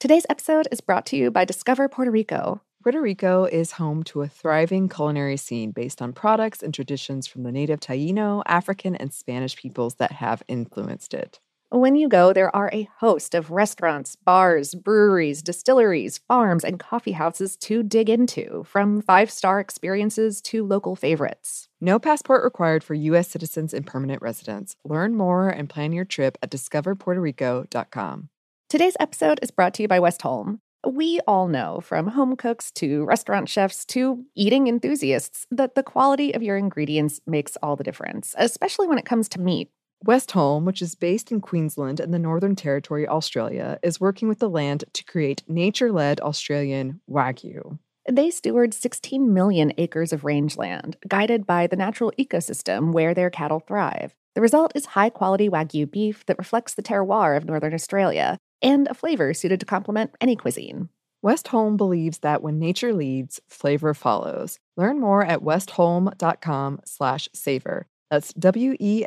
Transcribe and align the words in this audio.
Today's 0.00 0.24
episode 0.30 0.66
is 0.72 0.80
brought 0.80 1.04
to 1.06 1.16
you 1.18 1.30
by 1.30 1.44
Discover 1.44 1.90
Puerto 1.90 2.10
Rico. 2.10 2.62
Puerto 2.82 3.02
Rico 3.02 3.44
is 3.44 3.72
home 3.72 4.02
to 4.04 4.22
a 4.22 4.28
thriving 4.28 4.88
culinary 4.88 5.36
scene 5.36 5.72
based 5.72 6.00
on 6.00 6.14
products 6.14 6.62
and 6.62 6.72
traditions 6.72 7.26
from 7.26 7.42
the 7.42 7.52
native 7.52 7.80
Taino, 7.80 8.42
African, 8.46 8.96
and 8.96 9.12
Spanish 9.12 9.56
peoples 9.56 9.96
that 9.96 10.12
have 10.12 10.42
influenced 10.48 11.12
it. 11.12 11.38
When 11.68 11.96
you 11.96 12.08
go, 12.08 12.32
there 12.32 12.56
are 12.56 12.70
a 12.72 12.88
host 13.00 13.34
of 13.34 13.50
restaurants, 13.50 14.16
bars, 14.16 14.74
breweries, 14.74 15.42
distilleries, 15.42 16.16
farms, 16.16 16.64
and 16.64 16.80
coffee 16.80 17.12
houses 17.12 17.54
to 17.58 17.82
dig 17.82 18.08
into, 18.08 18.64
from 18.66 19.02
five 19.02 19.30
star 19.30 19.60
experiences 19.60 20.40
to 20.44 20.64
local 20.64 20.96
favorites. 20.96 21.68
No 21.78 21.98
passport 21.98 22.42
required 22.42 22.82
for 22.82 22.94
U.S. 22.94 23.28
citizens 23.28 23.74
and 23.74 23.86
permanent 23.86 24.22
residents. 24.22 24.76
Learn 24.82 25.14
more 25.14 25.50
and 25.50 25.68
plan 25.68 25.92
your 25.92 26.06
trip 26.06 26.38
at 26.42 26.50
discoverpuertorico.com. 26.50 28.30
Today's 28.70 28.96
episode 29.00 29.40
is 29.42 29.50
brought 29.50 29.74
to 29.74 29.82
you 29.82 29.88
by 29.88 29.98
Westholme. 29.98 30.60
We 30.86 31.18
all 31.26 31.48
know, 31.48 31.80
from 31.80 32.06
home 32.06 32.36
cooks 32.36 32.70
to 32.76 33.04
restaurant 33.04 33.48
chefs 33.48 33.84
to 33.86 34.24
eating 34.36 34.68
enthusiasts, 34.68 35.44
that 35.50 35.74
the 35.74 35.82
quality 35.82 36.32
of 36.32 36.42
your 36.44 36.56
ingredients 36.56 37.20
makes 37.26 37.56
all 37.64 37.74
the 37.74 37.82
difference, 37.82 38.32
especially 38.38 38.86
when 38.86 38.96
it 38.96 39.04
comes 39.04 39.28
to 39.30 39.40
meat. 39.40 39.72
Westholme, 40.06 40.62
which 40.62 40.80
is 40.80 40.94
based 40.94 41.32
in 41.32 41.40
Queensland 41.40 41.98
and 41.98 42.14
the 42.14 42.18
Northern 42.20 42.54
Territory, 42.54 43.08
Australia, 43.08 43.80
is 43.82 44.00
working 44.00 44.28
with 44.28 44.38
the 44.38 44.48
land 44.48 44.84
to 44.92 45.04
create 45.04 45.42
nature 45.48 45.90
led 45.90 46.20
Australian 46.20 47.00
Wagyu. 47.10 47.80
They 48.08 48.30
steward 48.30 48.72
16 48.72 49.34
million 49.34 49.72
acres 49.78 50.12
of 50.12 50.22
rangeland, 50.22 50.96
guided 51.08 51.44
by 51.44 51.66
the 51.66 51.74
natural 51.74 52.12
ecosystem 52.16 52.92
where 52.92 53.14
their 53.14 53.30
cattle 53.30 53.58
thrive. 53.58 54.14
The 54.36 54.40
result 54.40 54.70
is 54.76 54.86
high 54.86 55.10
quality 55.10 55.50
Wagyu 55.50 55.90
beef 55.90 56.24
that 56.26 56.38
reflects 56.38 56.74
the 56.74 56.84
terroir 56.84 57.36
of 57.36 57.46
Northern 57.46 57.74
Australia 57.74 58.38
and 58.62 58.88
a 58.88 58.94
flavor 58.94 59.34
suited 59.34 59.60
to 59.60 59.66
complement 59.66 60.12
any 60.20 60.36
cuisine. 60.36 60.88
Westholme 61.24 61.76
believes 61.76 62.18
that 62.18 62.42
when 62.42 62.58
nature 62.58 62.92
leads, 62.94 63.40
flavor 63.48 63.94
follows. 63.94 64.58
Learn 64.76 64.98
more 65.00 65.24
at 65.24 65.40
westholme.com 65.40 66.80
slash 66.84 67.28
savor. 67.34 67.86
That's 68.10 68.32
W-E-S-T-H-O-L-M-E 68.32 69.02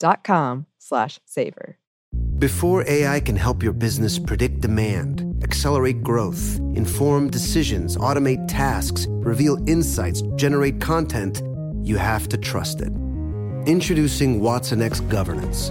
dot 0.00 0.24
com 0.24 0.66
slash 0.78 1.20
savor. 1.24 1.78
Before 2.38 2.84
AI 2.88 3.20
can 3.20 3.36
help 3.36 3.62
your 3.62 3.72
business 3.72 4.18
predict 4.18 4.60
demand, 4.60 5.40
accelerate 5.44 6.02
growth, 6.02 6.58
inform 6.74 7.30
decisions, 7.30 7.96
automate 7.96 8.48
tasks, 8.48 9.06
reveal 9.08 9.58
insights, 9.68 10.22
generate 10.34 10.80
content, 10.80 11.40
you 11.84 11.98
have 11.98 12.28
to 12.30 12.36
trust 12.36 12.80
it. 12.80 12.92
Introducing 13.66 14.40
Watson 14.40 14.82
X 14.82 14.98
Governance 15.00 15.70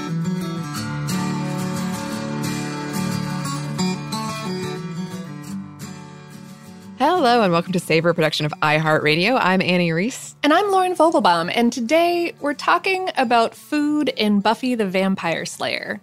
Hello 7.03 7.41
and 7.41 7.51
welcome 7.51 7.73
to 7.73 7.79
Savor 7.79 8.13
production 8.13 8.45
of 8.45 8.51
iHeartRadio. 8.61 9.35
I'm 9.41 9.59
Annie 9.59 9.91
Reese. 9.91 10.35
And 10.43 10.53
I'm 10.53 10.69
Lauren 10.69 10.93
Vogelbaum. 10.93 11.51
And 11.51 11.73
today 11.73 12.35
we're 12.41 12.53
talking 12.53 13.09
about 13.17 13.55
food 13.55 14.09
in 14.09 14.39
Buffy 14.39 14.75
the 14.75 14.85
Vampire 14.85 15.47
Slayer. 15.47 15.99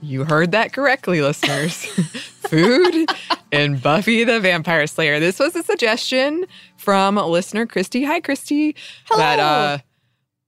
You 0.00 0.22
heard 0.22 0.52
that 0.52 0.72
correctly, 0.72 1.20
listeners. 1.20 1.84
food 2.48 3.10
in 3.50 3.78
Buffy 3.78 4.22
the 4.22 4.38
Vampire 4.38 4.86
Slayer. 4.86 5.18
This 5.18 5.40
was 5.40 5.56
a 5.56 5.64
suggestion 5.64 6.46
from 6.76 7.16
listener 7.16 7.66
Christy. 7.66 8.04
Hi, 8.04 8.20
Christy. 8.20 8.76
Hello. 9.06 9.18
That 9.18 9.40
uh, 9.40 9.78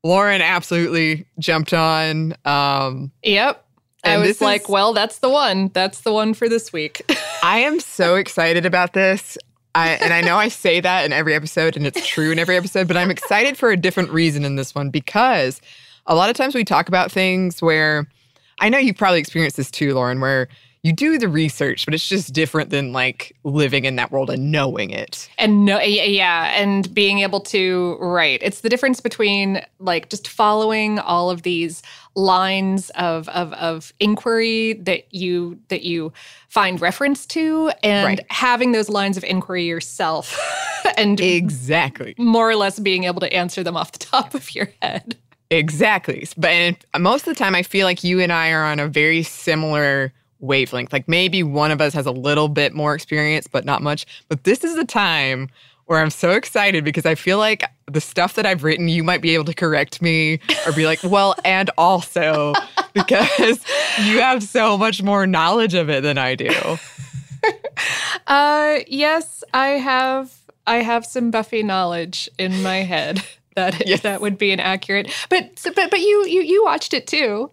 Lauren 0.04 0.42
absolutely 0.42 1.26
jumped 1.40 1.74
on. 1.74 2.36
Um, 2.44 3.10
yep. 3.24 3.66
I 4.04 4.18
was 4.18 4.40
like, 4.40 4.62
is, 4.62 4.68
well, 4.68 4.92
that's 4.92 5.18
the 5.18 5.28
one. 5.28 5.70
That's 5.72 6.02
the 6.02 6.12
one 6.12 6.34
for 6.34 6.48
this 6.48 6.72
week. 6.72 7.02
I 7.42 7.58
am 7.58 7.80
so 7.80 8.16
excited 8.16 8.66
about 8.66 8.92
this. 8.92 9.36
I, 9.76 9.88
and 10.00 10.14
I 10.14 10.22
know 10.22 10.38
I 10.38 10.48
say 10.48 10.80
that 10.80 11.04
in 11.04 11.12
every 11.12 11.34
episode, 11.34 11.76
and 11.76 11.86
it's 11.86 12.04
true 12.06 12.30
in 12.30 12.38
every 12.38 12.56
episode, 12.56 12.88
but 12.88 12.96
I'm 12.96 13.10
excited 13.10 13.58
for 13.58 13.70
a 13.70 13.76
different 13.76 14.08
reason 14.10 14.42
in 14.46 14.56
this 14.56 14.74
one 14.74 14.88
because 14.88 15.60
a 16.06 16.14
lot 16.14 16.30
of 16.30 16.36
times 16.36 16.54
we 16.54 16.64
talk 16.64 16.88
about 16.88 17.12
things 17.12 17.60
where 17.60 18.08
I 18.58 18.70
know 18.70 18.78
you've 18.78 18.96
probably 18.96 19.18
experienced 19.18 19.58
this 19.58 19.70
too, 19.70 19.92
Lauren, 19.92 20.18
where 20.20 20.48
you 20.86 20.92
do 20.92 21.18
the 21.18 21.28
research, 21.28 21.84
but 21.84 21.94
it's 21.94 22.08
just 22.08 22.32
different 22.32 22.70
than 22.70 22.92
like 22.92 23.36
living 23.42 23.84
in 23.84 23.96
that 23.96 24.12
world 24.12 24.30
and 24.30 24.52
knowing 24.52 24.90
it. 24.90 25.28
And 25.36 25.64
no, 25.64 25.80
yeah, 25.80 26.52
and 26.54 26.94
being 26.94 27.18
able 27.18 27.40
to 27.40 27.96
right. 28.00 28.38
It's 28.40 28.60
the 28.60 28.68
difference 28.68 29.00
between 29.00 29.60
like 29.80 30.10
just 30.10 30.28
following 30.28 31.00
all 31.00 31.28
of 31.28 31.42
these 31.42 31.82
lines 32.14 32.90
of 32.90 33.28
of 33.30 33.52
of 33.54 33.92
inquiry 33.98 34.74
that 34.74 35.12
you 35.12 35.58
that 35.68 35.82
you 35.82 36.12
find 36.48 36.80
reference 36.80 37.26
to, 37.26 37.72
and 37.82 38.06
right. 38.06 38.26
having 38.30 38.70
those 38.70 38.88
lines 38.88 39.16
of 39.16 39.24
inquiry 39.24 39.64
yourself, 39.64 40.38
and 40.96 41.18
exactly 41.20 42.14
more 42.16 42.48
or 42.48 42.54
less 42.54 42.78
being 42.78 43.04
able 43.04 43.20
to 43.20 43.32
answer 43.32 43.64
them 43.64 43.76
off 43.76 43.90
the 43.90 43.98
top 43.98 44.34
of 44.34 44.54
your 44.54 44.68
head. 44.80 45.16
Exactly, 45.50 46.28
but 46.36 46.76
most 46.96 47.26
of 47.26 47.34
the 47.34 47.38
time, 47.38 47.56
I 47.56 47.64
feel 47.64 47.86
like 47.86 48.04
you 48.04 48.20
and 48.20 48.32
I 48.32 48.50
are 48.50 48.64
on 48.64 48.78
a 48.78 48.86
very 48.86 49.24
similar 49.24 50.12
wavelength. 50.40 50.92
Like 50.92 51.08
maybe 51.08 51.42
one 51.42 51.70
of 51.70 51.80
us 51.80 51.94
has 51.94 52.06
a 52.06 52.12
little 52.12 52.48
bit 52.48 52.74
more 52.74 52.94
experience, 52.94 53.46
but 53.46 53.64
not 53.64 53.82
much. 53.82 54.06
But 54.28 54.44
this 54.44 54.64
is 54.64 54.76
the 54.76 54.84
time 54.84 55.48
where 55.86 56.00
I'm 56.00 56.10
so 56.10 56.32
excited 56.32 56.84
because 56.84 57.06
I 57.06 57.14
feel 57.14 57.38
like 57.38 57.64
the 57.90 58.00
stuff 58.00 58.34
that 58.34 58.44
I've 58.44 58.64
written, 58.64 58.88
you 58.88 59.04
might 59.04 59.22
be 59.22 59.34
able 59.34 59.44
to 59.44 59.54
correct 59.54 60.02
me 60.02 60.40
or 60.66 60.72
be 60.72 60.84
like, 60.84 61.00
well, 61.02 61.34
and 61.44 61.70
also 61.78 62.52
because 62.92 63.64
you 64.04 64.20
have 64.20 64.42
so 64.42 64.76
much 64.76 65.02
more 65.02 65.26
knowledge 65.26 65.74
of 65.74 65.88
it 65.88 66.02
than 66.02 66.18
I 66.18 66.34
do. 66.34 66.78
uh, 68.26 68.78
yes, 68.86 69.44
I 69.54 69.68
have. 69.68 70.32
I 70.68 70.78
have 70.78 71.06
some 71.06 71.30
Buffy 71.30 71.62
knowledge 71.62 72.28
in 72.38 72.62
my 72.62 72.78
head. 72.78 73.22
That 73.56 73.88
yes. 73.88 74.02
that 74.02 74.20
would 74.20 74.36
be 74.36 74.50
inaccurate. 74.50 75.10
But 75.30 75.62
but 75.74 75.90
but 75.90 76.00
you 76.00 76.26
you 76.26 76.42
you 76.42 76.62
watched 76.62 76.92
it 76.92 77.06
too. 77.06 77.50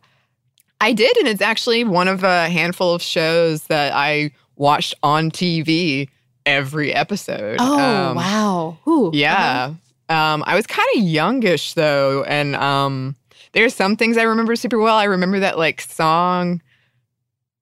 I 0.84 0.92
did, 0.92 1.16
and 1.16 1.30
it's 1.30 1.42
actually 1.42 1.86
one 1.86 2.10
of 2.10 2.26
a 2.26 2.50
handful 2.50 2.94
of 2.94 3.02
shows 3.02 3.64
that 3.68 3.94
I 3.94 4.32
watched 4.58 4.94
on 5.02 5.32
TV 5.32 6.10
every 6.46 6.94
episode. 6.94 7.56
Oh 7.62 7.80
um, 7.80 8.18
wow! 8.18 8.78
Ooh, 8.86 9.10
yeah, 9.14 9.76
uh-huh. 10.10 10.14
um, 10.14 10.44
I 10.46 10.56
was 10.56 10.68
kind 10.68 10.88
of 10.98 11.02
youngish 11.02 11.76
though, 11.76 12.26
and 12.26 12.58
um, 12.58 13.16
there's 13.54 13.74
some 13.74 13.96
things 13.96 14.18
I 14.18 14.24
remember 14.24 14.58
super 14.58 14.78
well. 14.78 14.98
I 14.98 15.06
remember 15.06 15.40
that 15.40 15.58
like 15.58 15.80
song. 15.80 16.62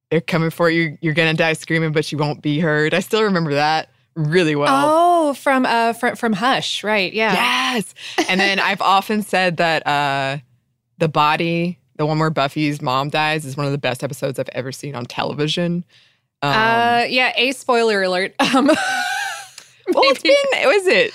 They're 0.09 0.19
coming 0.19 0.49
for 0.49 0.71
you. 0.71 0.97
You're 1.01 1.13
gonna 1.13 1.35
die 1.35 1.53
screaming, 1.53 1.91
but 1.91 2.11
you 2.11 2.17
won't 2.17 2.41
be 2.41 2.59
heard. 2.59 2.95
I 2.95 3.01
still 3.01 3.21
remember 3.21 3.53
that 3.53 3.89
really 4.15 4.55
well. 4.55 4.69
Oh, 4.71 5.33
from 5.35 5.67
uh 5.67 5.93
from 5.93 6.15
from 6.15 6.33
Hush, 6.33 6.83
right? 6.83 7.13
Yeah. 7.13 7.33
Yes. 7.33 7.93
And 8.27 8.39
then 8.39 8.59
I've 8.59 8.81
often 8.81 9.21
said 9.21 9.57
that 9.57 9.85
uh 9.85 10.39
the 10.97 11.07
body 11.07 11.77
the 12.01 12.05
one 12.07 12.17
where 12.17 12.31
Buffy's 12.31 12.81
mom 12.81 13.09
dies 13.09 13.45
is 13.45 13.55
one 13.55 13.67
of 13.67 13.71
the 13.71 13.77
best 13.77 14.03
episodes 14.03 14.39
I've 14.39 14.49
ever 14.53 14.71
seen 14.71 14.95
on 14.95 15.05
television. 15.05 15.85
Um, 16.41 16.51
uh, 16.51 17.05
yeah, 17.07 17.31
a 17.35 17.51
spoiler 17.51 18.01
alert. 18.01 18.33
Um, 18.39 18.65
well, 18.65 18.75
it's 20.05 20.23
been, 20.23 20.33
was 20.67 20.87
it? 20.87 21.13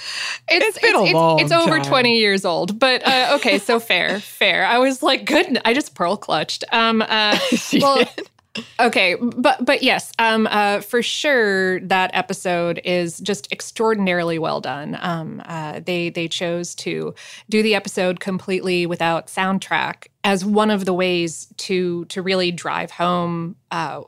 It's, 0.49 0.77
it's 0.77 0.79
been 0.79 0.95
it's, 0.95 1.13
a 1.13 1.17
long 1.17 1.41
It's, 1.41 1.51
it's 1.51 1.61
over 1.61 1.81
20 1.81 2.17
years 2.17 2.45
old, 2.45 2.79
but 2.79 3.05
uh, 3.05 3.33
okay, 3.35 3.59
so 3.59 3.81
fair, 3.81 4.21
fair. 4.21 4.65
I 4.65 4.79
was 4.79 5.03
like, 5.03 5.25
good. 5.25 5.61
I 5.65 5.75
just 5.75 5.97
pearl 5.97 6.17
clutched. 6.17 6.63
Um, 6.71 7.03
uh, 7.03 7.37
well, 7.81 7.97
did? 7.97 8.31
Okay, 8.79 9.17
but 9.21 9.65
but 9.65 9.83
yes, 9.83 10.13
um, 10.19 10.47
uh, 10.51 10.81
for 10.81 11.03
sure 11.03 11.81
that 11.81 12.11
episode 12.15 12.81
is 12.85 13.19
just 13.19 13.51
extraordinarily 13.53 14.39
well 14.39 14.61
done. 14.61 14.97
Um, 15.01 15.43
uh, 15.45 15.81
they 15.85 16.11
they 16.11 16.29
chose 16.29 16.75
to 16.77 17.15
do 17.51 17.63
the 17.63 17.75
episode 17.75 18.21
completely 18.21 18.87
without 18.87 19.27
soundtrack 19.27 20.07
as 20.27 20.45
one 20.45 20.73
of 20.73 20.85
the 20.85 20.93
ways 20.93 21.47
to 21.57 22.05
to 22.07 22.21
really 22.21 22.51
drive 22.51 22.91
home 22.91 23.55
uh, 23.71 24.03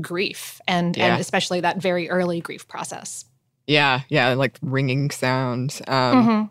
grief 0.00 0.60
and 0.68 0.96
yeah. 0.96 1.06
and 1.06 1.20
especially 1.20 1.60
that 1.60 1.78
very 1.78 2.10
early 2.10 2.40
grief 2.40 2.68
process. 2.68 3.24
Yeah, 3.66 4.02
yeah, 4.08 4.34
like 4.34 4.58
ringing 4.60 5.10
sounds. 5.10 5.80
Um, 5.88 5.94
mm-hmm. 5.94 6.42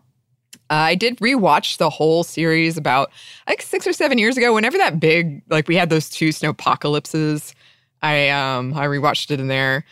Uh, 0.72 0.74
I 0.74 0.96
did 0.96 1.18
rewatch 1.18 1.78
the 1.78 1.90
whole 1.90 2.24
series 2.24 2.78
about 2.78 3.12
like 3.48 3.62
six 3.62 3.86
or 3.86 3.94
seven 3.94 4.18
years 4.18 4.38
ago. 4.38 4.56
Whenever 4.56 4.80
that 4.80 5.00
big, 5.00 5.44
like 5.50 5.68
we 5.68 5.76
had 5.76 5.92
those 5.92 6.10
two 6.10 6.30
snowpocalypses, 6.30 7.54
I 8.02 8.30
um 8.30 8.74
I 8.74 8.88
rewatched 8.88 9.30
it 9.30 9.40
in 9.40 9.48
there. 9.48 9.86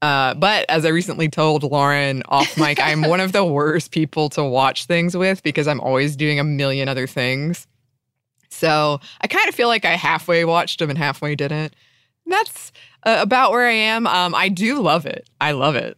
Uh, 0.00 0.34
but 0.34 0.64
as 0.68 0.84
I 0.84 0.90
recently 0.90 1.28
told 1.28 1.64
Lauren 1.64 2.22
off 2.28 2.56
mic, 2.56 2.78
I'm 2.78 3.02
one 3.02 3.18
of 3.18 3.32
the 3.32 3.44
worst 3.58 3.90
people 3.90 4.28
to 4.30 4.44
watch 4.44 4.84
things 4.84 5.16
with 5.16 5.42
because 5.42 5.66
I'm 5.66 5.80
always 5.80 6.14
doing 6.14 6.38
a 6.38 6.44
million 6.44 6.88
other 6.88 7.08
things. 7.08 7.66
So 8.56 9.00
I 9.20 9.26
kind 9.26 9.48
of 9.48 9.54
feel 9.54 9.68
like 9.68 9.84
I 9.84 9.92
halfway 9.92 10.44
watched 10.44 10.78
them 10.78 10.90
and 10.90 10.98
halfway 10.98 11.34
didn't. 11.34 11.74
That's 12.26 12.72
uh, 13.04 13.18
about 13.20 13.52
where 13.52 13.66
I 13.66 13.72
am. 13.72 14.06
Um, 14.06 14.34
I 14.34 14.48
do 14.48 14.80
love 14.80 15.06
it. 15.06 15.28
I 15.40 15.52
love 15.52 15.76
it. 15.76 15.96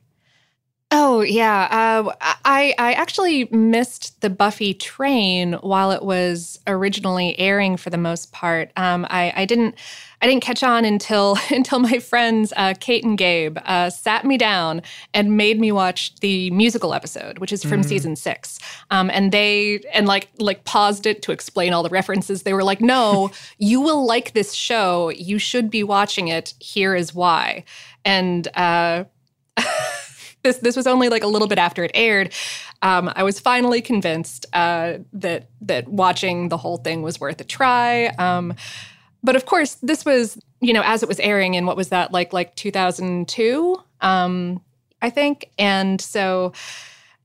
Oh 0.90 1.20
yeah, 1.20 1.68
uh, 1.70 2.14
I 2.46 2.74
I 2.78 2.94
actually 2.94 3.44
missed 3.46 4.22
the 4.22 4.30
Buffy 4.30 4.72
train 4.72 5.52
while 5.54 5.90
it 5.90 6.02
was 6.02 6.58
originally 6.66 7.38
airing 7.38 7.76
for 7.76 7.90
the 7.90 7.98
most 7.98 8.32
part. 8.32 8.70
Um, 8.74 9.06
I 9.10 9.32
I 9.36 9.44
didn't 9.44 9.74
I 10.20 10.26
didn't 10.26 10.42
catch 10.42 10.62
on 10.62 10.84
until 10.84 11.36
until 11.50 11.78
my 11.78 11.98
friends 11.98 12.52
uh, 12.56 12.74
Kate 12.78 13.04
and 13.04 13.16
Gabe 13.16 13.58
uh, 13.64 13.90
sat 13.90 14.24
me 14.24 14.36
down 14.36 14.82
and 15.14 15.36
made 15.36 15.60
me 15.60 15.72
watch 15.72 16.14
the 16.16 16.50
musical 16.50 16.94
episode, 16.94 17.38
which 17.38 17.52
is 17.52 17.62
from 17.62 17.82
mm. 17.82 17.84
season 17.84 18.16
six. 18.16 18.58
Um, 18.90 19.10
and 19.10 19.32
they 19.32 19.80
and 19.92 20.06
like 20.06 20.28
like 20.38 20.64
paused 20.64 21.06
it 21.06 21.22
to 21.22 21.32
explain 21.32 21.72
all 21.72 21.82
the 21.82 21.88
references. 21.88 22.42
They 22.42 22.52
were 22.52 22.64
like, 22.64 22.80
"No, 22.80 23.30
you 23.58 23.80
will 23.80 24.06
like 24.06 24.32
this 24.32 24.54
show. 24.54 25.10
You 25.10 25.38
should 25.38 25.70
be 25.70 25.82
watching 25.82 26.28
it. 26.28 26.54
Here 26.58 26.94
is 26.94 27.14
why." 27.14 27.64
And 28.04 28.48
uh, 28.56 29.04
this 30.42 30.58
this 30.58 30.76
was 30.76 30.86
only 30.86 31.08
like 31.08 31.22
a 31.22 31.26
little 31.26 31.48
bit 31.48 31.58
after 31.58 31.84
it 31.84 31.90
aired. 31.94 32.32
Um, 32.80 33.10
I 33.16 33.24
was 33.24 33.40
finally 33.40 33.82
convinced 33.82 34.46
uh, 34.52 34.98
that 35.12 35.48
that 35.62 35.88
watching 35.88 36.48
the 36.48 36.56
whole 36.56 36.78
thing 36.78 37.02
was 37.02 37.20
worth 37.20 37.40
a 37.40 37.44
try. 37.44 38.06
Um, 38.18 38.54
but 39.22 39.36
of 39.36 39.46
course, 39.46 39.74
this 39.76 40.04
was 40.04 40.38
you 40.60 40.72
know 40.72 40.82
as 40.84 41.02
it 41.02 41.08
was 41.08 41.20
airing 41.20 41.54
in 41.54 41.66
what 41.66 41.76
was 41.76 41.88
that 41.88 42.12
like 42.12 42.32
like 42.32 42.54
2002, 42.56 43.82
um, 44.00 44.60
I 45.02 45.10
think, 45.10 45.50
and 45.58 46.00
so 46.00 46.52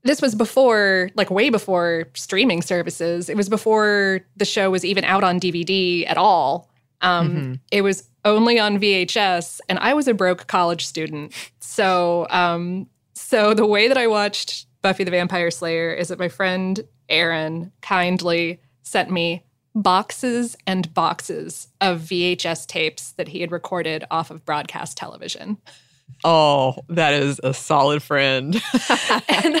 this 0.02 0.20
was 0.20 0.34
before 0.34 1.10
like 1.14 1.30
way 1.30 1.50
before 1.50 2.06
streaming 2.14 2.62
services. 2.62 3.28
It 3.28 3.36
was 3.36 3.48
before 3.48 4.20
the 4.36 4.44
show 4.44 4.70
was 4.70 4.84
even 4.84 5.04
out 5.04 5.24
on 5.24 5.40
DVD 5.40 6.08
at 6.08 6.18
all. 6.18 6.70
Um, 7.00 7.30
mm-hmm. 7.30 7.54
It 7.70 7.82
was 7.82 8.08
only 8.24 8.58
on 8.58 8.78
VHS, 8.78 9.60
and 9.68 9.78
I 9.78 9.94
was 9.94 10.08
a 10.08 10.14
broke 10.14 10.46
college 10.46 10.86
student. 10.86 11.32
So 11.60 12.26
um, 12.30 12.86
so 13.14 13.54
the 13.54 13.66
way 13.66 13.88
that 13.88 13.98
I 13.98 14.06
watched 14.06 14.66
Buffy 14.82 15.04
the 15.04 15.10
Vampire 15.10 15.50
Slayer 15.50 15.92
is 15.92 16.08
that 16.08 16.18
my 16.18 16.28
friend 16.28 16.80
Aaron 17.08 17.72
kindly 17.80 18.60
sent 18.82 19.10
me 19.10 19.42
boxes 19.74 20.56
and 20.66 20.92
boxes 20.94 21.68
of 21.80 22.00
VHS 22.00 22.66
tapes 22.66 23.12
that 23.12 23.28
he 23.28 23.40
had 23.40 23.50
recorded 23.50 24.04
off 24.10 24.30
of 24.30 24.44
broadcast 24.44 24.96
television. 24.96 25.58
Oh, 26.22 26.76
that 26.88 27.14
is 27.14 27.40
a 27.42 27.52
solid 27.52 28.02
friend. 28.02 28.62
and 29.28 29.60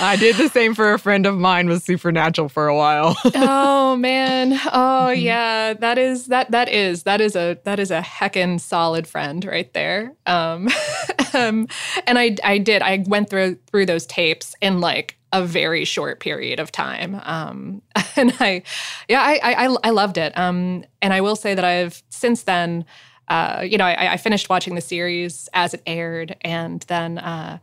I 0.00 0.16
did 0.16 0.36
the 0.36 0.48
same 0.48 0.74
for 0.74 0.92
a 0.92 0.98
friend 0.98 1.24
of 1.24 1.36
mine 1.36 1.68
with 1.68 1.82
Supernatural 1.82 2.48
for 2.48 2.68
a 2.68 2.76
while. 2.76 3.16
oh 3.34 3.96
man. 3.96 4.58
Oh 4.72 5.10
yeah. 5.10 5.72
That 5.74 5.98
is 5.98 6.26
that 6.26 6.50
that 6.50 6.68
is 6.68 7.04
that 7.04 7.20
is 7.20 7.36
a 7.36 7.58
that 7.64 7.78
is 7.78 7.90
a 7.90 8.00
heckin' 8.00 8.60
solid 8.60 9.06
friend 9.06 9.44
right 9.44 9.72
there. 9.72 10.14
Um, 10.26 10.68
um 11.34 11.68
and 12.06 12.18
I 12.18 12.36
I 12.44 12.58
did 12.58 12.82
I 12.82 13.04
went 13.06 13.30
through 13.30 13.56
through 13.66 13.86
those 13.86 14.06
tapes 14.06 14.54
in 14.60 14.80
like 14.80 15.16
a 15.34 15.44
very 15.44 15.84
short 15.84 16.20
period 16.20 16.60
of 16.60 16.70
time. 16.70 17.20
Um, 17.24 17.82
and 18.16 18.32
I, 18.38 18.62
yeah, 19.08 19.20
I, 19.20 19.66
I, 19.66 19.76
I 19.82 19.90
loved 19.90 20.16
it. 20.16 20.36
Um, 20.38 20.84
and 21.02 21.12
I 21.12 21.20
will 21.20 21.36
say 21.36 21.54
that 21.54 21.64
I've 21.64 22.02
since 22.08 22.44
then, 22.44 22.84
uh, 23.28 23.64
you 23.68 23.76
know, 23.76 23.84
I, 23.84 24.12
I, 24.12 24.16
finished 24.16 24.48
watching 24.48 24.74
the 24.74 24.80
series 24.80 25.48
as 25.54 25.72
it 25.72 25.82
aired, 25.86 26.36
and 26.42 26.82
then, 26.88 27.16
uh, 27.16 27.58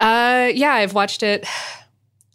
uh, 0.00 0.50
yeah, 0.54 0.72
I've 0.72 0.94
watched 0.94 1.22
it 1.22 1.46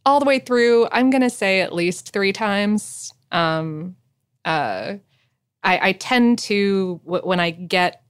all 0.06 0.19
the 0.19 0.25
way 0.25 0.38
through. 0.38 0.88
I'm 0.92 1.10
gonna 1.10 1.31
say 1.31 1.62
at 1.62 1.74
least 1.74 2.13
three 2.13 2.31
times. 2.31 3.12
Um, 3.31 3.96
uh, 4.46 4.98
I, 5.63 5.90
I 5.90 5.92
tend 5.94 6.38
to 6.40 7.01
when 7.04 7.40
I 7.40 7.50
get 7.50 8.04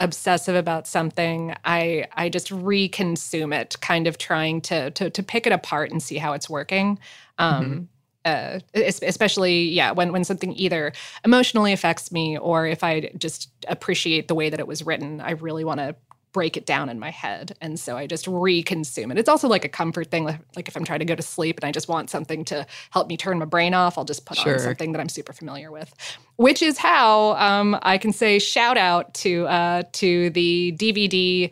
obsessive 0.00 0.54
about 0.54 0.86
something, 0.86 1.54
I 1.64 2.06
I 2.12 2.28
just 2.28 2.50
reconsume 2.50 3.54
it, 3.54 3.76
kind 3.80 4.06
of 4.06 4.18
trying 4.18 4.60
to 4.62 4.90
to 4.92 5.10
to 5.10 5.22
pick 5.22 5.46
it 5.46 5.52
apart 5.52 5.90
and 5.90 6.02
see 6.02 6.16
how 6.16 6.32
it's 6.32 6.48
working. 6.48 6.98
Um, 7.38 7.64
mm-hmm. 7.64 7.82
Uh, 8.24 8.58
especially 8.74 9.62
yeah 9.68 9.92
when 9.92 10.12
when 10.12 10.24
something 10.24 10.52
either 10.54 10.92
emotionally 11.24 11.72
affects 11.72 12.12
me 12.12 12.36
or 12.36 12.66
if 12.66 12.82
i 12.82 13.10
just 13.16 13.48
appreciate 13.68 14.28
the 14.28 14.34
way 14.34 14.50
that 14.50 14.58
it 14.60 14.66
was 14.66 14.84
written 14.84 15.20
i 15.20 15.30
really 15.30 15.64
want 15.64 15.78
to 15.78 15.94
break 16.32 16.56
it 16.56 16.66
down 16.66 16.88
in 16.88 16.98
my 16.98 17.10
head. 17.10 17.56
And 17.60 17.78
so 17.78 17.96
I 17.96 18.06
just 18.06 18.26
reconsume 18.26 19.10
it. 19.10 19.18
It's 19.18 19.28
also 19.28 19.48
like 19.48 19.64
a 19.64 19.68
comfort 19.68 20.10
thing. 20.10 20.24
Like 20.24 20.68
if 20.68 20.76
I'm 20.76 20.84
trying 20.84 21.00
to 21.00 21.04
go 21.04 21.14
to 21.14 21.22
sleep 21.22 21.58
and 21.58 21.64
I 21.64 21.72
just 21.72 21.88
want 21.88 22.10
something 22.10 22.44
to 22.46 22.66
help 22.90 23.08
me 23.08 23.16
turn 23.16 23.38
my 23.38 23.44
brain 23.44 23.74
off, 23.74 23.98
I'll 23.98 24.04
just 24.04 24.26
put 24.26 24.38
sure. 24.38 24.54
on 24.54 24.60
something 24.60 24.92
that 24.92 25.00
I'm 25.00 25.08
super 25.08 25.32
familiar 25.32 25.70
with. 25.70 25.92
Which 26.36 26.62
is 26.62 26.78
how 26.78 27.36
um, 27.36 27.78
I 27.82 27.98
can 27.98 28.12
say 28.12 28.38
shout 28.38 28.76
out 28.76 29.14
to 29.14 29.46
uh, 29.46 29.82
to 29.92 30.30
the 30.30 30.74
DVD 30.78 31.50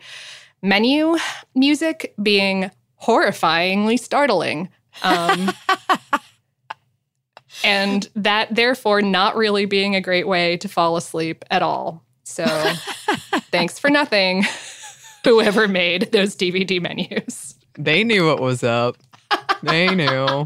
menu 0.61 1.17
music 1.55 2.13
being 2.21 2.71
horrifyingly 3.01 3.99
startling. 3.99 4.69
Um, 5.03 5.51
and 7.63 8.09
that 8.15 8.53
therefore 8.53 9.01
not 9.01 9.35
really 9.35 9.65
being 9.65 9.95
a 9.95 10.01
great 10.01 10.27
way 10.27 10.57
to 10.57 10.67
fall 10.67 10.97
asleep 10.97 11.43
at 11.49 11.61
all. 11.61 12.03
So 12.27 12.45
thanks 13.51 13.79
for 13.79 13.89
nothing, 13.89 14.43
whoever 15.23 15.67
made 15.67 16.11
those 16.11 16.35
DVD 16.35 16.79
menus. 16.81 17.55
They 17.79 18.03
knew 18.03 18.27
what 18.27 18.41
was 18.41 18.63
up. 18.63 18.97
They 19.63 19.95
knew. 19.95 20.45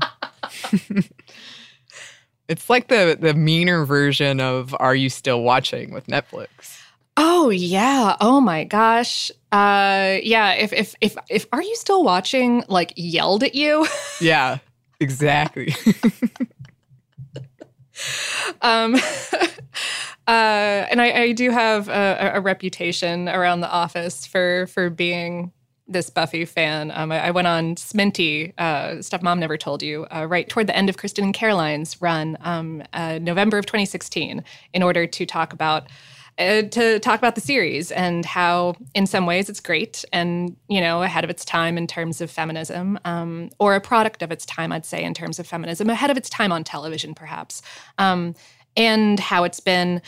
it's 2.48 2.70
like 2.70 2.88
the 2.88 3.18
the 3.20 3.34
meaner 3.34 3.84
version 3.84 4.40
of 4.40 4.76
Are 4.80 4.96
You 4.96 5.10
Still 5.10 5.42
Watching 5.42 5.92
with 5.92 6.06
Netflix. 6.08 6.82
Oh 7.18 7.50
yeah. 7.50 8.16
Oh 8.22 8.40
my 8.40 8.64
gosh. 8.64 9.32
Uh 9.52 10.18
yeah, 10.24 10.54
if 10.54 10.72
if 10.72 10.96
if 11.02 11.18
if 11.30 11.46
Are 11.52 11.64
You 11.64 11.76
Still 11.76 12.04
Watching 12.04 12.64
like 12.70 12.94
yelled 12.96 13.44
at 13.44 13.56
you? 13.56 13.88
yeah. 14.22 14.60
Exactly. 15.00 15.76
um 18.62 18.96
uh, 20.32 20.88
and 20.90 21.02
I, 21.02 21.12
I, 21.24 21.32
do 21.34 21.52
have 21.52 21.90
a, 21.90 22.32
a, 22.36 22.40
reputation 22.40 23.28
around 23.28 23.60
the 23.60 23.70
office 23.70 24.26
for 24.26 24.66
for 24.68 24.90
being 24.90 25.52
this 25.90 26.10
Buffy 26.10 26.46
fan. 26.46 26.90
Um, 26.96 27.12
I, 27.12 27.28
I, 27.28 27.32
went 27.32 27.48
on 27.48 27.76
Sminty, 27.76 28.58
uh, 28.58 29.02
stuff 29.02 29.22
Mom 29.22 29.42
never 29.42 29.58
told 29.58 29.84
you, 29.84 30.08
uh, 30.10 30.26
right 30.26 30.48
toward 30.48 30.68
the 30.68 30.76
end 30.76 30.88
of 30.88 30.96
Kristen 30.96 31.26
and 31.26 31.34
Caroline's 31.34 32.02
run, 32.02 32.38
um, 32.40 32.82
uh, 32.94 33.20
November 33.22 33.58
of 33.58 33.66
2016, 33.66 34.42
in 34.74 34.84
order 34.84 35.06
to 35.06 35.26
talk 35.26 35.52
about. 35.52 35.88
Uh, 36.40 36.62
to 36.62 36.98
talk 37.00 37.20
about 37.20 37.36
the 37.36 37.42
series 37.42 37.92
and 37.92 38.26
how, 38.26 38.74
in 38.96 39.06
some 39.06 39.26
ways, 39.26 39.50
it's 39.50 39.60
great 39.60 40.06
and 40.14 40.56
you 40.70 40.80
know 40.80 41.04
ahead 41.04 41.26
of 41.26 41.30
its 41.30 41.44
time 41.44 41.78
in 41.78 41.86
terms 41.88 42.22
of 42.22 42.32
feminism, 42.32 42.98
um, 43.04 43.50
or 43.60 43.76
a 43.76 43.82
product 43.82 44.22
of 44.22 44.32
its 44.32 44.46
time, 44.46 44.72
I'd 44.72 44.86
say, 44.86 45.04
in 45.04 45.14
terms 45.14 45.40
of 45.40 45.46
feminism, 45.46 45.90
ahead 45.90 46.10
of 46.10 46.16
its 46.16 46.30
time 46.30 46.54
on 46.54 46.64
television, 46.64 47.14
perhaps. 47.14 47.62
Um, 47.98 48.34
and 48.76 49.20
how 49.20 49.44
it's 49.44 49.60
been 49.60 50.02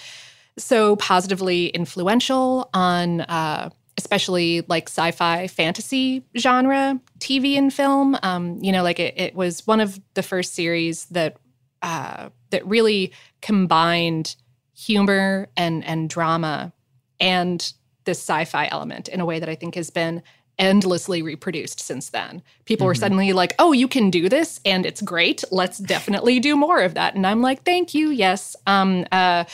so 0.57 0.95
positively 0.97 1.67
influential 1.67 2.69
on 2.73 3.21
uh, 3.21 3.69
especially 3.97 4.61
like 4.67 4.87
sci-fi 4.87 5.47
fantasy 5.47 6.23
genre 6.37 6.99
TV 7.19 7.57
and 7.57 7.73
film. 7.73 8.17
Um, 8.23 8.57
you 8.61 8.71
know, 8.71 8.83
like 8.83 8.99
it, 8.99 9.13
it, 9.17 9.35
was 9.35 9.65
one 9.67 9.79
of 9.79 9.99
the 10.15 10.23
first 10.23 10.53
series 10.53 11.05
that 11.05 11.37
uh, 11.81 12.29
that 12.49 12.65
really 12.65 13.13
combined 13.41 14.35
humor 14.75 15.47
and 15.55 15.83
and 15.85 16.09
drama 16.09 16.73
and 17.19 17.73
this 18.05 18.19
sci-fi 18.19 18.67
element 18.71 19.07
in 19.07 19.19
a 19.19 19.25
way 19.25 19.39
that 19.39 19.49
I 19.49 19.55
think 19.55 19.75
has 19.75 19.89
been 19.89 20.23
endlessly 20.59 21.21
reproduced 21.21 21.79
since 21.79 22.09
then. 22.09 22.41
People 22.65 22.83
mm-hmm. 22.83 22.89
were 22.89 22.95
suddenly 22.95 23.33
like, 23.33 23.55
"Oh, 23.59 23.71
you 23.71 23.87
can 23.87 24.09
do 24.09 24.29
this 24.29 24.59
and 24.65 24.85
it's 24.85 25.01
great. 25.01 25.43
Let's 25.51 25.77
definitely 25.77 26.39
do 26.39 26.55
more 26.55 26.81
of 26.81 26.93
that." 26.93 27.15
And 27.15 27.25
I'm 27.25 27.41
like, 27.41 27.63
"Thank 27.63 27.93
you. 27.93 28.09
Yes." 28.09 28.55
Um 28.67 29.05
uh 29.11 29.45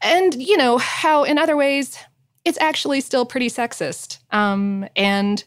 and 0.00 0.34
you 0.34 0.56
know, 0.56 0.78
how 0.78 1.24
in 1.24 1.38
other 1.38 1.56
ways 1.56 1.98
it's 2.44 2.60
actually 2.60 3.00
still 3.00 3.26
pretty 3.26 3.48
sexist. 3.48 4.18
Um 4.30 4.88
and 4.96 5.44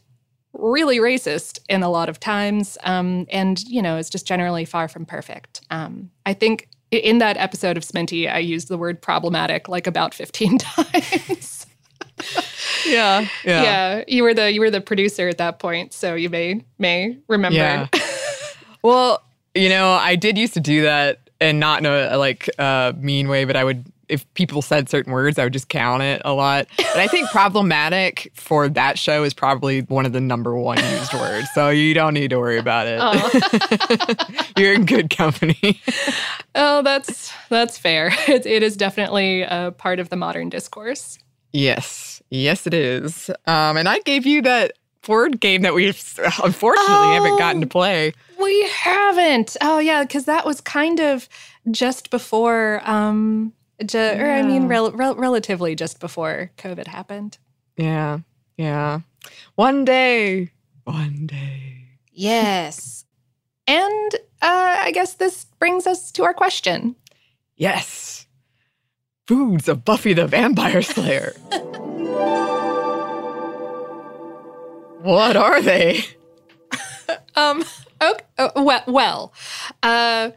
really 0.54 1.00
racist 1.00 1.60
in 1.68 1.84
a 1.84 1.90
lot 1.90 2.08
of 2.08 2.20
times 2.20 2.78
um 2.84 3.26
and 3.30 3.62
you 3.64 3.82
know, 3.82 3.98
it's 3.98 4.10
just 4.10 4.28
generally 4.28 4.66
far 4.66 4.88
from 4.88 5.06
perfect. 5.06 5.62
Um 5.70 6.12
I 6.26 6.34
think 6.34 6.70
in 6.92 7.18
that 7.18 7.38
episode 7.38 7.78
of 7.78 7.84
Sminty, 7.84 8.32
I 8.32 8.40
used 8.40 8.68
the 8.68 8.78
word 8.78 9.02
problematic 9.02 9.68
like 9.68 9.88
about 9.88 10.14
15 10.14 10.58
times. 10.60 11.65
Yeah, 12.86 13.28
yeah, 13.44 13.64
yeah. 13.64 14.04
You 14.08 14.24
were 14.24 14.34
the 14.34 14.52
you 14.52 14.60
were 14.60 14.72
the 14.72 14.82
producer 14.82 15.28
at 15.28 15.38
that 15.38 15.60
point, 15.60 15.94
so 15.94 16.16
you 16.16 16.30
may 16.30 16.62
may 16.78 17.18
remember. 17.28 17.58
Yeah. 17.58 17.88
well, 18.82 19.22
you 19.54 19.70
know, 19.70 19.92
I 19.92 20.16
did 20.16 20.38
used 20.38 20.54
to 20.56 20.60
do 20.60 20.84
that, 20.84 21.30
and 21.40 21.60
not 21.60 21.80
in 21.80 21.86
a 21.86 22.18
like 22.18 22.50
uh, 22.60 22.94
mean 22.98 23.28
way, 23.28 23.46
but 23.46 23.56
I 23.56 23.64
would 23.64 23.86
if 24.10 24.32
people 24.34 24.62
said 24.62 24.90
certain 24.90 25.12
words, 25.12 25.40
I 25.40 25.44
would 25.44 25.54
just 25.54 25.70
count 25.70 26.04
it 26.04 26.22
a 26.26 26.34
lot. 26.34 26.68
But 26.78 26.98
I 26.98 27.08
think 27.08 27.30
problematic 27.30 28.32
for 28.34 28.70
that 28.70 29.00
show 29.00 29.24
is 29.24 29.34
probably 29.34 29.82
one 29.82 30.06
of 30.06 30.14
the 30.14 30.22
number 30.22 30.56
one 30.56 30.78
used 30.78 31.14
words. 31.14 31.48
So 31.54 31.70
you 31.70 31.94
don't 31.94 32.14
need 32.14 32.30
to 32.30 32.40
worry 32.40 32.58
about 32.58 32.88
it. 32.88 34.52
You're 34.58 34.74
in 34.74 34.86
good 34.86 35.10
company. 35.10 35.82
oh, 36.56 36.82
that's 36.82 37.32
that's 37.50 37.78
fair. 37.78 38.14
It, 38.28 38.46
it 38.46 38.64
is 38.64 38.76
definitely 38.76 39.44
a 39.44 39.72
part 39.78 40.00
of 40.00 40.10
the 40.10 40.16
modern 40.16 40.50
discourse. 40.50 41.20
Yes, 41.54 42.15
yes, 42.30 42.68
it 42.68 42.74
is. 42.74 43.30
Um, 43.46 43.78
and 43.78 43.88
I 43.88 44.00
gave 44.00 44.26
you 44.26 44.42
that 44.44 44.74
board 45.06 45.40
game 45.40 45.62
that 45.62 45.74
we 45.74 45.88
unfortunately 45.88 46.86
oh, 46.90 47.14
haven't 47.14 47.38
gotten 47.38 47.62
to 47.62 47.68
play. 47.68 48.14
We 48.42 48.68
haven't. 48.70 49.56
Oh 49.62 49.80
yeah, 49.80 50.04
because 50.04 50.26
that 50.26 50.46
was 50.46 50.62
kind 50.62 51.00
of 51.00 51.30
just 51.72 52.10
before 52.10 52.82
um, 52.84 53.54
Ju- 53.84 53.98
yeah. 53.98 54.22
Or 54.22 54.32
I 54.32 54.42
mean, 54.42 54.68
rel- 54.68 54.92
rel- 54.92 55.16
relatively 55.16 55.76
just 55.76 56.00
before 56.00 56.52
COVID 56.58 56.88
happened. 56.88 57.38
Yeah, 57.78 58.20
yeah. 58.58 59.02
One 59.56 59.84
day, 59.86 60.52
one 60.86 61.28
day. 61.28 61.88
Yes. 62.12 63.06
and 63.68 64.16
uh, 64.42 64.78
I 64.82 64.92
guess 64.92 65.16
this 65.16 65.46
brings 65.60 65.86
us 65.88 66.12
to 66.14 66.24
our 66.24 66.34
question. 66.34 66.96
Yes. 67.58 68.28
Foods 69.28 69.68
of 69.68 69.84
Buffy 69.84 70.14
the 70.14 70.28
Vampire 70.28 70.82
Slayer. 70.82 71.34
what 75.02 75.36
are 75.36 75.62
they? 75.62 76.04
um. 77.36 77.64
Okay. 78.02 78.24
Uh, 78.38 78.50
well, 78.56 78.84
well 78.88 79.34
uh, 79.84 80.32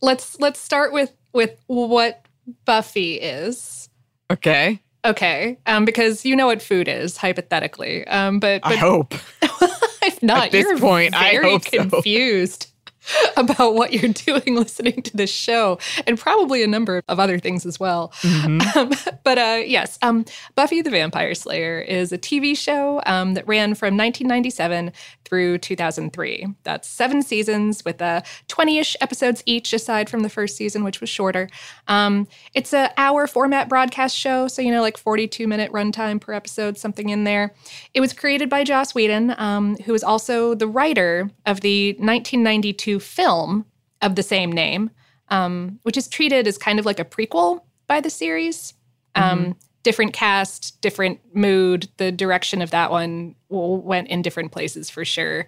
let's 0.00 0.38
let's 0.40 0.60
start 0.60 0.92
with 0.92 1.12
with 1.32 1.58
what 1.66 2.24
Buffy 2.64 3.14
is. 3.14 3.88
Okay. 4.30 4.80
Okay. 5.04 5.58
Um, 5.66 5.84
because 5.84 6.24
you 6.24 6.34
know 6.34 6.46
what 6.46 6.62
food 6.62 6.88
is, 6.88 7.16
hypothetically. 7.16 8.06
Um, 8.06 8.40
but, 8.40 8.62
but 8.62 8.72
I 8.72 8.76
hope. 8.76 9.14
if 9.42 10.22
not, 10.22 10.46
At 10.46 10.52
this 10.52 10.64
you're 10.64 10.78
point, 10.78 11.14
very 11.14 11.46
I 11.46 11.50
hope 11.50 11.64
confused. 11.64 12.62
So. 12.62 12.68
about 13.36 13.74
what 13.74 13.92
you're 13.92 14.12
doing 14.12 14.54
listening 14.56 15.02
to 15.02 15.16
this 15.16 15.30
show 15.30 15.78
and 16.06 16.18
probably 16.18 16.62
a 16.62 16.66
number 16.66 17.02
of 17.08 17.20
other 17.20 17.38
things 17.38 17.66
as 17.66 17.78
well. 17.78 18.12
Mm-hmm. 18.22 18.60
Um, 18.74 18.90
but 19.22 19.38
uh, 19.38 19.62
yes, 19.64 19.98
um, 20.02 20.24
Buffy 20.54 20.82
the 20.82 20.90
Vampire 20.90 21.34
Slayer 21.34 21.80
is 21.80 22.12
a 22.12 22.18
TV 22.18 22.56
show 22.56 23.00
um, 23.06 23.34
that 23.34 23.46
ran 23.46 23.74
from 23.74 23.96
1997 23.96 24.90
through 25.24 25.58
2003. 25.58 26.46
That's 26.64 26.88
seven 26.88 27.22
seasons 27.22 27.84
with 27.84 28.02
uh, 28.02 28.22
20 28.48 28.78
ish 28.78 28.96
episodes 29.00 29.42
each, 29.46 29.72
aside 29.72 30.10
from 30.10 30.20
the 30.20 30.28
first 30.28 30.56
season, 30.56 30.82
which 30.82 31.00
was 31.00 31.08
shorter. 31.08 31.48
Um, 31.88 32.26
it's 32.52 32.74
an 32.74 32.90
hour 32.96 33.26
format 33.26 33.68
broadcast 33.68 34.16
show, 34.16 34.48
so, 34.48 34.60
you 34.62 34.72
know, 34.72 34.82
like 34.82 34.96
42 34.96 35.46
minute 35.46 35.70
runtime 35.72 36.20
per 36.20 36.32
episode, 36.32 36.76
something 36.76 37.10
in 37.10 37.24
there. 37.24 37.54
It 37.92 38.00
was 38.00 38.12
created 38.12 38.48
by 38.48 38.64
Joss 38.64 38.94
Whedon, 38.94 39.34
um, 39.38 39.76
who 39.84 39.94
is 39.94 40.02
also 40.02 40.54
the 40.54 40.66
writer 40.66 41.30
of 41.46 41.60
the 41.60 41.92
1992 41.92 42.93
film 43.00 43.66
of 44.02 44.16
the 44.16 44.22
same 44.22 44.52
name, 44.52 44.90
um, 45.28 45.78
which 45.82 45.96
is 45.96 46.08
treated 46.08 46.46
as 46.46 46.58
kind 46.58 46.78
of 46.78 46.86
like 46.86 47.00
a 47.00 47.04
prequel 47.04 47.60
by 47.86 48.00
the 48.00 48.10
series. 48.10 48.74
Um, 49.14 49.40
mm-hmm 49.40 49.52
different 49.84 50.12
cast, 50.12 50.80
different 50.80 51.20
mood. 51.32 51.88
The 51.98 52.10
direction 52.10 52.60
of 52.60 52.72
that 52.72 52.90
one 52.90 53.36
went 53.48 54.08
in 54.08 54.22
different 54.22 54.50
places 54.50 54.90
for 54.90 55.04
sure. 55.04 55.46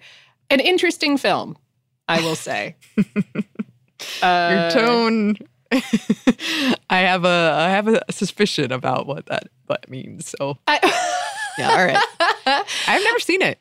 An 0.49 0.61
interesting 0.61 1.17
film, 1.17 1.57
I 2.07 2.21
will 2.21 2.35
say. 2.35 2.77
uh, 4.21 4.69
Your 4.71 4.71
tone. 4.71 5.35
I 6.89 6.99
have 6.99 7.25
a 7.25 7.55
I 7.57 7.69
have 7.71 7.89
a 7.89 8.01
suspicion 8.09 8.71
about 8.71 9.05
what 9.05 9.25
that 9.25 9.49
what 9.65 9.89
means. 9.89 10.33
So 10.39 10.57
I, 10.65 10.79
yeah, 11.57 11.71
all 11.71 11.85
right. 11.85 12.65
I've 12.87 13.03
never 13.03 13.19
seen 13.19 13.41
it. 13.41 13.59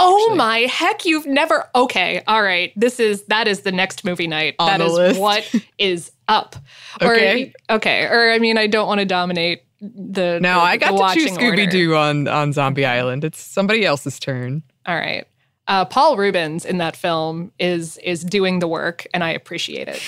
Oh 0.00 0.24
actually. 0.24 0.36
my 0.36 0.58
heck, 0.60 1.04
you've 1.04 1.26
never 1.26 1.68
Okay, 1.74 2.22
all 2.26 2.42
right. 2.42 2.72
This 2.76 2.98
is 2.98 3.24
that 3.24 3.46
is 3.46 3.60
the 3.60 3.72
next 3.72 4.04
movie 4.04 4.26
night. 4.26 4.56
On 4.58 4.66
that 4.66 4.80
is 4.80 4.92
list. 4.92 5.20
what 5.20 5.54
is 5.78 6.10
up. 6.28 6.56
okay. 7.00 7.52
Or, 7.68 7.76
okay. 7.76 8.04
Or 8.06 8.32
I 8.32 8.38
mean, 8.38 8.58
I 8.58 8.66
don't 8.66 8.88
want 8.88 9.00
to 9.00 9.06
dominate 9.06 9.62
the 9.80 10.38
No, 10.40 10.54
the, 10.54 10.60
I 10.60 10.76
got 10.76 11.12
to 11.12 11.18
choose 11.18 11.30
Scooby 11.32 11.70
Doo 11.70 11.94
on 11.94 12.28
on 12.28 12.52
Zombie 12.52 12.86
Island. 12.86 13.24
It's 13.24 13.40
somebody 13.40 13.84
else's 13.84 14.18
turn. 14.18 14.62
All 14.86 14.96
right. 14.96 15.26
Uh, 15.66 15.84
Paul 15.84 16.16
Reubens 16.16 16.64
in 16.64 16.78
that 16.78 16.96
film 16.96 17.52
is 17.58 17.96
is 17.98 18.22
doing 18.22 18.58
the 18.58 18.68
work, 18.68 19.06
and 19.14 19.24
I 19.24 19.30
appreciate 19.30 19.88
it. 19.88 20.02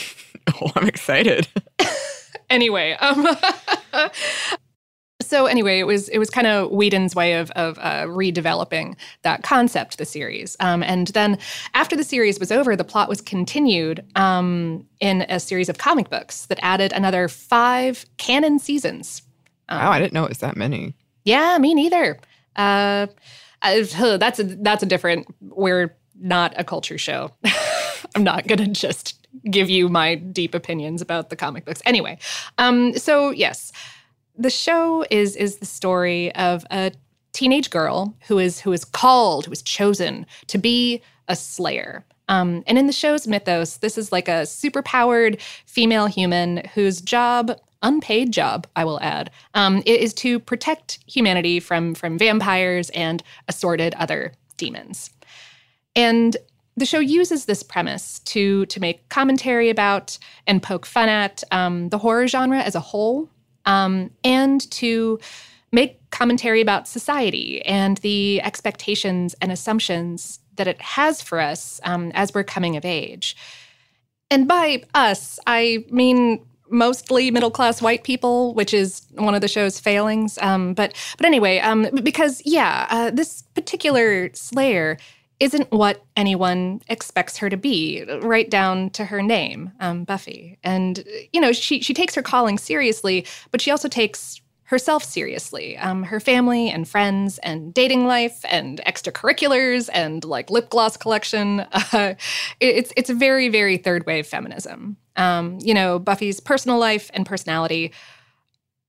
oh, 0.60 0.70
I'm 0.74 0.86
excited. 0.86 1.48
anyway, 2.50 2.92
um, 2.92 3.26
so 5.26 5.46
anyway, 5.46 5.78
it 5.78 5.86
was 5.86 6.08
it 6.08 6.18
was 6.18 6.30
kind 6.30 6.46
of 6.46 6.70
Whedon's 6.70 7.14
way 7.14 7.34
of 7.34 7.50
of 7.52 7.78
uh, 7.78 8.04
redeveloping 8.04 8.96
that 9.22 9.42
concept, 9.42 9.98
the 9.98 10.04
series. 10.04 10.56
Um, 10.60 10.82
and 10.82 11.08
then 11.08 11.38
after 11.74 11.96
the 11.96 12.04
series 12.04 12.38
was 12.38 12.50
over, 12.50 12.76
the 12.76 12.84
plot 12.84 13.08
was 13.08 13.20
continued 13.20 14.04
um, 14.16 14.86
in 15.00 15.22
a 15.28 15.40
series 15.40 15.68
of 15.68 15.78
comic 15.78 16.10
books 16.10 16.46
that 16.46 16.58
added 16.62 16.92
another 16.92 17.28
five 17.28 18.06
canon 18.16 18.58
seasons 18.58 19.22
um, 19.68 19.80
wow, 19.80 19.90
I 19.90 19.98
didn't 19.98 20.12
know 20.12 20.24
it 20.24 20.28
was 20.28 20.38
that 20.38 20.56
many. 20.56 20.94
Yeah, 21.24 21.58
me 21.58 21.74
neither. 21.74 22.18
Uh, 22.54 23.06
uh, 23.62 24.16
that's 24.16 24.38
a 24.38 24.44
that's 24.44 24.82
a 24.82 24.86
different. 24.86 25.26
We're 25.40 25.96
not 26.18 26.54
a 26.56 26.64
culture 26.64 26.98
show. 26.98 27.32
I'm 28.14 28.24
not 28.24 28.46
gonna 28.46 28.68
just 28.68 29.26
give 29.50 29.68
you 29.68 29.88
my 29.88 30.14
deep 30.14 30.54
opinions 30.54 31.02
about 31.02 31.30
the 31.30 31.36
comic 31.36 31.64
books. 31.64 31.82
Anyway, 31.84 32.18
um, 32.58 32.96
so 32.96 33.30
yes, 33.30 33.72
the 34.38 34.50
show 34.50 35.04
is 35.10 35.36
is 35.36 35.56
the 35.56 35.66
story 35.66 36.34
of 36.34 36.64
a 36.70 36.92
teenage 37.32 37.70
girl 37.70 38.14
who 38.26 38.38
is 38.38 38.60
who 38.60 38.72
is 38.72 38.84
called, 38.84 39.46
who 39.46 39.52
is 39.52 39.62
chosen 39.62 40.26
to 40.48 40.58
be 40.58 41.02
a 41.28 41.36
slayer. 41.36 42.04
Um, 42.28 42.64
and 42.66 42.76
in 42.76 42.86
the 42.86 42.92
show's 42.92 43.26
mythos, 43.28 43.76
this 43.76 43.96
is 43.96 44.10
like 44.10 44.26
a 44.28 44.42
superpowered 44.42 45.40
female 45.64 46.06
human 46.06 46.62
whose 46.74 47.00
job 47.00 47.56
unpaid 47.82 48.32
job, 48.32 48.66
I 48.74 48.84
will 48.84 49.00
add, 49.00 49.30
um, 49.54 49.82
is 49.86 50.12
to 50.14 50.40
protect 50.40 50.98
humanity 51.06 51.60
from, 51.60 51.94
from 51.94 52.18
vampires 52.18 52.90
and 52.90 53.22
assorted 53.48 53.94
other 53.94 54.32
demons. 54.56 55.10
And 55.94 56.36
the 56.76 56.86
show 56.86 56.98
uses 56.98 57.44
this 57.44 57.62
premise 57.62 58.18
to, 58.20 58.66
to 58.66 58.80
make 58.80 59.08
commentary 59.08 59.70
about 59.70 60.18
and 60.46 60.62
poke 60.62 60.84
fun 60.84 61.08
at 61.08 61.44
um, 61.50 61.88
the 61.90 61.98
horror 61.98 62.26
genre 62.26 62.60
as 62.60 62.74
a 62.74 62.80
whole, 62.80 63.30
um, 63.66 64.10
and 64.24 64.68
to 64.72 65.18
make 65.72 66.10
commentary 66.10 66.60
about 66.60 66.88
society 66.88 67.60
and 67.66 67.98
the 67.98 68.40
expectations 68.42 69.34
and 69.42 69.52
assumptions 69.52 70.40
that 70.54 70.66
it 70.66 70.80
has 70.80 71.20
for 71.20 71.38
us 71.38 71.80
um, 71.84 72.10
as 72.14 72.32
we're 72.32 72.44
coming 72.44 72.76
of 72.76 72.84
age. 72.84 73.36
And 74.30 74.48
by 74.48 74.82
us, 74.94 75.38
I 75.46 75.84
mean 75.90 76.44
mostly 76.68 77.30
middle 77.30 77.50
class 77.50 77.80
white 77.80 78.04
people, 78.04 78.54
which 78.54 78.74
is 78.74 79.06
one 79.12 79.34
of 79.34 79.40
the 79.40 79.48
show's 79.48 79.78
failings. 79.78 80.38
Um, 80.40 80.74
but 80.74 80.94
but 81.16 81.26
anyway, 81.26 81.58
um, 81.58 81.88
because 82.02 82.42
yeah, 82.44 82.86
uh, 82.90 83.10
this 83.10 83.42
particular 83.54 84.30
Slayer 84.34 84.98
isn't 85.38 85.70
what 85.70 86.02
anyone 86.16 86.80
expects 86.88 87.36
her 87.38 87.50
to 87.50 87.56
be, 87.56 88.04
right 88.22 88.48
down 88.48 88.90
to 88.90 89.04
her 89.04 89.22
name, 89.22 89.72
um, 89.80 90.04
Buffy. 90.04 90.58
And 90.64 91.04
you 91.32 91.40
know, 91.40 91.52
she 91.52 91.80
she 91.80 91.94
takes 91.94 92.14
her 92.14 92.22
calling 92.22 92.58
seriously, 92.58 93.26
but 93.50 93.60
she 93.60 93.70
also 93.70 93.88
takes 93.88 94.40
herself 94.66 95.04
seriously. 95.04 95.76
Um, 95.76 96.02
her 96.04 96.18
family 96.18 96.70
and 96.70 96.88
friends 96.88 97.38
and 97.38 97.72
dating 97.72 98.06
life 98.06 98.44
and 98.48 98.80
extracurriculars 98.84 99.88
and 99.92 100.24
like 100.24 100.50
lip 100.50 100.70
gloss 100.70 100.96
collection. 100.96 101.66
Uh, 101.92 102.14
it's 102.60 102.92
it's 102.96 103.08
very 103.08 103.48
very 103.48 103.76
third 103.76 104.04
wave 104.06 104.26
feminism. 104.26 104.96
Um, 105.14 105.58
you 105.62 105.72
know, 105.72 105.98
Buffy's 105.98 106.40
personal 106.40 106.78
life 106.78 107.10
and 107.14 107.24
personality 107.24 107.92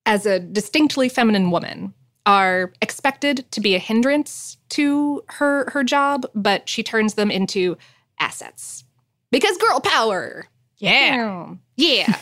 as 0.06 0.25
a 0.25 0.39
distinctly 0.39 1.10
feminine 1.10 1.51
woman 1.51 1.94
are 2.25 2.74
expected 2.82 3.50
to 3.51 3.62
be 3.62 3.75
a 3.75 3.80
hindrance 3.80 4.56
to 4.69 5.24
her 5.27 5.69
her 5.71 5.83
job, 5.83 6.25
but 6.36 6.67
she 6.67 6.83
turns 6.83 7.15
them 7.15 7.31
into 7.31 7.77
assets 8.19 8.83
because 9.31 9.57
girl 9.57 9.79
power. 9.79 10.47
Yeah, 10.77 11.55
yeah. 11.75 12.15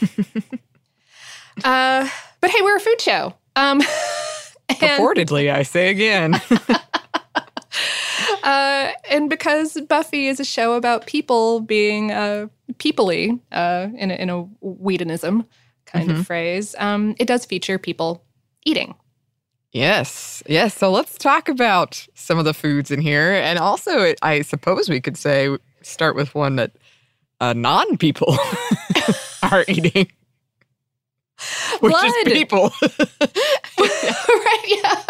uh, 1.63 2.09
but 2.41 2.49
hey, 2.49 2.61
we're 2.61 2.77
a 2.77 2.79
food 2.79 3.01
show. 3.01 3.33
Um, 3.55 3.81
and, 4.69 4.77
Purportedly, 4.77 5.51
I 5.51 5.63
say 5.63 5.89
again. 5.89 6.35
uh, 8.43 8.91
and 9.09 9.29
because 9.29 9.79
Buffy 9.89 10.27
is 10.27 10.39
a 10.39 10.45
show 10.45 10.73
about 10.73 11.05
people 11.05 11.61
being 11.61 12.11
uh, 12.11 12.47
peoply, 12.73 13.39
uh, 13.51 13.87
in, 13.95 14.11
a, 14.11 14.15
in 14.15 14.29
a 14.29 14.41
Whedonism 14.61 15.45
kind 15.85 16.09
mm-hmm. 16.09 16.19
of 16.19 16.27
phrase, 16.27 16.75
um, 16.77 17.15
it 17.19 17.27
does 17.27 17.45
feature 17.45 17.77
people 17.77 18.23
eating. 18.65 18.95
Yes, 19.75 20.41
yes. 20.47 20.73
So 20.73 20.89
let's 20.89 21.17
talk 21.17 21.49
about 21.49 22.07
some 22.13 22.39
of 22.39 22.45
the 22.45 22.53
foods 22.53 22.91
in 22.91 23.01
here. 23.01 23.33
And 23.33 23.59
also, 23.59 24.13
I 24.21 24.41
suppose 24.41 24.87
we 24.87 25.01
could 25.01 25.17
say, 25.17 25.49
start 25.81 26.15
with 26.15 26.33
one 26.33 26.55
that 26.55 26.71
uh, 27.41 27.51
non 27.51 27.97
people 27.97 28.37
are 29.43 29.65
eating, 29.67 30.09
which 31.81 31.91
Blood. 31.91 32.05
is 32.05 32.13
people. 32.23 32.71
right, 33.77 34.63
yeah. 34.65 35.03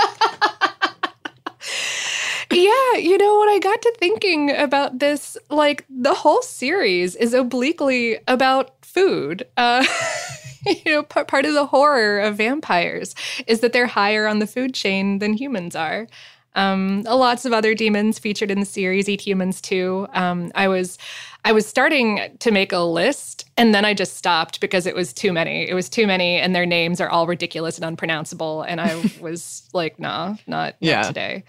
yeah, 2.51 2.97
you 2.97 3.19
know 3.19 3.35
what 3.35 3.49
I 3.49 3.59
got 3.61 3.83
to 3.83 3.93
thinking 3.99 4.49
about 4.49 4.97
this 4.97 5.37
like 5.51 5.85
the 5.87 6.15
whole 6.15 6.41
series 6.41 7.15
is 7.15 7.35
obliquely 7.35 8.17
about 8.27 8.83
food. 8.83 9.45
Uh 9.57 9.85
you 10.85 10.91
know, 10.91 11.03
part, 11.03 11.27
part 11.27 11.45
of 11.45 11.53
the 11.53 11.65
horror 11.65 12.19
of 12.19 12.37
vampires 12.37 13.15
is 13.47 13.59
that 13.59 13.73
they're 13.73 13.87
higher 13.87 14.27
on 14.27 14.39
the 14.39 14.47
food 14.47 14.73
chain 14.73 15.19
than 15.19 15.33
humans 15.33 15.75
are. 15.75 16.07
Um, 16.55 17.01
lots 17.03 17.45
of 17.45 17.51
other 17.51 17.75
demons 17.75 18.17
featured 18.17 18.49
in 18.49 18.61
the 18.61 18.65
series 18.65 19.09
eat 19.09 19.19
humans 19.19 19.59
too. 19.59 20.07
Um, 20.13 20.51
I 20.55 20.69
was, 20.69 20.97
I 21.43 21.51
was 21.51 21.67
starting 21.67 22.21
to 22.39 22.49
make 22.49 22.71
a 22.71 22.79
list, 22.79 23.45
and 23.57 23.75
then 23.75 23.83
I 23.83 23.93
just 23.93 24.15
stopped 24.15 24.61
because 24.61 24.85
it 24.85 24.95
was 24.95 25.11
too 25.11 25.33
many. 25.33 25.69
It 25.69 25.73
was 25.73 25.89
too 25.89 26.07
many, 26.07 26.37
and 26.37 26.55
their 26.55 26.65
names 26.65 27.01
are 27.01 27.09
all 27.09 27.27
ridiculous 27.27 27.77
and 27.77 27.83
unpronounceable. 27.83 28.61
And 28.61 28.79
I 28.79 28.95
was 29.19 29.69
like, 29.73 29.99
nah, 29.99 30.35
not, 30.47 30.75
yeah. 30.79 31.01
not 31.01 31.07
today. 31.07 31.43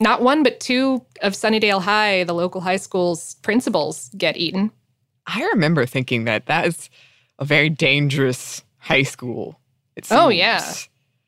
Not 0.00 0.22
one, 0.22 0.42
but 0.42 0.60
two 0.60 1.04
of 1.22 1.34
Sunnydale 1.34 1.82
High, 1.82 2.24
the 2.24 2.34
local 2.34 2.60
high 2.60 2.76
school's 2.76 3.34
principals, 3.36 4.10
get 4.16 4.36
eaten. 4.36 4.70
I 5.26 5.42
remember 5.52 5.84
thinking 5.84 6.24
that 6.24 6.46
that 6.46 6.66
is 6.66 6.88
a 7.38 7.44
very 7.44 7.68
dangerous 7.68 8.62
high 8.78 9.02
school. 9.02 9.58
Oh 10.10 10.28
yeah. 10.28 10.72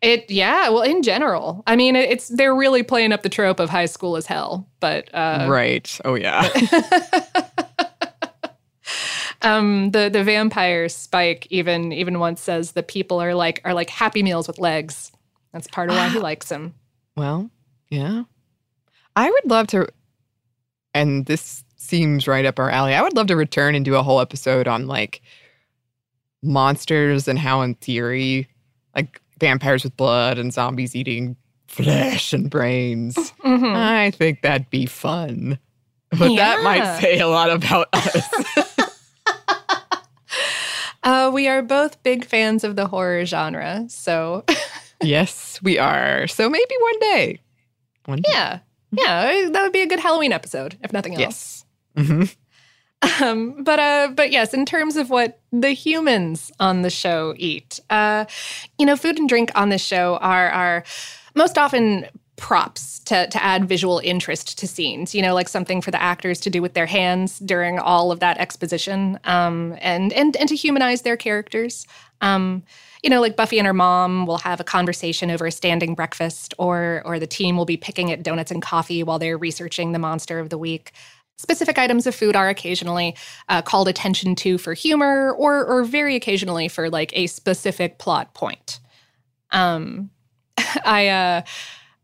It 0.01 0.31
yeah, 0.31 0.69
well 0.71 0.83
in 0.83 1.03
general. 1.03 1.63
I 1.67 1.77
mean 1.77 1.97
it's 1.97 2.29
they're 2.29 2.55
really 2.55 2.83
playing 2.83 3.13
up 3.13 3.23
the 3.23 3.29
trope 3.29 3.61
of 3.61 3.69
high 3.69 3.87
school 3.87 4.17
as 4.17 4.27
hell, 4.27 4.69
but 4.81 5.13
uh 5.15 5.47
Right. 5.49 6.01
Oh 6.05 6.15
yeah. 6.15 6.49
um 9.43 9.91
the 9.91 10.09
the 10.09 10.25
vampire 10.25 10.89
Spike 10.89 11.47
even 11.51 11.93
even 11.93 12.19
once 12.19 12.41
says 12.41 12.73
that 12.73 12.89
people 12.89 13.21
are 13.21 13.35
like 13.35 13.61
are 13.65 13.75
like 13.75 13.91
happy 13.91 14.23
meals 14.23 14.47
with 14.47 14.59
legs. 14.59 15.13
That's 15.53 15.67
part 15.67 15.91
of 15.91 15.97
why 15.97 16.09
he 16.09 16.19
likes 16.31 16.49
them. 16.49 16.75
Well, 17.17 17.51
yeah. 17.91 18.25
I 19.17 19.29
would 19.29 19.51
love 19.51 19.67
to 19.69 19.89
and 20.95 21.27
this 21.27 21.65
seems 21.77 22.27
right 22.29 22.47
up 22.47 22.59
our 22.59 22.71
alley. 22.71 22.95
I 22.95 23.03
would 23.03 23.17
love 23.17 23.27
to 23.29 23.37
return 23.37 23.75
and 23.75 23.85
do 23.85 23.97
a 23.97 24.03
whole 24.03 24.21
episode 24.21 24.69
on 24.69 24.87
like 24.87 25.21
monsters 26.43 27.29
and 27.29 27.39
how, 27.39 27.63
in 27.63 27.75
theory, 27.75 28.49
like 28.95 29.21
vampires 29.39 29.85
with 29.85 29.97
blood 29.97 30.39
and 30.39 30.53
zombies 30.53 30.95
eating 30.95 31.37
flesh 31.67 32.33
and 32.33 32.51
brains. 32.51 33.17
Mm-hmm. 33.45 33.65
I 33.75 34.11
think 34.11 34.43
that'd 34.43 34.71
be 34.71 34.87
fun. 34.87 35.59
But 36.11 36.33
yeah. 36.33 36.57
that 36.57 36.65
might 36.65 37.01
say 37.01 37.21
a 37.21 37.29
lot 37.29 37.51
about 37.51 37.89
us. 37.93 38.79
uh, 41.03 41.31
we 41.33 41.47
are 41.47 41.63
both 41.63 42.03
big 42.03 42.25
fans 42.25 42.65
of 42.65 42.77
the 42.77 42.87
horror 42.87 43.25
genre. 43.25 43.85
So, 43.89 44.45
yes, 45.03 45.61
we 45.63 45.79
are. 45.79 46.27
So 46.27 46.51
maybe 46.51 46.75
one 46.81 46.99
day. 46.99 47.41
One 48.07 48.23
day. 48.23 48.31
Yeah. 48.33 48.59
Yeah. 48.91 49.49
That 49.51 49.63
would 49.63 49.73
be 49.73 49.83
a 49.83 49.87
good 49.87 50.01
Halloween 50.01 50.33
episode, 50.33 50.77
if 50.83 50.93
nothing 50.93 51.15
else. 51.15 51.21
Yes. 51.21 51.65
Mm-hmm. 51.97 52.23
Um, 53.03 53.63
but 53.65 53.79
uh, 53.79 54.09
but 54.15 54.31
yes, 54.31 54.53
in 54.53 54.67
terms 54.67 54.97
of 54.97 55.11
what 55.11 55.41
the 55.53 55.71
humans 55.71 56.53
on 56.61 56.83
the 56.83 56.91
show 56.91 57.35
eat, 57.37 57.81
uh, 57.91 58.27
you 58.79 58.87
know, 58.87 58.97
food 58.97 59.19
and 59.19 59.29
drink 59.29 59.51
on 59.55 59.71
this 59.71 59.83
show 59.83 60.17
are 60.17 60.51
are 60.51 60.85
most 61.35 61.57
often 61.57 62.07
props 62.37 62.99
to 63.01 63.27
to 63.29 63.43
add 63.43 63.67
visual 63.69 64.01
interest 64.05 64.59
to 64.59 64.67
scenes. 64.67 65.15
You 65.15 65.23
know, 65.23 65.35
like 65.35 65.49
something 65.49 65.81
for 65.81 65.91
the 65.91 66.03
actors 66.03 66.41
to 66.41 66.51
do 66.51 66.61
with 66.61 66.75
their 66.75 66.87
hands 66.87 67.39
during 67.39 67.79
all 67.79 68.13
of 68.13 68.21
that 68.21 68.39
exposition, 68.39 69.19
um, 69.25 69.77
and 69.81 70.13
and 70.13 70.37
and 70.37 70.49
to 70.49 70.57
humanize 70.57 71.03
their 71.03 71.17
characters. 71.17 71.87
Um, 72.21 72.63
you 73.03 73.09
know, 73.09 73.23
like 73.23 73.35
Buffy 73.35 73.59
and 73.59 73.67
her 73.67 73.73
mom 73.73 74.27
will 74.27 74.39
have 74.39 74.61
a 74.61 74.65
conversation 74.65 75.31
over 75.31 75.47
a 75.47 75.53
standing 75.53 75.95
breakfast, 75.95 76.53
or 76.59 77.03
or 77.07 77.19
the 77.19 77.27
team 77.27 77.57
will 77.57 77.65
be 77.65 77.79
picking 77.79 78.13
at 78.13 78.23
donuts 78.23 78.51
and 78.51 78.61
coffee 78.61 79.03
while 79.03 79.19
they're 79.19 79.39
researching 79.39 79.93
the 79.93 79.99
monster 79.99 80.39
of 80.39 80.51
the 80.51 80.59
week. 80.59 80.93
Specific 81.41 81.79
items 81.79 82.07
of 82.07 82.15
food 82.15 82.37
are 82.37 82.51
occasionally 82.51 83.17
uh, 83.49 83.63
called 83.63 83.89
attention 83.89 84.35
to 84.37 84.59
for 84.59 84.75
humor 84.75 85.33
or, 85.33 85.65
or 85.65 85.85
very 85.85 86.15
occasionally 86.15 86.69
for 86.69 86.91
like 86.91 87.13
a 87.15 87.27
specific 87.29 87.97
plot 87.97 88.35
point. 88.35 88.79
Um, 89.51 90.11
I, 90.85 91.09
uh, 91.09 91.43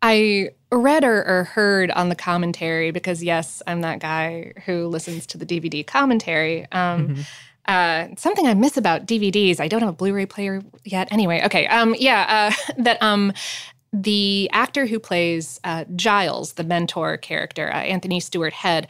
I 0.00 0.50
read 0.72 1.04
or, 1.04 1.22
or, 1.22 1.44
heard 1.44 1.90
on 1.90 2.08
the 2.08 2.14
commentary 2.14 2.92
because, 2.92 3.22
yes, 3.22 3.62
I'm 3.66 3.82
that 3.82 3.98
guy 3.98 4.54
who 4.64 4.86
listens 4.86 5.26
to 5.26 5.38
the 5.38 5.44
DVD 5.44 5.86
commentary. 5.86 6.62
Um, 6.72 7.08
mm-hmm. 7.08 7.20
Uh, 7.66 8.08
something 8.16 8.46
I 8.46 8.54
miss 8.54 8.78
about 8.78 9.04
DVDs. 9.06 9.60
I 9.60 9.68
don't 9.68 9.80
have 9.80 9.90
a 9.90 9.92
Blu-ray 9.92 10.26
player 10.26 10.62
yet. 10.84 11.12
Anyway, 11.12 11.42
okay. 11.44 11.66
Um, 11.66 11.94
yeah, 11.98 12.50
uh, 12.50 12.72
that 12.82 13.02
um, 13.02 13.34
the 13.92 14.48
actor 14.52 14.86
who 14.86 14.98
plays 14.98 15.60
uh, 15.64 15.84
Giles, 15.94 16.54
the 16.54 16.64
mentor 16.64 17.16
character, 17.16 17.72
uh, 17.72 17.78
Anthony 17.78 18.20
Stewart 18.20 18.52
Head, 18.52 18.88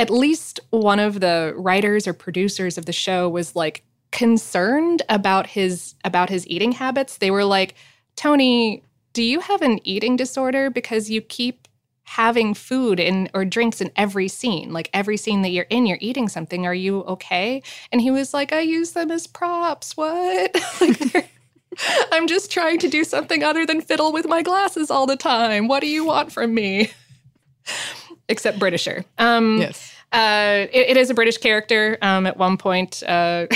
at 0.00 0.08
least 0.08 0.58
one 0.70 0.98
of 0.98 1.20
the 1.20 1.52
writers 1.58 2.08
or 2.08 2.14
producers 2.14 2.78
of 2.78 2.86
the 2.86 2.92
show 2.92 3.28
was 3.28 3.54
like 3.54 3.84
concerned 4.12 5.02
about 5.10 5.46
his 5.46 5.94
about 6.04 6.30
his 6.30 6.46
eating 6.48 6.72
habits. 6.72 7.18
They 7.18 7.30
were 7.30 7.44
like, 7.44 7.74
"Tony, 8.16 8.82
do 9.12 9.22
you 9.22 9.40
have 9.40 9.60
an 9.60 9.78
eating 9.86 10.16
disorder 10.16 10.70
because 10.70 11.10
you 11.10 11.20
keep 11.20 11.68
having 12.04 12.54
food 12.54 12.98
in 12.98 13.28
or 13.34 13.44
drinks 13.44 13.82
in 13.82 13.92
every 13.94 14.26
scene? 14.26 14.72
Like 14.72 14.88
every 14.94 15.18
scene 15.18 15.42
that 15.42 15.50
you're 15.50 15.66
in, 15.68 15.84
you're 15.84 15.98
eating 16.00 16.28
something. 16.30 16.64
Are 16.66 16.74
you 16.74 17.02
okay?" 17.02 17.62
And 17.92 18.00
he 18.00 18.10
was 18.10 18.32
like, 18.32 18.54
"I 18.54 18.60
use 18.62 18.92
them 18.92 19.10
as 19.10 19.26
props. 19.26 19.98
What?" 19.98 20.56
like 20.80 21.30
I'm 22.12 22.26
just 22.26 22.50
trying 22.50 22.78
to 22.78 22.88
do 22.88 23.04
something 23.04 23.44
other 23.44 23.66
than 23.66 23.82
fiddle 23.82 24.12
with 24.12 24.26
my 24.26 24.40
glasses 24.42 24.90
all 24.90 25.06
the 25.06 25.16
time. 25.16 25.68
What 25.68 25.80
do 25.80 25.88
you 25.88 26.06
want 26.06 26.32
from 26.32 26.54
me? 26.54 26.90
except 28.30 28.58
Britisher. 28.58 29.04
Um, 29.18 29.58
yes. 29.58 29.92
Uh, 30.12 30.66
it, 30.72 30.90
it 30.90 30.96
is 30.96 31.10
a 31.10 31.14
British 31.14 31.38
character. 31.38 31.98
Um, 32.00 32.26
at 32.26 32.36
one 32.36 32.56
point, 32.56 33.02
uh, 33.06 33.46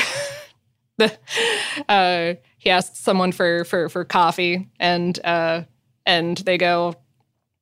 the 0.98 1.16
uh, 1.88 2.34
he 2.58 2.70
asks 2.70 2.98
someone 2.98 3.32
for 3.32 3.64
for 3.64 3.88
for 3.88 4.04
coffee, 4.04 4.68
and 4.78 5.18
uh, 5.24 5.62
and 6.06 6.36
they 6.38 6.58
go, 6.58 6.94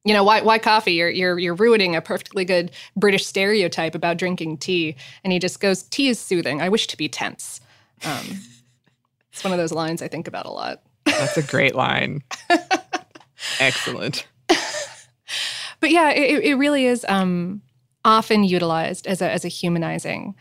you 0.05 0.13
know, 0.13 0.25
why 0.25 0.43
why 0.43 0.59
coffee? 0.59 0.95
You're 0.95 1.11
you're 1.11 1.39
you're 1.39 1.55
ruining 1.55 1.97
a 1.97 2.03
perfectly 2.03 2.45
good 2.45 2.73
British 2.97 3.27
stereotype 3.27 3.95
about 3.95 4.19
drinking 4.19 4.59
tea. 4.59 4.97
And 5.25 5.33
he 5.33 5.39
just 5.39 5.61
goes, 5.61 5.85
tea 5.85 6.09
is 6.09 6.19
soothing. 6.19 6.61
I 6.61 6.69
wish 6.69 6.87
to 6.89 6.97
be 6.97 7.09
tense. 7.09 7.61
Um, 8.05 8.41
it's 9.33 9.45
one 9.45 9.53
of 9.53 9.59
those 9.59 9.73
lines 9.73 10.03
I 10.03 10.09
think 10.09 10.29
about 10.29 10.45
a 10.45 10.51
lot. 10.51 10.83
That's 11.05 11.37
a 11.37 11.43
great 11.43 11.75
line. 11.75 12.23
Excellent 13.61 14.27
but 15.83 15.91
yeah, 15.91 16.11
it, 16.11 16.45
it 16.45 16.55
really 16.55 16.87
is 16.87 17.05
um, 17.09 17.61
often 18.05 18.45
utilized 18.45 19.07
as 19.07 19.21
a 19.21 19.29
as 19.29 19.45
a 19.45 19.49
humanizing 19.49 20.37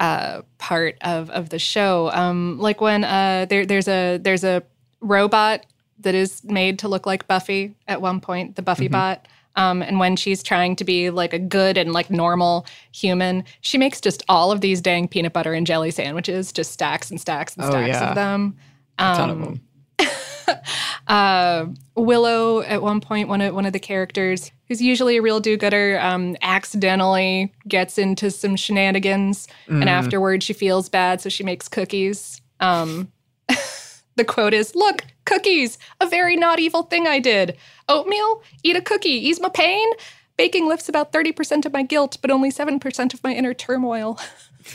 uh, 0.00 0.42
part 0.58 0.98
of 1.00 1.30
of 1.30 1.48
the 1.48 1.60
show. 1.60 2.10
Um, 2.12 2.58
like 2.58 2.80
when 2.80 3.04
uh, 3.04 3.46
there, 3.48 3.64
there's 3.64 3.88
a 3.88 4.18
there's 4.18 4.44
a 4.44 4.64
robot 5.00 5.64
that 6.00 6.14
is 6.14 6.42
made 6.42 6.80
to 6.80 6.88
look 6.88 7.06
like 7.06 7.28
Buffy 7.28 7.76
at 7.86 8.02
one 8.02 8.20
point, 8.20 8.56
the 8.56 8.62
Buffy 8.62 8.86
mm-hmm. 8.86 8.92
bot. 8.92 9.28
Um, 9.56 9.82
and 9.82 9.98
when 9.98 10.16
she's 10.16 10.42
trying 10.42 10.74
to 10.76 10.84
be 10.84 11.10
like 11.10 11.32
a 11.32 11.38
good 11.38 11.76
and 11.76 11.92
like 11.92 12.10
normal 12.10 12.66
human, 12.92 13.44
she 13.60 13.78
makes 13.78 14.00
just 14.00 14.24
all 14.28 14.50
of 14.50 14.60
these 14.60 14.80
dang 14.80 15.06
peanut 15.06 15.32
butter 15.32 15.52
and 15.52 15.66
jelly 15.66 15.90
sandwiches, 15.90 16.50
just 16.52 16.72
stacks 16.72 17.10
and 17.10 17.20
stacks 17.20 17.56
and 17.56 17.64
oh, 17.64 17.70
stacks 17.70 17.88
yeah. 17.88 18.08
of 18.08 18.14
them. 18.16 18.56
Um, 18.98 19.12
a 19.12 19.16
ton 19.16 19.30
of 19.30 19.36
um, 19.36 19.42
them. 19.44 19.60
uh, 21.08 21.66
Willow, 21.96 22.60
at 22.62 22.82
one 22.82 23.00
point, 23.00 23.28
one 23.28 23.40
of 23.40 23.54
one 23.54 23.66
of 23.66 23.72
the 23.72 23.78
characters, 23.78 24.50
who's 24.68 24.80
usually 24.80 25.16
a 25.16 25.22
real 25.22 25.40
do-gooder, 25.40 25.98
um, 26.00 26.36
accidentally 26.42 27.52
gets 27.66 27.98
into 27.98 28.30
some 28.30 28.56
shenanigans, 28.56 29.48
mm. 29.68 29.80
and 29.80 29.88
afterwards 29.88 30.44
she 30.44 30.52
feels 30.52 30.88
bad, 30.88 31.20
so 31.20 31.28
she 31.28 31.42
makes 31.42 31.68
cookies. 31.68 32.40
Um, 32.60 33.10
the 34.16 34.24
quote 34.24 34.54
is, 34.54 34.74
"Look, 34.74 35.04
cookies, 35.24 35.78
a 36.00 36.06
very 36.06 36.36
not 36.36 36.58
evil 36.60 36.84
thing 36.84 37.06
I 37.06 37.18
did. 37.18 37.56
Oatmeal, 37.88 38.42
eat 38.62 38.76
a 38.76 38.82
cookie, 38.82 39.10
ease 39.10 39.40
my 39.40 39.48
pain. 39.48 39.88
Baking 40.36 40.66
lifts 40.68 40.88
about 40.88 41.12
thirty 41.12 41.32
percent 41.32 41.66
of 41.66 41.72
my 41.72 41.82
guilt, 41.82 42.18
but 42.22 42.30
only 42.30 42.50
seven 42.50 42.80
percent 42.80 43.14
of 43.14 43.22
my 43.22 43.34
inner 43.34 43.54
turmoil." 43.54 44.18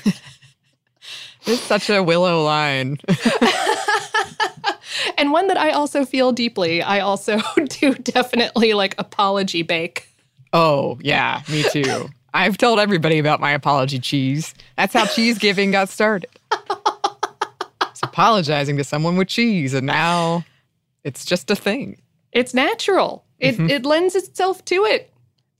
it's 1.46 1.62
such 1.62 1.90
a 1.90 2.02
Willow 2.02 2.44
line 2.44 2.98
and 5.18 5.32
one 5.32 5.48
that 5.48 5.58
I 5.58 5.72
also 5.72 6.06
feel 6.06 6.32
deeply. 6.32 6.82
I 6.82 7.00
also 7.00 7.40
do 7.68 7.94
definitely 7.96 8.74
like 8.74 8.96
apology 8.98 9.62
bake. 9.62 10.10
Oh, 10.54 10.98
yeah, 11.02 11.42
me 11.50 11.64
too. 11.72 12.10
I've 12.34 12.58
told 12.58 12.80
everybody 12.80 13.18
about 13.18 13.40
my 13.40 13.52
apology 13.52 14.00
cheese. 14.00 14.54
That's 14.78 14.94
how 14.94 15.06
cheese 15.06 15.38
giving 15.38 15.72
got 15.72 15.90
started. 15.90 16.30
It's 16.52 18.04
apologizing 18.04 18.76
to 18.76 18.84
someone 18.84 19.16
with 19.16 19.30
cheese, 19.30 19.74
and 19.74 19.88
now 19.88 20.44
it's 21.06 21.24
just 21.24 21.50
a 21.50 21.56
thing. 21.56 22.02
It's 22.34 22.54
natural. 22.54 23.24
It 23.40 23.56
mm-hmm. 23.56 23.70
it 23.70 23.86
lends 23.86 24.16
itself 24.16 24.66
to 24.66 24.84
it. 24.84 25.14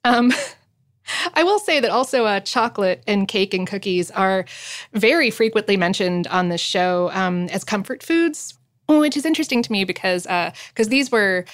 Um, 0.04 0.34
I 1.34 1.44
will 1.44 1.60
say 1.60 1.80
that 1.80 1.92
also 1.92 2.26
uh, 2.26 2.42
chocolate 2.42 3.04
and 3.08 3.28
cake 3.28 3.54
and 3.54 3.66
cookies 3.66 4.12
are 4.12 4.46
very 4.94 5.30
frequently 5.30 5.78
mentioned 5.78 6.28
on 6.28 6.50
this 6.50 6.62
show 6.62 7.10
um, 7.14 7.48
as 7.50 7.64
comfort 7.64 8.04
foods, 8.04 8.58
which 8.88 9.18
is 9.18 9.26
interesting 9.26 9.62
to 9.64 9.72
me 9.72 9.84
because 9.84 10.24
because 10.24 10.88
uh, 10.88 10.90
these 10.90 11.12
were, 11.12 11.46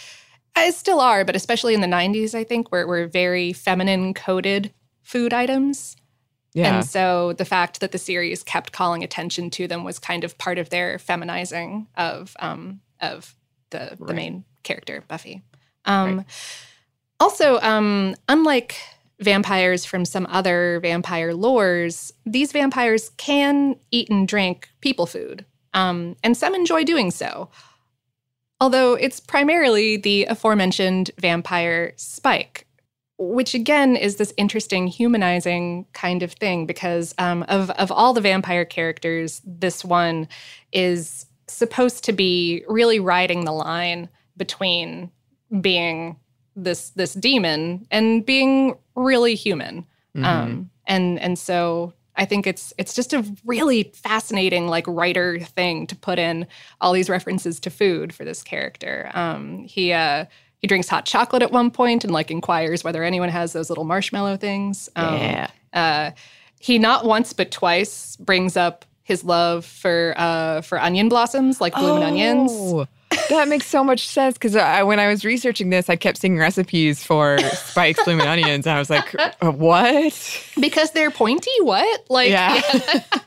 uh, 0.56 0.72
still 0.72 1.00
are, 1.00 1.26
but 1.26 1.36
especially 1.36 1.74
in 1.74 1.82
the 1.82 1.88
'90s, 1.88 2.36
I 2.36 2.44
think 2.44 2.72
were 2.72 2.86
were 2.86 3.08
very 3.08 3.54
feminine 3.54 4.14
coded 4.14 4.74
food 5.04 5.34
items. 5.34 5.96
Yeah. 6.54 6.76
And 6.76 6.86
so 6.86 7.34
the 7.34 7.46
fact 7.46 7.80
that 7.80 7.94
the 7.94 7.98
series 7.98 8.44
kept 8.44 8.74
calling 8.74 9.04
attention 9.04 9.50
to 9.52 9.68
them 9.68 9.86
was 9.86 10.00
kind 10.00 10.24
of 10.24 10.38
part 10.38 10.58
of 10.58 10.70
their 10.70 10.98
feminizing 10.98 11.88
of 11.96 12.36
um, 12.40 12.82
of 13.00 13.36
the 13.70 13.96
right. 13.98 14.08
the 14.08 14.14
main 14.14 14.46
character, 14.64 15.04
Buffy. 15.08 15.42
Um, 15.86 16.18
right. 16.18 16.26
Also, 17.20 17.60
um, 17.62 18.16
unlike 18.28 18.76
vampires 19.20 19.86
from 19.86 20.04
some 20.04 20.28
other 20.30 20.80
vampire 20.82 21.32
lores, 21.32 22.12
these 22.26 22.52
vampires 22.52 23.10
can 23.18 23.76
eat 23.92 24.10
and 24.10 24.28
drink 24.28 24.70
people 24.82 25.06
food, 25.06 25.46
um, 25.74 26.16
and 26.24 26.36
some 26.36 26.56
enjoy 26.56 26.84
doing 26.84 27.12
so. 27.12 27.50
Although 28.60 28.94
it's 28.94 29.20
primarily 29.20 29.98
the 29.98 30.26
aforementioned 30.26 31.12
vampire 31.18 31.94
Spike, 31.96 32.68
which 33.18 33.54
again 33.54 33.96
is 33.96 34.18
this 34.18 34.34
interesting 34.38 34.88
humanizing 34.88 35.86
kind 35.94 36.24
of 36.24 36.34
thing 36.34 36.66
because 36.66 37.14
um, 37.18 37.44
of 37.44 37.70
of 37.72 37.92
all 37.92 38.14
the 38.14 38.22
vampire 38.22 38.66
characters, 38.66 39.42
this 39.46 39.84
one 39.84 40.28
is 40.72 41.26
supposed 41.48 42.04
to 42.06 42.14
be 42.14 42.64
really 42.68 43.00
riding 43.00 43.46
the 43.46 43.52
line 43.52 44.10
between 44.38 45.12
being 45.60 46.18
this 46.56 46.92
this 46.92 47.14
demon 47.14 47.86
and 47.92 48.26
being 48.26 48.78
really 48.96 49.36
human. 49.36 49.86
Mm-hmm. 50.16 50.26
Um, 50.26 50.70
and 50.88 51.20
and 51.20 51.38
so 51.38 51.94
I 52.16 52.26
think 52.26 52.46
it's 52.46 52.74
it's 52.78 52.94
just 52.94 53.14
a 53.14 53.26
really 53.46 53.92
fascinating 53.94 54.68
like 54.68 54.86
writer 54.88 55.40
thing 55.40 55.88
to 55.88 55.96
put 55.96 56.20
in 56.20 56.48
all 56.80 56.94
these 56.94 57.10
references 57.10 57.60
to 57.62 57.70
food 57.70 58.14
for 58.14 58.26
this 58.26 58.44
character. 58.44 59.10
Um, 59.14 59.64
he 59.64 59.94
uh, 59.94 60.26
he 60.60 60.68
drinks 60.68 60.88
hot 60.88 61.06
chocolate 61.06 61.42
at 61.42 61.52
one 61.52 61.72
point 61.72 62.04
and 62.04 62.14
like 62.14 62.30
inquires 62.30 62.84
whether 62.84 63.04
anyone 63.04 63.30
has 63.30 63.54
those 63.54 63.70
little 63.70 63.86
marshmallow 63.86 64.38
things. 64.38 64.90
Um, 64.96 65.16
yeah. 65.16 65.50
Uh, 65.74 66.12
he 66.60 66.78
not 66.78 67.06
once 67.06 67.34
but 67.34 67.50
twice 67.50 68.16
brings 68.18 68.56
up 68.56 68.86
his 69.04 69.24
love 69.24 69.66
for 69.66 70.14
uh, 70.18 70.62
for 70.62 70.80
onion 70.80 71.10
blossoms, 71.10 71.60
like 71.62 71.74
blooming 71.74 72.04
oh. 72.04 72.08
onions 72.08 72.88
that 73.38 73.48
makes 73.48 73.68
so 73.68 73.84
much 73.84 74.08
sense 74.08 74.36
because 74.38 74.56
when 74.86 75.00
I 75.00 75.08
was 75.08 75.26
researching 75.26 75.70
this, 75.70 75.90
I 75.90 75.96
kept 75.96 76.18
seeing 76.18 76.38
recipes 76.38 77.04
for 77.04 77.40
spikes, 77.40 78.04
blooming 78.06 78.28
onions, 78.28 78.66
and 78.66 78.76
I 78.76 78.80
was 78.80 78.90
like, 78.90 79.16
uh, 79.20 79.52
"What?" 79.52 80.48
Because 80.60 80.92
they're 80.92 81.12
pointy. 81.12 81.52
What? 81.62 82.06
Like, 82.10 82.30
yeah. 82.30 82.62
yeah. 82.74 83.04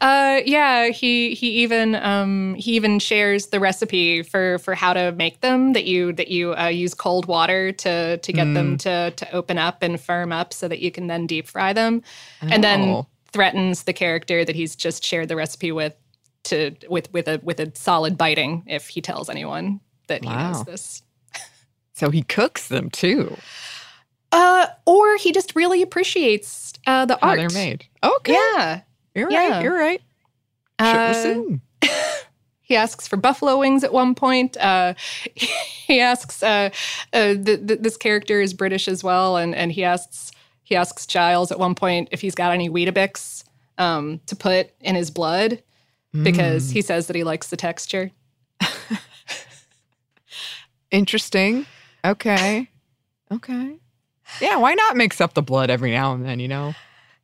uh, 0.00 0.40
yeah, 0.44 0.88
he 0.88 1.34
he 1.34 1.62
even 1.62 1.94
um, 1.96 2.54
he 2.54 2.72
even 2.72 2.98
shares 2.98 3.48
the 3.48 3.60
recipe 3.60 4.22
for 4.22 4.58
for 4.58 4.74
how 4.74 4.92
to 4.92 5.12
make 5.12 5.40
them. 5.40 5.72
That 5.72 5.84
you 5.84 6.12
that 6.14 6.28
you 6.28 6.54
uh, 6.54 6.66
use 6.66 6.94
cold 6.94 7.26
water 7.26 7.72
to 7.72 8.18
to 8.18 8.32
get 8.32 8.46
mm. 8.46 8.54
them 8.54 8.78
to 8.78 9.10
to 9.10 9.32
open 9.32 9.58
up 9.58 9.82
and 9.82 10.00
firm 10.00 10.32
up, 10.32 10.52
so 10.52 10.68
that 10.68 10.80
you 10.80 10.90
can 10.90 11.06
then 11.06 11.26
deep 11.26 11.48
fry 11.48 11.72
them, 11.72 12.02
oh. 12.42 12.48
and 12.50 12.62
then 12.62 12.82
oh. 12.82 13.06
threatens 13.32 13.84
the 13.84 13.92
character 13.92 14.44
that 14.44 14.56
he's 14.56 14.76
just 14.76 15.04
shared 15.04 15.28
the 15.28 15.36
recipe 15.36 15.72
with 15.72 15.94
to 16.46 16.74
with 16.88 17.12
with 17.12 17.28
a 17.28 17.40
with 17.42 17.60
a 17.60 17.70
solid 17.74 18.16
biting 18.16 18.64
if 18.66 18.88
he 18.88 19.00
tells 19.00 19.28
anyone 19.28 19.80
that 20.08 20.24
wow. 20.24 20.30
he 20.30 20.36
knows 20.36 20.64
this. 20.64 21.02
so 21.94 22.10
he 22.10 22.22
cooks 22.22 22.68
them 22.68 22.90
too. 22.90 23.36
Uh, 24.32 24.66
or 24.86 25.16
he 25.16 25.32
just 25.32 25.54
really 25.54 25.82
appreciates 25.82 26.72
uh, 26.86 27.06
the 27.06 27.18
How 27.20 27.30
art 27.30 27.38
they're 27.38 27.50
made. 27.50 27.86
Okay, 28.02 28.32
yeah, 28.32 28.80
you're 29.14 29.30
yeah. 29.30 29.50
right. 29.50 29.62
You're 29.62 29.78
right. 29.78 30.02
Uh, 30.78 31.42
he 32.60 32.76
asks 32.76 33.06
for 33.08 33.16
buffalo 33.16 33.58
wings 33.58 33.84
at 33.84 33.92
one 33.92 34.14
point. 34.14 34.56
Uh, 34.56 34.94
he 35.34 36.00
asks 36.00 36.42
uh, 36.42 36.70
uh, 37.12 37.34
th- 37.34 37.66
th- 37.66 37.80
this 37.80 37.96
character 37.96 38.40
is 38.40 38.52
British 38.52 38.88
as 38.88 39.02
well, 39.04 39.36
and 39.36 39.54
and 39.54 39.72
he 39.72 39.84
asks 39.84 40.32
he 40.64 40.74
asks 40.74 41.06
Giles 41.06 41.52
at 41.52 41.58
one 41.58 41.74
point 41.74 42.08
if 42.10 42.20
he's 42.20 42.34
got 42.34 42.52
any 42.52 42.68
Weetabix 42.68 43.44
um, 43.78 44.20
to 44.26 44.34
put 44.34 44.70
in 44.80 44.96
his 44.96 45.10
blood 45.10 45.62
because 46.22 46.68
mm. 46.68 46.72
he 46.72 46.82
says 46.82 47.06
that 47.06 47.16
he 47.16 47.24
likes 47.24 47.48
the 47.48 47.56
texture. 47.56 48.10
Interesting. 50.90 51.66
Okay. 52.04 52.68
Okay. 53.32 53.76
Yeah, 54.40 54.56
why 54.56 54.74
not 54.74 54.96
mix 54.96 55.20
up 55.20 55.34
the 55.34 55.42
blood 55.42 55.70
every 55.70 55.90
now 55.90 56.14
and 56.14 56.24
then, 56.24 56.40
you 56.40 56.48
know? 56.48 56.74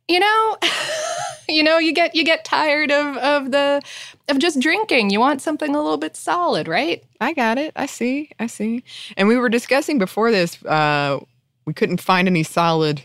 You 0.07 0.19
know, 0.19 0.57
you 1.49 1.63
know, 1.63 1.77
you 1.77 1.93
get 1.93 2.15
you 2.15 2.23
get 2.23 2.45
tired 2.45 2.91
of 2.91 3.17
of 3.17 3.51
the 3.51 3.81
of 4.29 4.39
just 4.39 4.59
drinking. 4.59 5.09
You 5.09 5.19
want 5.19 5.41
something 5.41 5.73
a 5.73 5.81
little 5.81 5.97
bit 5.97 6.15
solid, 6.15 6.67
right? 6.67 7.03
I 7.21 7.33
got 7.33 7.57
it. 7.57 7.71
I 7.75 7.85
see. 7.85 8.29
I 8.39 8.47
see. 8.47 8.83
And 9.15 9.27
we 9.27 9.37
were 9.37 9.49
discussing 9.49 9.97
before 9.97 10.31
this 10.31 10.63
uh 10.65 11.19
we 11.65 11.73
couldn't 11.73 12.01
find 12.01 12.27
any 12.27 12.43
solid 12.43 13.03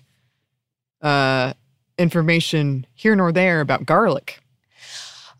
uh 1.02 1.52
information 1.98 2.86
here 2.94 3.14
nor 3.14 3.32
there 3.32 3.60
about 3.60 3.86
garlic. 3.86 4.40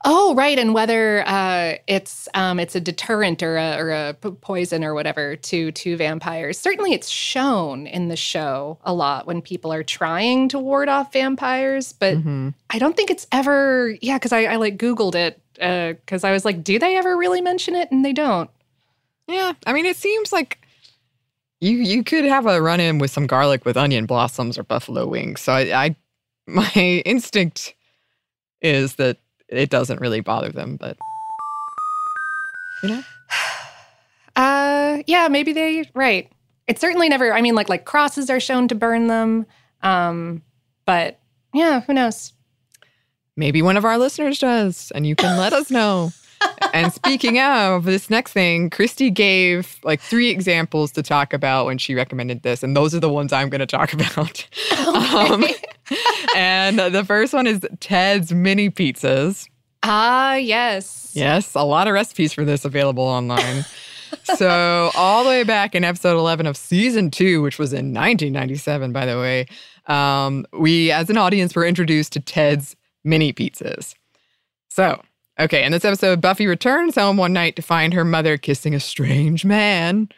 Oh, 0.05 0.35
right, 0.35 0.59
and 0.59 0.75
whether 0.75 1.27
uh, 1.27 1.75
it's 1.89 2.29
um, 2.35 2.61
it's 2.61 2.77
a 2.77 2.81
deterrent 2.81 3.43
or 3.43 3.57
a, 3.57 3.77
or 3.77 3.91
a 3.91 4.15
poison 4.15 4.85
or 4.85 4.95
whatever 4.95 5.35
to 5.37 5.73
to 5.73 5.97
vampires. 5.97 6.59
Certainly, 6.59 6.93
it's 6.93 7.09
shown 7.09 7.87
in 7.87 8.09
the 8.09 8.17
show 8.17 8.79
a 8.85 8.95
lot 8.95 9.27
when 9.27 9.43
people 9.43 9.73
are 9.73 9.83
trying 9.83 10.49
to 10.51 10.59
ward 10.59 10.89
off 10.89 11.13
vampires, 11.13 11.93
but 11.93 12.17
mm-hmm. 12.17 12.51
I 12.71 12.79
don't 12.79 12.97
think 12.97 13.11
it's 13.11 13.27
ever. 13.33 13.97
Yeah, 14.01 14.19
because 14.19 14.33
I, 14.33 14.45
I, 14.45 14.57
like 14.57 14.79
Googled 14.79 15.17
it 15.17 15.41
because 15.55 16.23
uh, 16.23 16.29
I 16.29 16.33
was 16.33 16.45
like, 16.45 16.63
do 16.63 16.79
they 16.79 16.97
ever 16.97 17.17
really 17.17 17.41
mention 17.41 17.75
it? 17.75 17.91
And 17.91 18.05
they 18.05 18.13
don't. 18.13 18.51
Yeah, 19.27 19.55
I 19.67 19.73
mean, 19.73 19.85
it 19.85 19.97
seems 19.97 20.33
like 20.33 20.61
you 21.61 21.77
you 21.77 22.05
could 22.05 22.25
have 22.25 22.47
a 22.47 22.63
run 22.63 22.79
in 22.79 22.99
with 22.99 23.11
some 23.11 23.27
garlic 23.27 23.65
with 23.65 23.77
onion 23.77 24.07
blossoms 24.07 24.59
or 24.59 24.63
buffalo 24.63 25.09
wings. 25.09 25.41
So 25.41 25.53
I, 25.53 25.87
I 25.87 25.97
my 26.47 27.03
instinct 27.05 27.75
is 28.63 28.95
that 28.95 29.19
it 29.49 29.71
doesn't 29.71 30.01
really 30.01 30.21
bother 30.21 30.51
them, 30.51 30.77
but 30.77 30.97
you 32.83 32.89
know. 32.91 33.03
Uh 34.37 35.03
yeah, 35.09 35.27
maybe 35.27 35.53
they 35.53 35.91
right. 35.95 36.31
It's 36.69 36.81
certainly 36.81 37.09
never 37.09 37.33
I 37.33 37.41
mean 37.41 37.57
like 37.57 37.69
like 37.69 37.85
crosses 37.85 38.31
are 38.31 38.39
shown 38.39 38.69
to 38.69 38.77
burn 38.77 39.09
them. 39.09 39.47
Um 39.83 40.43
but 40.87 41.19
yeah, 41.53 41.81
who 41.81 41.93
knows? 41.93 42.33
Maybe 43.37 43.61
one 43.63 43.77
of 43.77 43.85
our 43.85 43.99
listeners 43.99 44.39
does 44.39 44.93
and 44.95 45.05
you 45.05 45.17
can 45.17 45.37
let 45.39 45.53
us 45.53 45.73
know. 45.73 46.13
and 46.73 46.93
speaking 46.93 47.39
of 47.39 47.85
this 47.85 48.11
next 48.11 48.33
thing, 48.33 48.71
Christy 48.71 49.11
gave 49.11 49.79
like 49.83 50.01
three 50.01 50.29
examples 50.29 50.93
to 50.93 51.03
talk 51.03 51.33
about 51.33 51.67
when 51.67 51.79
she 51.79 51.95
recommended 51.95 52.43
this, 52.43 52.63
and 52.63 52.77
those 52.77 52.95
are 52.95 53.01
the 53.01 53.09
ones 53.09 53.33
I'm 53.33 53.49
going 53.49 53.61
to 53.61 53.67
talk 53.67 53.93
about. 53.95 54.47
Um, 54.87 55.45
okay. 55.45 55.55
Um, 55.55 55.97
and 56.37 56.79
the 56.79 57.05
first 57.05 57.33
one 57.33 57.47
is 57.47 57.61
Ted's 57.81 58.33
mini 58.33 58.71
pizzas. 58.71 59.49
Ah, 59.83 60.35
yes. 60.35 61.13
Yes, 61.15 61.55
a 61.55 61.63
lot 61.63 61.87
of 61.87 61.95
recipes 61.95 62.33
for 62.33 62.45
this 62.45 62.65
available 62.65 63.05
online. 63.05 63.65
so, 64.37 64.91
all 64.97 65.23
the 65.25 65.31
way 65.31 65.45
back 65.45 65.75
in 65.75 65.85
episode 65.85 66.19
11 66.19 66.47
of 66.47 66.57
season 66.57 67.11
two, 67.11 67.43
which 67.43 67.59
was 67.59 67.73
in 67.73 67.93
1997, 67.93 68.93
by 68.93 69.07
the 69.07 69.19
way, 69.19 69.47
um, 69.87 70.47
we 70.53 70.91
as 70.91 71.11
an 71.11 71.17
audience 71.17 71.55
were 71.55 71.65
introduced 71.65 72.13
to 72.15 72.21
Ted's 72.21 72.77
mini 73.05 73.33
pizzas. 73.33 73.95
So, 74.69 75.01
okay, 75.39 75.65
in 75.65 75.73
this 75.73 75.85
episode, 75.85 76.21
Buffy 76.21 76.47
returns 76.47 76.95
home 76.95 77.17
one 77.17 77.33
night 77.33 77.57
to 77.57 77.63
find 77.63 77.95
her 77.95 78.05
mother 78.05 78.37
kissing 78.37 78.75
a 78.75 78.81
strange 78.81 79.45
man. 79.45 80.09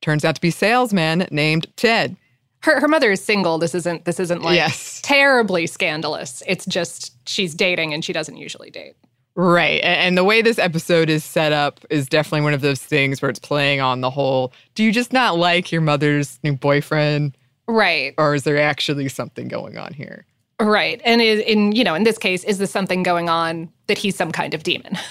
Turns 0.00 0.24
out 0.24 0.34
to 0.34 0.40
be 0.40 0.50
salesman 0.50 1.26
named 1.30 1.66
Ted 1.76 2.16
her 2.62 2.80
her 2.80 2.88
mother 2.88 3.10
is 3.12 3.24
single. 3.24 3.58
This 3.58 3.74
isn't 3.74 4.04
this 4.04 4.20
isn't 4.20 4.42
like 4.42 4.56
yes. 4.56 5.00
terribly 5.02 5.66
scandalous. 5.66 6.42
It's 6.46 6.66
just 6.66 7.16
she's 7.28 7.54
dating 7.54 7.94
and 7.94 8.04
she 8.04 8.12
doesn't 8.12 8.36
usually 8.36 8.70
date. 8.70 8.96
Right. 9.36 9.80
And 9.82 10.18
the 10.18 10.24
way 10.24 10.42
this 10.42 10.58
episode 10.58 11.08
is 11.08 11.24
set 11.24 11.52
up 11.52 11.80
is 11.88 12.08
definitely 12.08 12.42
one 12.42 12.52
of 12.52 12.60
those 12.60 12.80
things 12.80 13.22
where 13.22 13.30
it's 13.30 13.38
playing 13.38 13.80
on 13.80 14.00
the 14.00 14.10
whole 14.10 14.52
do 14.74 14.84
you 14.84 14.92
just 14.92 15.12
not 15.12 15.38
like 15.38 15.72
your 15.72 15.80
mother's 15.80 16.38
new 16.42 16.54
boyfriend? 16.54 17.36
Right. 17.66 18.14
Or 18.18 18.34
is 18.34 18.42
there 18.42 18.60
actually 18.60 19.08
something 19.08 19.48
going 19.48 19.78
on 19.78 19.94
here? 19.94 20.26
Right. 20.60 21.00
And 21.04 21.20
in 21.22 21.72
you 21.72 21.84
know, 21.84 21.94
in 21.94 22.04
this 22.04 22.18
case, 22.18 22.44
is 22.44 22.58
this 22.58 22.70
something 22.70 23.02
going 23.02 23.28
on 23.28 23.72
that 23.86 23.98
he's 23.98 24.16
some 24.16 24.32
kind 24.32 24.54
of 24.54 24.62
demon? 24.62 24.98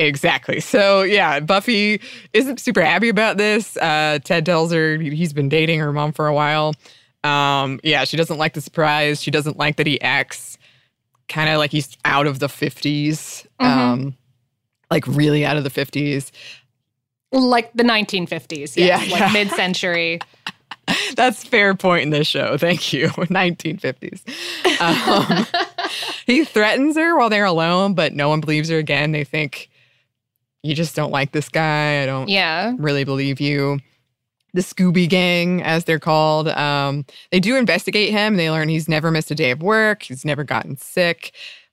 Exactly. 0.00 0.60
So 0.60 1.02
yeah, 1.02 1.40
Buffy 1.40 2.00
isn't 2.32 2.60
super 2.60 2.82
happy 2.82 3.08
about 3.08 3.36
this. 3.36 3.76
Uh, 3.76 4.20
Ted 4.22 4.46
tells 4.46 4.70
her 4.70 4.96
he's 4.96 5.32
been 5.32 5.48
dating 5.48 5.80
her 5.80 5.92
mom 5.92 6.12
for 6.12 6.28
a 6.28 6.34
while. 6.34 6.74
Um, 7.24 7.80
yeah, 7.82 8.04
she 8.04 8.16
doesn't 8.16 8.38
like 8.38 8.54
the 8.54 8.60
surprise. 8.60 9.20
She 9.20 9.32
doesn't 9.32 9.56
like 9.58 9.76
that 9.76 9.88
he 9.88 10.00
acts 10.00 10.56
kind 11.28 11.50
of 11.50 11.58
like 11.58 11.70
he's 11.70 11.96
out 12.04 12.26
of 12.26 12.38
the 12.38 12.46
50s, 12.46 13.46
mm-hmm. 13.60 13.66
um, 13.66 14.16
like 14.90 15.06
really 15.06 15.44
out 15.44 15.56
of 15.56 15.64
the 15.64 15.70
50s. 15.70 16.30
Like 17.30 17.72
the 17.74 17.82
1950s, 17.82 18.76
yes, 18.76 18.76
yeah, 18.76 18.96
like 18.96 19.20
yeah. 19.20 19.32
mid-century. 19.32 20.20
That's 21.16 21.44
fair 21.44 21.74
point 21.74 22.02
in 22.02 22.10
this 22.10 22.26
show. 22.26 22.56
Thank 22.56 22.92
you. 22.92 23.08
1950s. 23.28 24.22
Um, 24.80 25.46
he 26.26 26.44
threatens 26.44 26.96
her 26.96 27.16
while 27.16 27.30
they're 27.30 27.44
alone, 27.44 27.94
but 27.94 28.14
no 28.14 28.28
one 28.28 28.40
believes 28.40 28.68
her 28.70 28.78
again. 28.78 29.12
They 29.12 29.24
think 29.24 29.70
you 30.62 30.74
just 30.74 30.96
don't 30.96 31.10
like 31.10 31.32
this 31.32 31.48
guy. 31.48 32.02
I 32.02 32.06
don't 32.06 32.28
yeah. 32.28 32.74
really 32.78 33.04
believe 33.04 33.40
you. 33.40 33.78
The 34.54 34.62
Scooby 34.62 35.08
Gang, 35.08 35.62
as 35.62 35.84
they're 35.84 35.98
called, 35.98 36.48
um, 36.48 37.04
they 37.30 37.38
do 37.38 37.54
investigate 37.56 38.10
him. 38.10 38.36
They 38.36 38.50
learn 38.50 38.68
he's 38.68 38.88
never 38.88 39.10
missed 39.10 39.30
a 39.30 39.34
day 39.34 39.50
of 39.50 39.62
work. 39.62 40.04
He's 40.04 40.24
never 40.24 40.42
gotten 40.42 40.76
sick. 40.78 41.32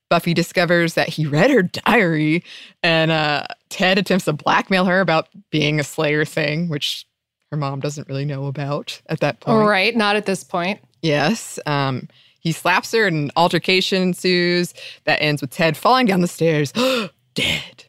Buffy 0.10 0.34
discovers 0.34 0.94
that 0.94 1.10
he 1.10 1.26
read 1.26 1.50
her 1.50 1.64
diary, 1.64 2.44
and 2.84 3.12
uh, 3.12 3.46
Ted 3.70 3.98
attempts 3.98 4.26
to 4.26 4.34
blackmail 4.34 4.86
her 4.86 5.00
about 5.00 5.30
being 5.50 5.80
a 5.80 5.84
Slayer 5.84 6.26
thing, 6.26 6.70
which 6.70 7.08
her 7.52 7.58
mom 7.58 7.80
doesn't 7.80 8.08
really 8.08 8.26
know 8.26 8.48
about 8.48 9.02
at 9.08 9.20
that 9.20 9.40
point. 9.40 9.68
Right, 9.68 9.96
not 9.96 10.16
at 10.16 10.26
this 10.26 10.44
point. 10.44 10.80
Yes. 11.02 11.60
Um, 11.66 12.08
he 12.40 12.52
slaps 12.52 12.92
her, 12.92 13.08
and 13.08 13.16
an 13.18 13.32
altercation 13.36 14.02
ensues 14.02 14.74
that 15.06 15.22
ends 15.22 15.42
with 15.42 15.52
Ted 15.52 15.76
falling 15.78 16.06
down 16.06 16.22
the 16.22 16.28
stairs, 16.28 16.72
dead. 17.34 17.86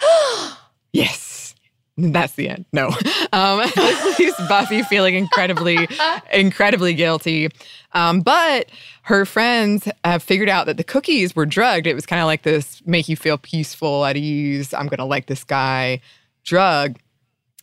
yes. 0.92 1.54
That's 1.98 2.34
the 2.34 2.48
end. 2.48 2.66
No. 2.72 2.90
Um, 3.32 3.58
this 3.76 4.18
leaves 4.18 4.36
Buffy 4.48 4.82
feeling 4.84 5.14
incredibly, 5.14 5.88
incredibly 6.32 6.94
guilty. 6.94 7.48
Um, 7.92 8.20
but 8.20 8.70
her 9.02 9.26
friends 9.26 9.88
have 10.04 10.22
figured 10.22 10.48
out 10.48 10.64
that 10.66 10.78
the 10.78 10.84
cookies 10.84 11.36
were 11.36 11.44
drugged. 11.44 11.86
It 11.86 11.94
was 11.94 12.06
kind 12.06 12.22
of 12.22 12.26
like 12.26 12.42
this 12.44 12.80
make 12.86 13.08
you 13.10 13.16
feel 13.16 13.36
peaceful, 13.36 14.06
at 14.06 14.16
ease. 14.16 14.72
I'm 14.72 14.86
going 14.86 14.98
to 14.98 15.04
like 15.04 15.26
this 15.26 15.44
guy 15.44 16.00
drug. 16.44 16.98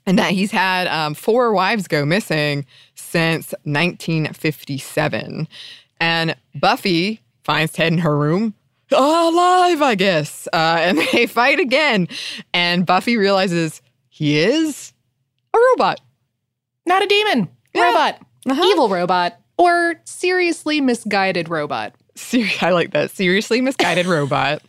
And 0.06 0.20
that 0.20 0.32
he's 0.32 0.52
had 0.52 0.88
um, 0.88 1.14
four 1.14 1.54
wives 1.54 1.88
go 1.88 2.06
missing 2.06 2.66
since 2.96 3.54
1957. 3.64 5.48
And 6.00 6.36
Buffy 6.56 7.22
finds 7.44 7.72
Ted 7.72 7.94
in 7.94 8.00
her 8.00 8.18
room 8.18 8.54
alive, 8.92 9.82
I 9.82 9.96
guess. 9.96 10.48
Uh, 10.52 10.78
and 10.82 10.98
they 11.12 11.26
fight 11.28 11.60
again. 11.60 12.08
And 12.54 12.86
Buffy 12.86 13.18
realizes 13.18 13.82
he 14.10 14.40
is 14.40 14.94
a 15.54 15.58
robot. 15.72 16.02
Not 16.86 17.04
a 17.04 17.08
demon. 17.08 17.50
Yeah. 17.74 17.86
Robot. 17.88 18.20
Uh-huh. 18.48 18.64
Evil 18.66 18.90
robot. 18.90 19.40
Or 19.58 19.96
seriously 20.06 20.82
misguided 20.82 21.50
robot. 21.50 21.96
Ser- 22.16 22.50
I 22.62 22.72
like 22.72 22.92
that. 22.92 23.12
Seriously 23.12 23.62
misguided 23.62 24.06
robot. 24.06 24.62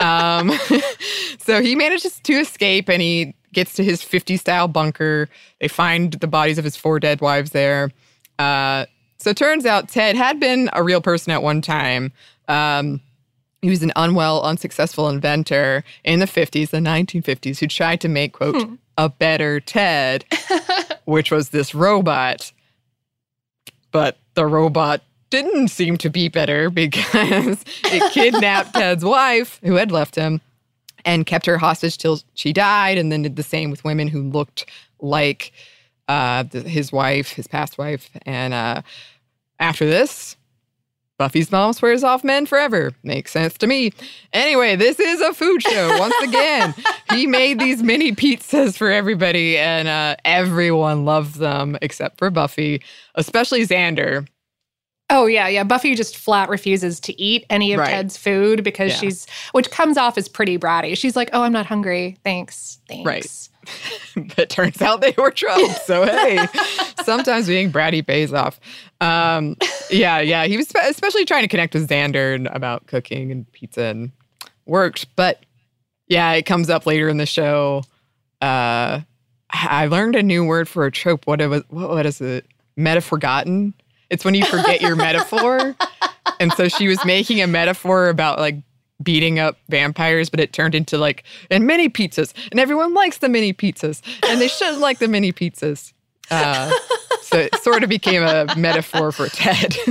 Um, 0.00 0.52
so 1.38 1.62
he 1.62 1.74
manages 1.74 2.20
to 2.20 2.34
escape 2.34 2.88
and 2.88 3.02
he 3.02 3.34
gets 3.56 3.72
to 3.72 3.82
his 3.82 4.02
50 4.02 4.36
style 4.36 4.68
bunker. 4.68 5.28
They 5.60 5.66
find 5.66 6.12
the 6.12 6.26
bodies 6.26 6.58
of 6.58 6.64
his 6.64 6.76
four 6.76 7.00
dead 7.00 7.22
wives 7.22 7.50
there. 7.50 7.90
Uh, 8.38 8.84
so 9.16 9.30
it 9.30 9.38
turns 9.38 9.64
out 9.64 9.88
Ted 9.88 10.14
had 10.14 10.38
been 10.38 10.68
a 10.74 10.84
real 10.84 11.00
person 11.00 11.32
at 11.32 11.42
one 11.42 11.62
time. 11.62 12.12
Um, 12.48 13.00
he 13.62 13.70
was 13.70 13.82
an 13.82 13.92
unwell, 13.96 14.42
unsuccessful 14.42 15.08
inventor 15.08 15.84
in 16.04 16.20
the 16.20 16.26
50s, 16.26 16.68
the 16.68 16.78
1950s, 16.78 17.58
who 17.58 17.66
tried 17.66 18.02
to 18.02 18.08
make, 18.08 18.34
quote, 18.34 18.62
hmm. 18.62 18.74
a 18.98 19.08
better 19.08 19.58
Ted, 19.58 20.26
which 21.06 21.30
was 21.30 21.48
this 21.48 21.74
robot. 21.74 22.52
But 23.90 24.18
the 24.34 24.46
robot 24.46 25.00
didn't 25.30 25.68
seem 25.68 25.96
to 25.96 26.10
be 26.10 26.28
better 26.28 26.68
because 26.68 27.64
it 27.84 28.12
kidnapped 28.12 28.74
Ted's 28.74 29.04
wife, 29.04 29.58
who 29.64 29.76
had 29.76 29.90
left 29.90 30.14
him, 30.14 30.42
and 31.06 31.24
kept 31.24 31.46
her 31.46 31.56
hostage 31.56 31.96
till 31.96 32.20
she 32.34 32.52
died, 32.52 32.98
and 32.98 33.10
then 33.10 33.22
did 33.22 33.36
the 33.36 33.42
same 33.42 33.70
with 33.70 33.84
women 33.84 34.08
who 34.08 34.22
looked 34.22 34.66
like 35.00 35.52
uh, 36.08 36.44
his 36.44 36.92
wife, 36.92 37.30
his 37.30 37.46
past 37.46 37.78
wife. 37.78 38.10
And 38.26 38.52
uh, 38.52 38.82
after 39.58 39.86
this, 39.86 40.36
Buffy's 41.18 41.50
mom 41.50 41.72
swears 41.72 42.04
off 42.04 42.24
men 42.24 42.44
forever. 42.44 42.92
Makes 43.02 43.30
sense 43.30 43.56
to 43.58 43.66
me. 43.66 43.92
Anyway, 44.32 44.76
this 44.76 45.00
is 45.00 45.20
a 45.20 45.32
food 45.32 45.62
show. 45.62 45.98
Once 45.98 46.14
again, 46.22 46.74
he 47.10 47.26
made 47.26 47.58
these 47.58 47.82
mini 47.82 48.12
pizzas 48.12 48.76
for 48.76 48.90
everybody, 48.90 49.56
and 49.56 49.88
uh, 49.88 50.16
everyone 50.24 51.04
loved 51.04 51.36
them 51.36 51.78
except 51.80 52.18
for 52.18 52.30
Buffy, 52.30 52.82
especially 53.14 53.62
Xander. 53.62 54.26
Oh 55.08 55.26
yeah, 55.26 55.46
yeah. 55.46 55.62
Buffy 55.62 55.94
just 55.94 56.16
flat 56.16 56.48
refuses 56.48 56.98
to 57.00 57.20
eat 57.20 57.46
any 57.48 57.72
of 57.72 57.78
right. 57.78 57.90
Ted's 57.90 58.16
food 58.16 58.64
because 58.64 58.92
yeah. 58.92 58.98
she's, 58.98 59.26
which 59.52 59.70
comes 59.70 59.96
off 59.96 60.18
as 60.18 60.28
pretty 60.28 60.58
bratty. 60.58 60.96
She's 60.98 61.14
like, 61.14 61.30
"Oh, 61.32 61.42
I'm 61.42 61.52
not 61.52 61.66
hungry. 61.66 62.18
Thanks, 62.24 62.80
thanks." 62.88 63.06
Right. 63.06 63.48
but 64.36 64.48
turns 64.48 64.82
out 64.82 65.00
they 65.00 65.14
were 65.16 65.30
tropes. 65.30 65.84
So 65.86 66.04
hey, 66.04 66.46
sometimes 67.04 67.46
being 67.46 67.70
bratty 67.70 68.04
pays 68.04 68.32
off. 68.32 68.58
Um, 69.00 69.56
yeah, 69.90 70.18
yeah. 70.20 70.46
He 70.46 70.56
was 70.56 70.72
especially 70.84 71.24
trying 71.24 71.42
to 71.42 71.48
connect 71.48 71.74
with 71.74 71.88
Xander 71.88 72.52
about 72.54 72.86
cooking 72.86 73.30
and 73.30 73.50
pizza 73.52 73.84
and 73.84 74.10
worked. 74.66 75.14
But 75.14 75.44
yeah, 76.08 76.32
it 76.32 76.46
comes 76.46 76.68
up 76.68 76.86
later 76.86 77.08
in 77.08 77.16
the 77.16 77.26
show. 77.26 77.84
Uh, 78.40 79.00
I 79.50 79.86
learned 79.86 80.16
a 80.16 80.22
new 80.22 80.44
word 80.44 80.68
for 80.68 80.84
a 80.86 80.90
trope. 80.90 81.26
What 81.26 81.40
it 81.40 81.48
was? 81.48 81.62
What 81.68 82.06
is 82.06 82.20
it? 82.20 82.46
Metaforgotten. 82.76 83.72
It's 84.10 84.24
when 84.24 84.34
you 84.34 84.44
forget 84.44 84.80
your 84.80 84.96
metaphor. 84.96 85.74
And 86.40 86.52
so 86.52 86.68
she 86.68 86.88
was 86.88 87.02
making 87.04 87.40
a 87.40 87.46
metaphor 87.46 88.08
about 88.08 88.38
like 88.38 88.56
beating 89.02 89.38
up 89.38 89.58
vampires, 89.68 90.30
but 90.30 90.40
it 90.40 90.52
turned 90.52 90.74
into 90.74 90.98
like 90.98 91.24
and 91.50 91.66
mini 91.66 91.88
pizzas, 91.88 92.32
and 92.50 92.60
everyone 92.60 92.94
likes 92.94 93.18
the 93.18 93.28
mini 93.28 93.52
pizzas, 93.52 94.00
and 94.28 94.40
they 94.40 94.48
should 94.48 94.78
like 94.78 94.98
the 94.98 95.08
mini 95.08 95.32
pizzas. 95.32 95.92
Uh, 96.30 96.72
so 97.22 97.38
it 97.38 97.54
sort 97.56 97.82
of 97.82 97.88
became 97.88 98.22
a 98.22 98.46
metaphor 98.56 99.12
for 99.12 99.28
Ted. 99.28 99.76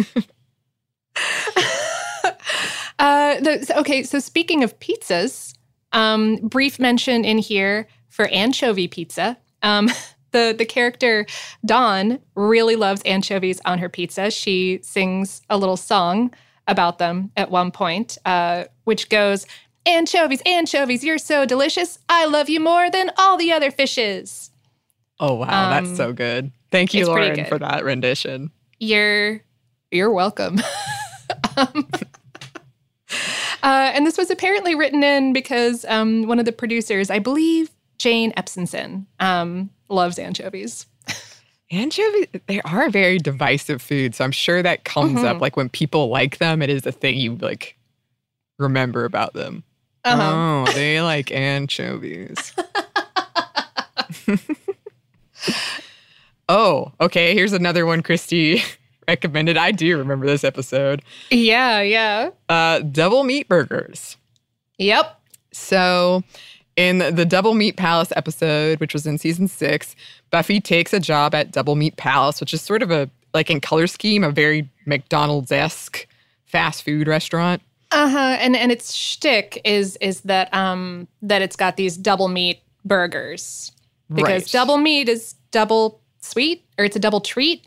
uh, 2.99 3.39
the, 3.39 3.73
okay, 3.77 4.03
so 4.03 4.19
speaking 4.19 4.63
of 4.63 4.77
pizzas, 4.79 5.53
um, 5.93 6.37
brief 6.37 6.79
mention 6.79 7.23
in 7.23 7.37
here 7.37 7.87
for 8.09 8.27
anchovy 8.27 8.87
pizza. 8.87 9.37
Um, 9.63 9.89
the 10.35 10.53
the 10.55 10.65
character 10.65 11.25
Dawn 11.65 12.19
really 12.35 12.75
loves 12.75 13.01
anchovies 13.05 13.61
on 13.65 13.79
her 13.79 13.89
pizza. 13.89 14.29
She 14.29 14.79
sings 14.83 15.41
a 15.49 15.57
little 15.57 15.77
song 15.77 16.33
about 16.67 16.99
them 16.99 17.31
at 17.37 17.49
one 17.49 17.71
point, 17.71 18.17
uh, 18.25 18.65
which 18.83 19.09
goes, 19.09 19.45
Anchovies, 19.87 20.41
anchovies, 20.47 21.03
you're 21.03 21.19
so 21.19 21.45
delicious. 21.45 21.99
I 22.09 22.25
love 22.25 22.49
you 22.49 22.59
more 22.59 22.89
than 22.89 23.11
all 23.19 23.37
the 23.37 23.51
other 23.51 23.69
fishes. 23.69 24.49
Oh 25.19 25.35
wow, 25.35 25.65
um, 25.65 25.85
that's 25.85 25.95
so 25.95 26.11
good. 26.11 26.51
Thank 26.71 26.93
you, 26.93 27.05
Lauren, 27.05 27.45
for 27.45 27.59
that 27.59 27.85
rendition. 27.85 28.51
You're 28.79 29.41
you're 29.91 30.11
welcome. 30.11 30.59
um, 31.57 31.87
uh, 33.63 33.91
and 33.93 34.07
this 34.07 34.17
was 34.17 34.31
apparently 34.31 34.73
written 34.73 35.03
in 35.03 35.33
because 35.33 35.85
um, 35.87 36.27
one 36.27 36.39
of 36.39 36.45
the 36.45 36.51
producers, 36.51 37.11
I 37.11 37.19
believe 37.19 37.69
Jane 37.99 38.33
Espenson, 38.33 39.05
um, 39.19 39.69
loves 39.89 40.19
anchovies. 40.19 40.85
Anchovies, 41.71 42.27
they 42.47 42.61
are 42.61 42.85
a 42.85 42.91
very 42.91 43.17
divisive 43.17 43.81
food. 43.81 44.13
So 44.15 44.23
I'm 44.23 44.31
sure 44.31 44.61
that 44.61 44.85
comes 44.85 45.17
mm-hmm. 45.17 45.25
up. 45.25 45.41
Like 45.41 45.57
when 45.57 45.69
people 45.69 46.09
like 46.09 46.37
them, 46.37 46.61
it 46.61 46.69
is 46.69 46.85
a 46.85 46.91
thing 46.91 47.17
you 47.17 47.35
like 47.35 47.75
remember 48.59 49.05
about 49.05 49.33
them. 49.33 49.63
Uh-huh. 50.03 50.65
Oh, 50.67 50.71
they 50.73 51.01
like 51.01 51.31
anchovies. 51.31 52.53
oh, 56.49 56.91
okay. 57.01 57.33
Here's 57.33 57.53
another 57.53 57.87
one 57.87 58.03
Christy 58.03 58.61
recommended. 59.07 59.57
I 59.57 59.71
do 59.71 59.97
remember 59.97 60.27
this 60.27 60.43
episode. 60.43 61.01
Yeah, 61.31 61.81
yeah. 61.81 62.29
Uh, 62.47 62.79
double 62.79 63.23
meat 63.23 63.47
burgers. 63.47 64.17
Yep. 64.77 65.19
So 65.51 66.23
in 66.75 66.97
the 66.97 67.25
Double 67.25 67.53
Meat 67.53 67.77
Palace 67.77 68.11
episode, 68.15 68.79
which 68.79 68.93
was 68.93 69.05
in 69.05 69.17
season 69.17 69.47
six, 69.47 69.95
Buffy 70.29 70.59
takes 70.59 70.93
a 70.93 70.99
job 70.99 71.33
at 71.33 71.51
Double 71.51 71.75
Meat 71.75 71.95
Palace, 71.97 72.39
which 72.39 72.53
is 72.53 72.61
sort 72.61 72.83
of 72.83 72.91
a, 72.91 73.09
like 73.33 73.49
in 73.49 73.61
color 73.61 73.87
scheme, 73.87 74.23
a 74.23 74.31
very 74.31 74.69
McDonald's 74.85 75.51
esque 75.51 76.07
fast 76.45 76.83
food 76.83 77.07
restaurant. 77.07 77.61
Uh 77.91 78.09
huh. 78.09 78.37
And 78.39 78.55
and 78.55 78.71
its 78.71 78.93
shtick 78.93 79.61
is 79.63 79.97
is 80.01 80.21
that 80.21 80.53
um 80.53 81.07
that 81.21 81.41
it's 81.41 81.55
got 81.55 81.77
these 81.77 81.95
double 81.95 82.27
meat 82.27 82.61
burgers 82.83 83.71
because 84.13 84.43
right. 84.43 84.51
double 84.51 84.77
meat 84.77 85.07
is 85.07 85.35
double 85.51 86.01
sweet 86.19 86.65
or 86.77 86.85
it's 86.85 86.95
a 86.95 86.99
double 86.99 87.21
treat. 87.21 87.65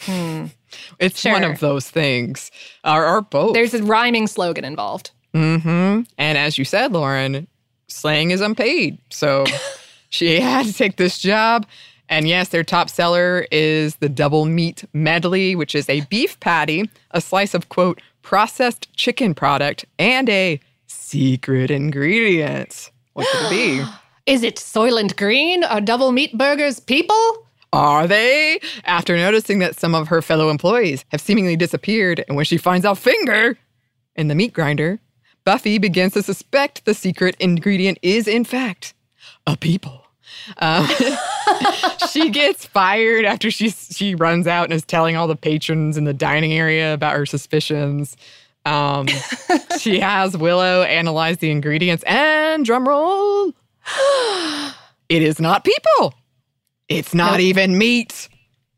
Hmm. 0.00 0.46
It's 1.00 1.22
sure. 1.22 1.32
one 1.32 1.42
of 1.42 1.58
those 1.58 1.90
things, 1.90 2.52
or, 2.84 3.04
or 3.04 3.22
both. 3.22 3.54
There's 3.54 3.74
a 3.74 3.82
rhyming 3.82 4.28
slogan 4.28 4.64
involved. 4.64 5.10
Mm-hmm. 5.34 6.02
And 6.16 6.38
as 6.38 6.58
you 6.58 6.64
said, 6.64 6.92
Lauren, 6.92 7.48
slang 7.90 8.30
is 8.30 8.40
unpaid. 8.40 8.98
So 9.10 9.44
she 10.10 10.40
had 10.40 10.66
to 10.66 10.72
take 10.72 10.96
this 10.96 11.18
job. 11.18 11.66
And 12.08 12.26
yes, 12.26 12.48
their 12.48 12.64
top 12.64 12.90
seller 12.90 13.46
is 13.52 13.96
the 13.96 14.08
double 14.08 14.44
meat 14.44 14.84
medley, 14.92 15.54
which 15.54 15.74
is 15.74 15.88
a 15.88 16.00
beef 16.02 16.38
patty, 16.40 16.90
a 17.12 17.20
slice 17.20 17.54
of 17.54 17.68
quote, 17.68 18.02
processed 18.22 18.92
chicken 18.94 19.34
product, 19.34 19.84
and 19.98 20.28
a 20.28 20.60
secret 20.86 21.70
ingredient. 21.70 22.90
What 23.12 23.26
could 23.28 23.46
it 23.46 23.50
be? 23.50 23.84
Is 24.26 24.42
it 24.42 24.56
Soylent 24.56 25.16
Green? 25.16 25.64
Are 25.64 25.80
double 25.80 26.12
meat 26.12 26.36
burgers 26.36 26.78
people? 26.78 27.46
Are 27.72 28.06
they? 28.06 28.60
After 28.84 29.16
noticing 29.16 29.60
that 29.60 29.78
some 29.78 29.94
of 29.94 30.08
her 30.08 30.22
fellow 30.22 30.50
employees 30.50 31.04
have 31.08 31.20
seemingly 31.20 31.56
disappeared, 31.56 32.24
and 32.28 32.36
when 32.36 32.44
she 32.44 32.56
finds 32.56 32.84
out 32.84 32.98
Finger 32.98 33.58
in 34.16 34.28
the 34.28 34.34
meat 34.34 34.52
grinder, 34.52 35.00
Buffy 35.44 35.78
begins 35.78 36.12
to 36.14 36.22
suspect 36.22 36.84
the 36.84 36.94
secret 36.94 37.36
ingredient 37.40 37.98
is, 38.02 38.28
in 38.28 38.44
fact, 38.44 38.94
a 39.46 39.56
people. 39.56 40.04
Um, 40.58 40.88
she 42.10 42.30
gets 42.30 42.66
fired 42.66 43.24
after 43.24 43.50
she 43.50 43.70
she 43.70 44.14
runs 44.14 44.46
out 44.46 44.64
and 44.64 44.72
is 44.72 44.84
telling 44.84 45.16
all 45.16 45.26
the 45.26 45.36
patrons 45.36 45.96
in 45.96 46.04
the 46.04 46.14
dining 46.14 46.52
area 46.52 46.94
about 46.94 47.16
her 47.16 47.26
suspicions. 47.26 48.16
Um, 48.64 49.06
she 49.78 50.00
has 50.00 50.36
Willow 50.36 50.82
analyze 50.82 51.38
the 51.38 51.50
ingredients, 51.50 52.04
and 52.06 52.66
drumroll, 52.66 53.54
it 55.08 55.22
is 55.22 55.40
not 55.40 55.64
people. 55.64 56.14
It's 56.88 57.14
not 57.14 57.32
nope. 57.32 57.40
even 57.40 57.78
meat. 57.78 58.28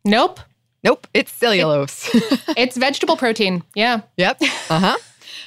Nope. 0.04 0.40
Nope. 0.84 1.06
It's 1.14 1.32
cellulose. 1.32 2.14
It, 2.14 2.42
it's 2.56 2.76
vegetable 2.76 3.16
protein. 3.16 3.62
Yeah. 3.74 4.02
Yep. 4.16 4.42
Uh 4.68 4.78
huh. 4.78 4.96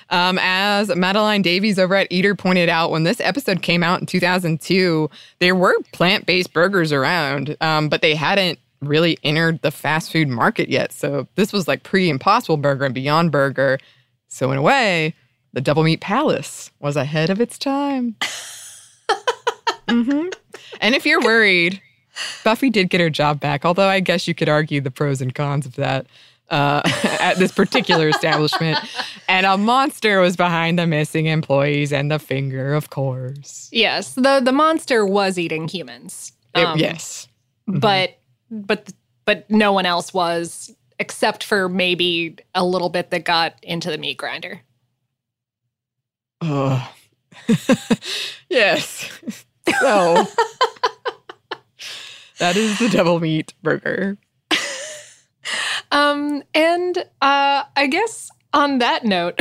Um, 0.10 0.38
as 0.42 0.96
Madeline 0.96 1.42
Davies 1.42 1.80
over 1.80 1.96
at 1.96 2.08
Eater 2.12 2.36
pointed 2.36 2.70
out, 2.70 2.92
when 2.92 3.04
this 3.04 3.20
episode 3.20 3.62
came 3.62 3.84
out 3.84 4.00
in 4.00 4.06
2002, 4.06 5.10
there 5.40 5.56
were 5.56 5.74
plant 5.94 6.26
based 6.26 6.54
burgers 6.54 6.92
around, 6.92 7.58
um, 7.62 7.90
but 7.90 8.02
they 8.02 8.16
hadn't 8.16 8.60
really 8.82 9.18
entered 9.24 9.62
the 9.62 9.72
fast 9.72 10.12
food 10.12 10.28
market 10.28 10.70
yet. 10.70 10.92
So 10.92 11.28
this 11.36 11.52
was 11.52 11.68
like 11.68 11.84
pre 11.84 12.10
Impossible 12.10 12.58
Burger 12.58 12.86
and 12.86 12.94
Beyond 12.94 13.32
Burger. 13.32 13.80
So, 14.28 14.52
in 14.52 14.58
a 14.58 14.62
way, 14.62 15.14
the 15.54 15.62
Double 15.62 15.84
Meat 15.84 16.02
Palace 16.02 16.70
was 16.80 16.96
ahead 16.96 17.30
of 17.30 17.40
its 17.40 17.58
time. 17.58 18.16
mm-hmm. 19.88 20.28
And 20.82 20.96
if 20.96 21.06
you're 21.06 21.22
worried, 21.22 21.82
Buffy 22.44 22.70
did 22.70 22.90
get 22.90 23.02
her 23.02 23.10
job 23.10 23.40
back, 23.40 23.66
although 23.66 23.88
I 23.88 24.00
guess 24.02 24.28
you 24.28 24.36
could 24.36 24.50
argue 24.50 24.82
the 24.82 24.92
pros 24.92 25.22
and 25.22 25.34
cons 25.34 25.66
of 25.66 25.76
that 25.76 26.08
uh, 26.50 26.82
at 27.20 27.38
this 27.38 27.52
particular 27.52 28.10
establishment. 28.10 28.80
And 29.28 29.46
a 29.46 29.58
monster 29.58 30.20
was 30.20 30.36
behind 30.36 30.78
the 30.80 30.88
missing 30.88 31.26
employees 31.26 31.92
and 31.92 32.12
the 32.12 32.20
finger, 32.20 32.74
of 32.74 32.90
course. 32.90 33.70
Yes, 33.72 34.14
the 34.14 34.42
the 34.44 34.52
monster 34.52 35.06
was 35.06 35.38
eating 35.38 35.68
humans. 35.68 36.34
Um, 36.54 36.78
it, 36.78 36.82
yes, 36.82 37.28
mm-hmm. 37.70 37.80
but 37.80 38.18
but 38.50 38.94
but 39.26 39.50
no 39.50 39.74
one 39.74 39.86
else 39.86 40.14
was, 40.14 40.74
except 41.00 41.44
for 41.44 41.68
maybe 41.68 42.38
a 42.54 42.64
little 42.64 42.90
bit 42.90 43.10
that 43.12 43.26
got 43.26 43.56
into 43.64 43.90
the 43.90 43.98
meat 43.98 44.18
grinder. 44.18 44.62
Oh, 46.42 46.94
yes. 48.50 49.10
So. 49.82 50.26
That 52.38 52.58
is 52.58 52.80
the 52.80 52.90
devil 52.90 53.20
meat 53.20 53.54
burger. 53.64 54.18
Um, 55.96 56.44
and 56.54 56.98
uh, 57.22 57.64
I 57.76 57.88
guess 57.88 58.30
on 58.54 58.80
that 58.80 59.06
note, 59.06 59.40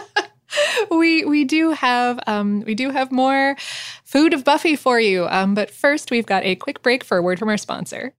we 0.90 1.24
we 1.24 1.44
do 1.44 1.72
have 1.72 2.18
um, 2.26 2.62
we 2.62 2.74
do 2.74 2.90
have 2.90 3.12
more 3.12 3.56
food 4.04 4.32
of 4.32 4.42
Buffy 4.42 4.74
for 4.74 4.98
you. 4.98 5.26
Um, 5.28 5.54
but 5.54 5.70
first, 5.70 6.10
we've 6.10 6.26
got 6.26 6.44
a 6.44 6.56
quick 6.56 6.82
break 6.82 7.04
for 7.04 7.18
a 7.18 7.22
word 7.22 7.38
from 7.38 7.50
our 7.50 7.58
sponsor. 7.58 8.14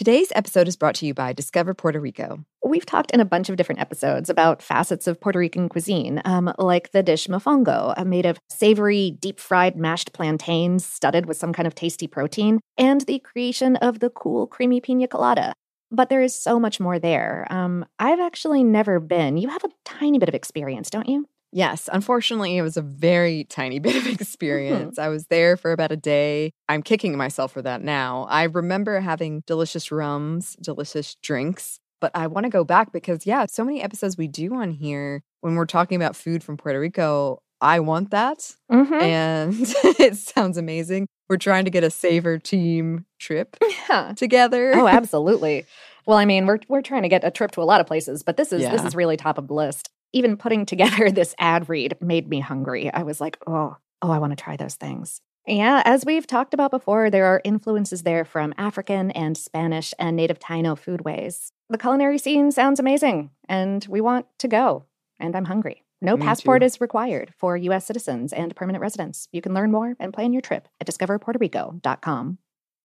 Today's 0.00 0.32
episode 0.34 0.66
is 0.66 0.76
brought 0.76 0.94
to 0.94 1.04
you 1.04 1.12
by 1.12 1.34
Discover 1.34 1.74
Puerto 1.74 2.00
Rico. 2.00 2.42
We've 2.64 2.86
talked 2.86 3.10
in 3.10 3.20
a 3.20 3.24
bunch 3.26 3.50
of 3.50 3.56
different 3.56 3.82
episodes 3.82 4.30
about 4.30 4.62
facets 4.62 5.06
of 5.06 5.20
Puerto 5.20 5.38
Rican 5.38 5.68
cuisine, 5.68 6.22
um, 6.24 6.54
like 6.56 6.92
the 6.92 7.02
dish 7.02 7.26
mofongo, 7.26 7.92
uh, 7.94 8.04
made 8.06 8.24
of 8.24 8.38
savory, 8.48 9.10
deep 9.10 9.38
fried 9.38 9.76
mashed 9.76 10.14
plantains 10.14 10.86
studded 10.86 11.26
with 11.26 11.36
some 11.36 11.52
kind 11.52 11.66
of 11.66 11.74
tasty 11.74 12.06
protein, 12.06 12.60
and 12.78 13.02
the 13.02 13.18
creation 13.18 13.76
of 13.76 13.98
the 13.98 14.08
cool, 14.08 14.46
creamy 14.46 14.80
pina 14.80 15.06
colada. 15.06 15.52
But 15.90 16.08
there 16.08 16.22
is 16.22 16.34
so 16.34 16.58
much 16.58 16.80
more 16.80 16.98
there. 16.98 17.46
Um, 17.50 17.84
I've 17.98 18.20
actually 18.20 18.64
never 18.64 19.00
been. 19.00 19.36
You 19.36 19.48
have 19.50 19.64
a 19.64 19.70
tiny 19.84 20.18
bit 20.18 20.30
of 20.30 20.34
experience, 20.34 20.88
don't 20.88 21.10
you? 21.10 21.26
Yes, 21.52 21.88
unfortunately, 21.92 22.56
it 22.56 22.62
was 22.62 22.76
a 22.76 22.82
very 22.82 23.44
tiny 23.44 23.78
bit 23.80 23.96
of 23.96 24.02
mm-hmm. 24.02 24.12
experience. 24.12 24.98
I 24.98 25.08
was 25.08 25.26
there 25.26 25.56
for 25.56 25.72
about 25.72 25.92
a 25.92 25.96
day. 25.96 26.52
I'm 26.68 26.82
kicking 26.82 27.16
myself 27.16 27.52
for 27.52 27.62
that 27.62 27.82
now. 27.82 28.26
I 28.30 28.44
remember 28.44 29.00
having 29.00 29.42
delicious 29.46 29.90
rums, 29.90 30.56
delicious 30.60 31.16
drinks, 31.16 31.80
but 32.00 32.12
I 32.14 32.28
want 32.28 32.44
to 32.44 32.50
go 32.50 32.64
back 32.64 32.92
because, 32.92 33.26
yeah, 33.26 33.46
so 33.46 33.64
many 33.64 33.82
episodes 33.82 34.16
we 34.16 34.28
do 34.28 34.54
on 34.54 34.70
here 34.70 35.22
when 35.40 35.54
we're 35.54 35.66
talking 35.66 35.96
about 35.96 36.16
food 36.16 36.42
from 36.44 36.56
Puerto 36.56 36.80
Rico. 36.80 37.42
I 37.60 37.80
want 37.80 38.10
that. 38.10 38.54
Mm-hmm. 38.72 38.94
And 38.94 39.54
it 40.00 40.16
sounds 40.16 40.56
amazing. 40.56 41.08
We're 41.28 41.36
trying 41.36 41.66
to 41.66 41.70
get 41.70 41.84
a 41.84 41.90
Savor 41.90 42.38
team 42.38 43.04
trip 43.18 43.56
yeah. 43.88 44.14
together. 44.16 44.72
Oh, 44.74 44.88
absolutely. 44.88 45.66
Well, 46.06 46.16
I 46.16 46.24
mean, 46.24 46.46
we're 46.46 46.58
we're 46.68 46.80
trying 46.80 47.02
to 47.02 47.08
get 47.08 47.22
a 47.22 47.30
trip 47.30 47.50
to 47.52 47.62
a 47.62 47.64
lot 47.64 47.80
of 47.80 47.86
places, 47.86 48.22
but 48.22 48.36
this 48.36 48.52
is 48.52 48.62
yeah. 48.62 48.72
this 48.72 48.84
is 48.84 48.96
really 48.96 49.18
top 49.18 49.36
of 49.36 49.46
the 49.46 49.54
list 49.54 49.90
even 50.12 50.36
putting 50.36 50.66
together 50.66 51.10
this 51.10 51.34
ad 51.38 51.68
read 51.68 51.96
made 52.00 52.28
me 52.28 52.40
hungry. 52.40 52.92
I 52.92 53.02
was 53.02 53.20
like, 53.20 53.38
oh, 53.46 53.76
oh, 54.02 54.10
I 54.10 54.18
want 54.18 54.36
to 54.36 54.42
try 54.42 54.56
those 54.56 54.74
things. 54.74 55.20
Yeah, 55.46 55.82
as 55.84 56.04
we've 56.04 56.26
talked 56.26 56.54
about 56.54 56.70
before, 56.70 57.10
there 57.10 57.24
are 57.26 57.40
influences 57.44 58.02
there 58.02 58.24
from 58.24 58.54
African 58.58 59.10
and 59.12 59.36
Spanish 59.36 59.94
and 59.98 60.14
native 60.14 60.38
Taino 60.38 60.78
foodways. 60.78 61.50
The 61.70 61.78
culinary 61.78 62.18
scene 62.18 62.52
sounds 62.52 62.78
amazing, 62.78 63.30
and 63.48 63.84
we 63.88 64.00
want 64.00 64.26
to 64.38 64.48
go. 64.48 64.84
And 65.18 65.34
I'm 65.34 65.46
hungry. 65.46 65.82
No 66.02 66.16
Me 66.16 66.22
passport 66.22 66.62
too. 66.62 66.66
is 66.66 66.80
required 66.80 67.32
for 67.36 67.56
U.S. 67.56 67.86
citizens 67.86 68.32
and 68.32 68.54
permanent 68.54 68.80
residents. 68.82 69.28
You 69.32 69.42
can 69.42 69.54
learn 69.54 69.70
more 69.70 69.96
and 69.98 70.12
plan 70.12 70.32
your 70.32 70.42
trip 70.42 70.68
at 70.80 70.86
discoverpuertorico.com. 70.86 72.38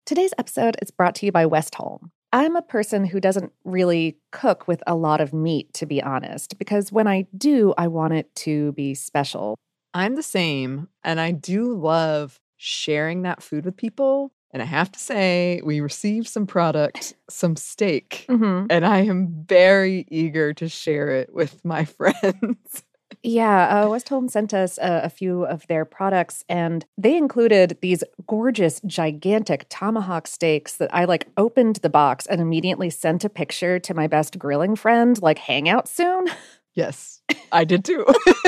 Today's 0.05 0.35
episode 0.39 0.77
is 0.83 0.91
brought 0.91 1.15
to 1.17 1.27
you 1.27 1.33
by 1.33 1.45
Westholme. 1.45 2.11
I'm 2.33 2.57
a 2.57 2.63
person 2.63 3.05
who 3.05 3.21
doesn't 3.21 3.53
really 3.65 4.19
cook 4.33 4.69
with 4.69 4.83
a 4.87 4.95
lot 4.95 5.21
of 5.21 5.33
meat, 5.33 5.73
to 5.75 5.87
be 5.87 6.03
honest, 6.03 6.59
because 6.59 6.93
when 6.93 7.07
I 7.07 7.27
do, 7.37 7.73
I 7.79 7.89
want 7.89 8.15
it 8.15 8.35
to 8.37 8.73
be 8.73 8.95
special. 8.95 9.57
I'm 9.95 10.15
the 10.15 10.23
same, 10.23 10.89
and 11.03 11.21
I 11.21 11.31
do 11.31 11.75
love 11.75 12.39
sharing 12.59 13.23
that 13.23 13.43
food 13.43 13.65
with 13.65 13.77
people. 13.77 14.31
And 14.51 14.63
I 14.63 14.67
have 14.67 14.91
to 14.93 14.99
say, 14.99 15.61
we 15.65 15.81
received 15.81 16.27
some 16.27 16.47
product, 16.47 17.15
some 17.31 17.57
steak, 17.57 18.27
mm-hmm. 18.29 18.67
and 18.71 18.85
I 18.85 19.01
am 19.01 19.45
very 19.47 20.07
eager 20.11 20.53
to 20.55 20.69
share 20.69 21.09
it 21.11 21.33
with 21.33 21.65
my 21.65 21.85
friends. 21.85 22.83
Yeah, 23.23 23.67
uh, 23.69 23.87
Westholme 23.87 24.31
sent 24.31 24.55
us 24.55 24.79
a, 24.79 25.03
a, 25.05 25.11
few 25.11 25.45
of 25.45 25.67
their 25.67 25.85
products, 25.85 26.45
and 26.49 26.87
they 26.97 27.17
included 27.17 27.77
these 27.81 28.05
gorgeous, 28.27 28.81
gigantic 28.87 29.67
tomahawk 29.69 30.29
steaks 30.29 30.77
that 30.77 30.95
I 30.95 31.05
like 31.05 31.27
opened 31.37 31.77
the 31.77 31.91
box 31.91 32.27
and 32.27 32.41
immediately 32.41 32.91
sent 32.91 33.25
a 33.25 33.29
picture 33.29 33.81
to 33.81 33.95
my 33.95 34.07
best 34.07 34.39
grilling 34.39 34.77
friend, 34.77 35.21
like, 35.21 35.39
hang 35.39 35.69
out 35.69 35.89
soon. 35.89 36.27
Yes, 36.75 37.21
I 37.53 37.65
did 37.65 37.85
too. 37.85 38.07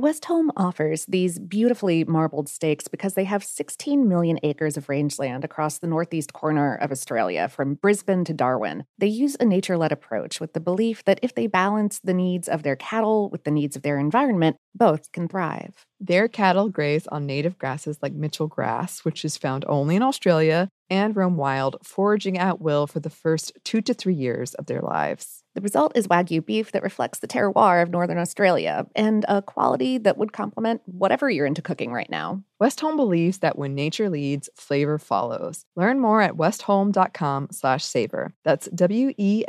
Westholme 0.00 0.50
offers 0.56 1.06
these 1.06 1.40
beautifully 1.40 2.04
marbled 2.04 2.48
steaks 2.48 2.86
because 2.86 3.14
they 3.14 3.24
have 3.24 3.42
16 3.42 4.08
million 4.08 4.38
acres 4.44 4.76
of 4.76 4.88
rangeland 4.88 5.44
across 5.44 5.78
the 5.78 5.88
northeast 5.88 6.32
corner 6.32 6.76
of 6.76 6.92
Australia, 6.92 7.48
from 7.48 7.74
Brisbane 7.74 8.24
to 8.26 8.32
Darwin. 8.32 8.84
They 8.98 9.08
use 9.08 9.36
a 9.40 9.44
nature 9.44 9.76
led 9.76 9.90
approach 9.90 10.40
with 10.40 10.52
the 10.52 10.60
belief 10.60 11.02
that 11.04 11.18
if 11.20 11.34
they 11.34 11.48
balance 11.48 11.98
the 11.98 12.14
needs 12.14 12.48
of 12.48 12.62
their 12.62 12.76
cattle 12.76 13.28
with 13.28 13.42
the 13.42 13.50
needs 13.50 13.74
of 13.74 13.82
their 13.82 13.98
environment, 13.98 14.56
both 14.72 15.10
can 15.10 15.26
thrive. 15.26 15.84
Their 15.98 16.28
cattle 16.28 16.68
graze 16.68 17.08
on 17.08 17.26
native 17.26 17.58
grasses 17.58 17.98
like 18.00 18.12
Mitchell 18.12 18.46
grass, 18.46 19.04
which 19.04 19.24
is 19.24 19.36
found 19.36 19.64
only 19.66 19.96
in 19.96 20.02
Australia, 20.02 20.68
and 20.88 21.16
roam 21.16 21.36
wild, 21.36 21.76
foraging 21.82 22.38
at 22.38 22.60
will 22.60 22.86
for 22.86 23.00
the 23.00 23.10
first 23.10 23.52
two 23.64 23.80
to 23.80 23.94
three 23.94 24.14
years 24.14 24.54
of 24.54 24.66
their 24.66 24.80
lives. 24.80 25.37
The 25.58 25.62
result 25.62 25.96
is 25.96 26.06
Wagyu 26.06 26.46
beef 26.46 26.70
that 26.70 26.84
reflects 26.84 27.18
the 27.18 27.26
terroir 27.26 27.82
of 27.82 27.90
Northern 27.90 28.18
Australia 28.18 28.86
and 28.94 29.24
a 29.28 29.42
quality 29.42 29.98
that 29.98 30.16
would 30.16 30.32
complement 30.32 30.82
whatever 30.84 31.28
you're 31.28 31.46
into 31.46 31.62
cooking 31.62 31.92
right 31.92 32.08
now. 32.08 32.44
Westholme 32.62 32.94
believes 32.94 33.38
that 33.38 33.58
when 33.58 33.74
nature 33.74 34.08
leads, 34.08 34.48
flavor 34.54 34.98
follows. 34.98 35.64
Learn 35.74 35.98
more 35.98 36.22
at 36.22 36.34
westholme.com 36.34 37.48
slash 37.50 37.84
savor. 37.84 38.34
That's 38.44 38.68
W-E-S-T-H-O-L-M-E 38.68 39.44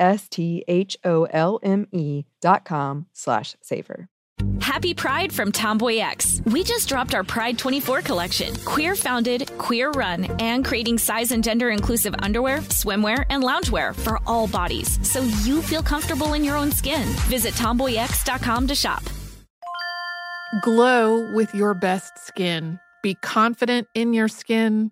dot 2.41 2.65
com 2.65 3.05
slash 3.13 3.55
savor. 3.61 4.09
Happy 4.61 4.93
Pride 4.93 5.33
from 5.33 5.51
TomboyX. 5.51 6.51
We 6.51 6.63
just 6.63 6.87
dropped 6.87 7.15
our 7.15 7.23
Pride 7.23 7.57
24 7.57 8.01
collection. 8.01 8.55
Queer 8.65 8.95
founded, 8.95 9.51
queer 9.57 9.91
run, 9.91 10.25
and 10.39 10.63
creating 10.63 10.97
size 10.97 11.31
and 11.31 11.43
gender 11.43 11.69
inclusive 11.69 12.13
underwear, 12.19 12.59
swimwear, 12.59 13.25
and 13.29 13.43
loungewear 13.43 13.95
for 13.95 14.19
all 14.27 14.47
bodies 14.47 14.99
so 15.07 15.21
you 15.43 15.61
feel 15.61 15.83
comfortable 15.83 16.33
in 16.33 16.43
your 16.43 16.55
own 16.55 16.71
skin. 16.71 17.07
Visit 17.27 17.53
tomboyx.com 17.55 18.67
to 18.67 18.75
shop. 18.75 19.03
Glow 20.61 21.31
with 21.33 21.53
your 21.53 21.73
best 21.73 22.17
skin. 22.25 22.79
Be 23.01 23.15
confident 23.15 23.87
in 23.93 24.13
your 24.13 24.27
skin. 24.27 24.91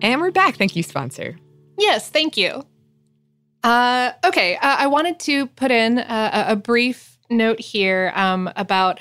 And 0.00 0.20
we're 0.20 0.30
back. 0.30 0.56
Thank 0.56 0.76
you, 0.76 0.82
sponsor. 0.82 1.38
Yes, 1.76 2.08
thank 2.08 2.36
you. 2.36 2.64
Uh, 3.64 4.12
okay, 4.24 4.56
uh, 4.56 4.76
I 4.78 4.86
wanted 4.86 5.18
to 5.20 5.46
put 5.48 5.70
in 5.70 5.98
a, 5.98 6.44
a 6.48 6.56
brief 6.56 7.18
note 7.28 7.60
here 7.60 8.12
um, 8.14 8.50
about 8.54 9.00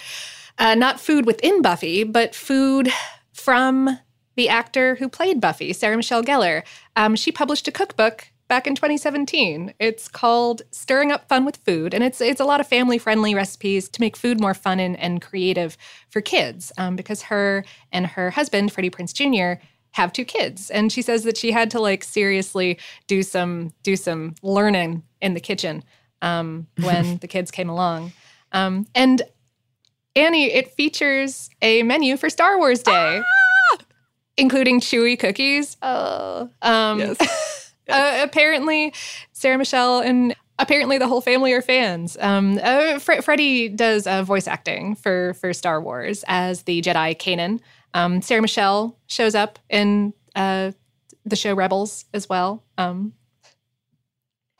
uh, 0.57 0.73
not 0.73 0.99
food 0.99 1.25
within 1.25 1.61
Buffy, 1.61 2.03
but 2.03 2.33
food 2.33 2.89
from 3.31 3.99
the 4.35 4.49
actor 4.49 4.95
who 4.95 5.07
played 5.07 5.39
Buffy, 5.39 5.71
Sarah 5.73 5.95
Michelle 5.95 6.23
Gellar. 6.23 6.63
Um, 6.95 7.15
she 7.15 7.31
published 7.31 7.67
a 7.67 7.71
cookbook 7.71 8.29
back 8.47 8.65
in 8.65 8.75
2017. 8.75 9.73
It's 9.79 10.07
called 10.07 10.63
Stirring 10.71 11.11
Up 11.11 11.27
Fun 11.27 11.45
with 11.45 11.57
Food, 11.57 11.93
and 11.93 12.03
it's 12.03 12.21
it's 12.21 12.39
a 12.39 12.45
lot 12.45 12.59
of 12.59 12.67
family 12.67 12.97
friendly 12.97 13.35
recipes 13.35 13.87
to 13.89 14.01
make 14.01 14.15
food 14.15 14.39
more 14.39 14.53
fun 14.53 14.79
and, 14.79 14.97
and 14.99 15.21
creative 15.21 15.77
for 16.09 16.21
kids. 16.21 16.71
Um, 16.77 16.95
because 16.95 17.23
her 17.23 17.63
and 17.91 18.07
her 18.07 18.31
husband, 18.31 18.71
Freddie 18.71 18.89
Prinze 18.89 19.13
Jr., 19.13 19.61
have 19.91 20.13
two 20.13 20.25
kids 20.25 20.69
and 20.69 20.91
she 20.91 21.01
says 21.01 21.23
that 21.23 21.37
she 21.37 21.51
had 21.51 21.71
to 21.71 21.79
like 21.79 22.03
seriously 22.03 22.77
do 23.07 23.23
some 23.23 23.73
do 23.83 23.95
some 23.95 24.35
learning 24.41 25.03
in 25.21 25.33
the 25.33 25.39
kitchen 25.39 25.83
um, 26.21 26.67
when 26.81 27.17
the 27.17 27.27
kids 27.27 27.51
came 27.51 27.69
along 27.69 28.11
um, 28.51 28.85
and 28.93 29.21
annie 30.15 30.51
it 30.51 30.71
features 30.73 31.49
a 31.61 31.83
menu 31.83 32.17
for 32.17 32.29
star 32.29 32.57
wars 32.57 32.83
day 32.83 33.21
ah! 33.23 33.77
including 34.37 34.79
chewy 34.79 35.17
cookies 35.17 35.77
oh 35.81 36.49
um, 36.61 36.99
yes. 36.99 37.73
uh, 37.89 38.19
apparently 38.23 38.93
sarah 39.33 39.57
michelle 39.57 39.99
and 39.99 40.35
apparently 40.59 40.97
the 40.97 41.07
whole 41.07 41.21
family 41.21 41.53
are 41.53 41.61
fans. 41.61 42.17
Um, 42.19 42.59
uh, 42.61 42.99
Fre- 42.99 43.21
Freddie 43.21 43.69
does 43.69 44.07
uh, 44.07 44.23
voice 44.23 44.47
acting 44.47 44.95
for 44.95 45.33
for 45.35 45.53
Star 45.53 45.81
Wars 45.81 46.23
as 46.27 46.63
the 46.63 46.81
Jedi 46.81 47.17
Kanan. 47.17 47.59
Um, 47.93 48.21
Sarah 48.21 48.41
Michelle 48.41 48.97
shows 49.07 49.35
up 49.35 49.59
in 49.69 50.13
uh, 50.35 50.71
the 51.25 51.35
show 51.35 51.53
Rebels 51.53 52.05
as 52.13 52.29
well. 52.29 52.63
Um, 52.77 53.13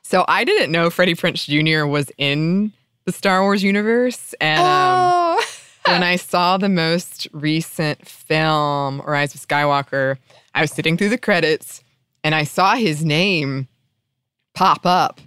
so 0.03 0.23
I 0.27 0.43
didn't 0.43 0.71
know 0.71 0.89
Freddie 0.89 1.15
Prinze 1.15 1.45
Jr. 1.45 1.85
was 1.85 2.11
in 2.17 2.71
the 3.05 3.11
Star 3.11 3.41
Wars 3.41 3.63
universe, 3.63 4.33
and 4.39 4.59
um, 4.59 4.65
oh. 4.65 5.45
when 5.85 6.03
I 6.03 6.15
saw 6.15 6.57
the 6.57 6.69
most 6.69 7.27
recent 7.31 8.07
film, 8.07 9.01
Rise 9.01 9.35
of 9.35 9.41
Skywalker, 9.41 10.17
I 10.53 10.61
was 10.61 10.71
sitting 10.71 10.97
through 10.97 11.09
the 11.09 11.17
credits 11.17 11.83
and 12.23 12.33
I 12.35 12.43
saw 12.43 12.75
his 12.75 13.05
name 13.05 13.67
pop 14.53 14.85
up 14.85 15.21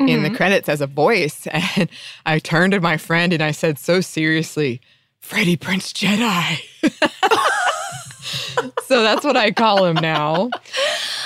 mm-hmm. 0.00 0.08
in 0.08 0.22
the 0.22 0.28
mm-hmm. 0.28 0.36
credits 0.36 0.68
as 0.68 0.80
a 0.80 0.86
voice, 0.86 1.46
and 1.50 1.88
I 2.24 2.38
turned 2.38 2.72
to 2.72 2.80
my 2.80 2.96
friend 2.96 3.32
and 3.32 3.42
I 3.42 3.50
said 3.50 3.78
so 3.78 4.00
seriously, 4.00 4.80
"Freddie 5.26 5.56
Prince 5.56 5.92
Jedi." 5.92 6.60
so 8.86 9.02
that's 9.02 9.24
what 9.24 9.36
I 9.36 9.50
call 9.50 9.84
him 9.84 9.96
now. 9.96 10.50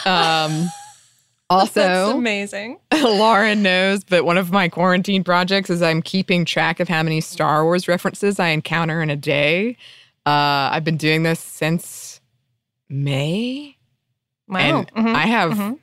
Um, 0.06 0.70
also, 1.50 1.80
that's 1.80 2.12
amazing. 2.12 2.78
Lauren 2.94 3.62
knows, 3.62 4.04
but 4.04 4.24
one 4.24 4.38
of 4.38 4.52
my 4.52 4.68
quarantine 4.68 5.22
projects 5.22 5.68
is 5.68 5.82
I'm 5.82 6.00
keeping 6.00 6.44
track 6.44 6.80
of 6.80 6.88
how 6.88 7.02
many 7.02 7.20
Star 7.20 7.64
Wars 7.64 7.88
references 7.88 8.38
I 8.38 8.48
encounter 8.48 9.02
in 9.02 9.10
a 9.10 9.16
day. 9.16 9.76
Uh, 10.24 10.70
I've 10.72 10.84
been 10.84 10.96
doing 10.96 11.22
this 11.22 11.40
since 11.40 12.20
May. 12.88 13.76
Wow. 14.48 14.58
And 14.58 14.94
mm-hmm. 14.94 15.14
I 15.14 15.26
have 15.26 15.52
mm-hmm. 15.52 15.74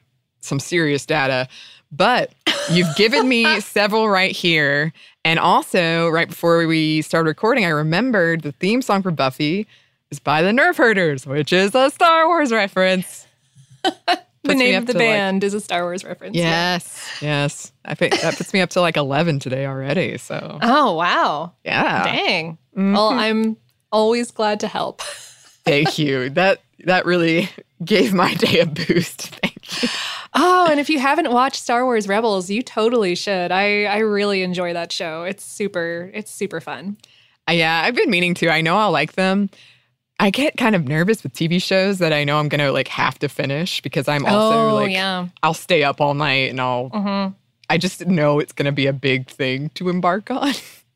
some 0.41 0.59
serious 0.59 1.05
data, 1.05 1.47
but 1.91 2.33
you've 2.71 2.95
given 2.95 3.27
me 3.27 3.59
several 3.61 4.09
right 4.09 4.35
here. 4.35 4.93
And 5.27 5.39
also, 5.39 6.07
right 6.07 6.29
before 6.29 6.65
we 6.67 7.01
started 7.01 7.27
recording, 7.27 7.65
I 7.65 7.69
remembered 7.69 8.43
the 8.43 8.53
theme 8.53 8.81
song 8.81 9.03
for 9.03 9.11
Buffy 9.11 9.67
is 10.09 10.19
by 10.21 10.41
the 10.41 10.51
Nerf 10.51 10.77
Herders, 10.77 11.27
which 11.27 11.51
is 11.51 11.75
a 11.75 11.89
Star 11.89 12.29
Wars 12.29 12.53
reference. 12.53 13.27
the 13.83 14.55
name 14.55 14.77
of 14.77 14.85
the 14.85 14.93
band 14.93 15.43
like, 15.43 15.47
is 15.47 15.53
a 15.53 15.59
Star 15.59 15.83
Wars 15.83 16.05
reference. 16.05 16.33
Yes, 16.33 17.11
yeah. 17.21 17.41
yes. 17.43 17.73
I 17.83 17.93
think 17.93 18.21
that 18.21 18.37
puts 18.37 18.53
me 18.53 18.61
up 18.61 18.69
to 18.69 18.79
like 18.79 18.95
eleven 18.95 19.37
today 19.39 19.65
already. 19.65 20.17
So. 20.17 20.59
Oh 20.61 20.93
wow! 20.95 21.51
Yeah. 21.65 22.05
Dang. 22.05 22.57
Mm-hmm. 22.71 22.93
Well, 22.93 23.09
I'm 23.09 23.57
always 23.91 24.31
glad 24.31 24.61
to 24.61 24.69
help. 24.69 25.01
Thank 25.01 25.99
you. 25.99 26.29
That 26.29 26.61
that 26.85 27.05
really 27.05 27.49
gave 27.83 28.13
my 28.13 28.33
day 28.35 28.61
a 28.61 28.65
boost. 28.65 29.23
Thank 29.23 29.83
you. 29.83 29.89
Oh, 30.33 30.67
and 30.69 30.79
if 30.79 30.89
you 30.89 30.99
haven't 30.99 31.31
watched 31.31 31.61
Star 31.61 31.85
Wars 31.85 32.07
Rebels, 32.07 32.49
you 32.49 32.61
totally 32.61 33.15
should. 33.15 33.51
I 33.51 33.85
I 33.85 33.99
really 33.99 34.43
enjoy 34.43 34.73
that 34.73 34.91
show. 34.91 35.23
It's 35.23 35.43
super. 35.43 36.11
It's 36.13 36.31
super 36.31 36.59
fun. 36.59 36.97
Uh, 37.49 37.53
yeah, 37.53 37.81
I've 37.85 37.95
been 37.95 38.09
meaning 38.09 38.33
to. 38.35 38.49
I 38.49 38.61
know 38.61 38.77
I'll 38.77 38.91
like 38.91 39.13
them. 39.13 39.49
I 40.19 40.31
get 40.31 40.57
kind 40.57 40.75
of 40.75 40.87
nervous 40.87 41.21
with 41.23 41.33
TV 41.33 41.61
shows 41.61 41.99
that 41.99 42.11
I 42.11 42.23
know 42.23 42.39
I'm 42.39 42.49
gonna 42.49 42.71
like 42.71 42.87
have 42.87 43.19
to 43.19 43.29
finish 43.29 43.81
because 43.81 44.07
I'm 44.07 44.25
also 44.25 44.69
oh, 44.69 44.75
like 44.75 44.91
yeah. 44.91 45.27
I'll 45.43 45.53
stay 45.53 45.83
up 45.83 46.01
all 46.01 46.13
night 46.15 46.49
and 46.49 46.59
I'll 46.59 46.89
mm-hmm. 46.89 47.33
I 47.69 47.77
just 47.77 48.05
know 48.07 48.39
it's 48.39 48.53
gonna 48.53 48.71
be 48.71 48.87
a 48.87 48.93
big 48.93 49.29
thing 49.29 49.69
to 49.75 49.89
embark 49.89 50.31
on. 50.31 50.53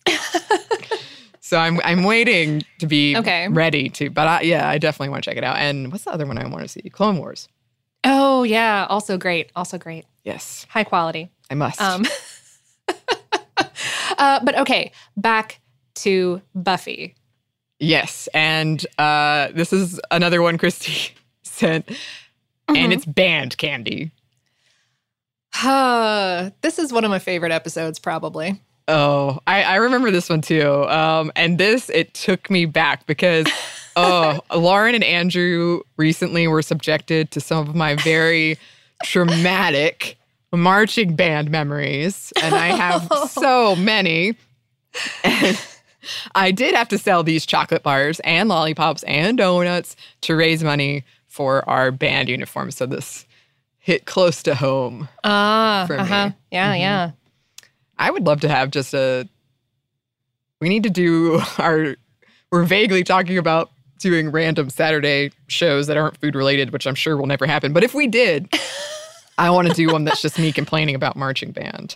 so 1.40 1.58
I'm 1.58 1.80
I'm 1.84 2.04
waiting 2.04 2.64
to 2.80 2.88
be 2.88 3.16
okay. 3.18 3.48
ready 3.48 3.90
to. 3.90 4.10
But 4.10 4.28
I, 4.28 4.42
yeah, 4.42 4.68
I 4.68 4.80
definitely 4.80 5.10
want 5.10 5.24
to 5.24 5.30
check 5.30 5.38
it 5.38 5.44
out. 5.44 5.58
And 5.58 5.92
what's 5.92 6.06
the 6.06 6.12
other 6.12 6.26
one 6.26 6.40
I 6.40 6.48
want 6.48 6.64
to 6.64 6.68
see? 6.68 6.90
Clone 6.90 7.18
Wars. 7.18 7.48
Oh 8.04 8.44
yeah, 8.44 8.88
also 8.90 9.18
great, 9.18 9.52
also 9.56 9.78
great. 9.78 10.06
Yes, 10.24 10.66
high 10.70 10.84
quality. 10.84 11.30
I 11.50 11.56
must. 11.56 11.82
Um, 11.82 12.06
uh, 14.18 14.40
but 14.44 14.58
okay, 14.60 14.92
back 15.18 15.60
to 15.96 16.42
Buffy. 16.56 17.16
Yes. 17.82 18.30
And 18.34 18.86
uh, 19.00 19.50
this 19.54 19.74
is 19.74 20.00
another 20.12 20.42
one 20.42 20.58
Christy 20.58 21.16
sent, 21.44 21.88
mm-hmm. 21.88 22.76
and 22.76 22.94
it's 22.94 23.06
band 23.06 23.58
candy. 23.58 24.12
Uh, 25.64 26.52
this 26.62 26.80
is 26.80 26.94
one 26.94 27.04
of 27.04 27.10
my 27.10 27.20
favorite 27.20 27.52
episodes, 27.52 28.00
probably. 28.00 28.62
Oh, 28.88 29.40
I, 29.48 29.64
I 29.64 29.76
remember 29.78 30.12
this 30.12 30.30
one 30.30 30.42
too. 30.42 30.86
Um, 30.88 31.32
and 31.36 31.58
this, 31.58 31.90
it 31.90 32.14
took 32.14 32.50
me 32.50 32.66
back 32.66 33.06
because, 33.06 33.48
oh, 33.96 34.40
Lauren 34.56 34.96
and 34.96 35.04
Andrew 35.04 35.82
recently 35.98 36.48
were 36.48 36.62
subjected 36.62 37.32
to 37.32 37.42
some 37.42 37.68
of 37.68 37.76
my 37.76 37.96
very 37.96 38.58
traumatic 39.04 40.18
marching 40.54 41.16
band 41.16 41.50
memories. 41.50 42.34
And 42.42 42.54
I 42.54 42.68
have 42.68 43.10
so 43.30 43.76
many. 43.76 44.36
And 45.24 45.60
I 46.36 46.52
did 46.52 46.76
have 46.76 46.90
to 46.90 46.98
sell 46.98 47.24
these 47.24 47.46
chocolate 47.46 47.84
bars 47.84 48.20
and 48.22 48.50
lollipops 48.50 49.04
and 49.04 49.38
donuts 49.38 49.96
to 50.22 50.36
raise 50.36 50.64
money 50.64 51.04
for 51.28 51.68
our 51.70 51.92
band 51.92 52.30
uniform. 52.30 52.72
So 52.72 52.86
this 52.86 53.26
hit 53.80 54.06
close 54.06 54.44
to 54.44 54.56
home. 54.56 55.08
Ah, 55.24 55.86
for 55.88 55.98
uh-huh. 55.98 56.30
me. 56.30 56.36
Yeah, 56.52 56.74
mm-hmm. 56.74 56.82
yeah. 56.82 57.12
I 57.98 58.12
would 58.12 58.26
love 58.26 58.42
to 58.42 58.50
have 58.50 58.72
just 58.72 58.94
a. 58.94 59.28
We 60.60 60.70
need 60.70 60.84
to 60.84 60.90
do 60.90 61.42
our. 61.58 61.96
We're 62.52 62.64
vaguely 62.64 63.04
talking 63.04 63.38
about 63.38 63.72
doing 64.02 64.32
random 64.32 64.70
Saturday 64.70 65.32
shows 65.48 65.88
that 65.88 65.98
aren't 65.98 66.18
food 66.18 66.36
related, 66.36 66.72
which 66.72 66.86
I'm 66.86 66.96
sure 66.96 67.16
will 67.18 67.28
never 67.28 67.46
happen. 67.46 67.72
But 67.74 67.84
if 67.84 67.94
we 67.94 68.08
did, 68.08 68.50
I 69.38 69.50
want 69.50 69.68
to 69.70 69.74
do 69.74 69.88
one 69.88 70.04
that's 70.04 70.22
just 70.22 70.38
me 70.38 70.52
complaining 70.52 70.96
about 70.96 71.16
marching 71.16 71.52
band. 71.52 71.96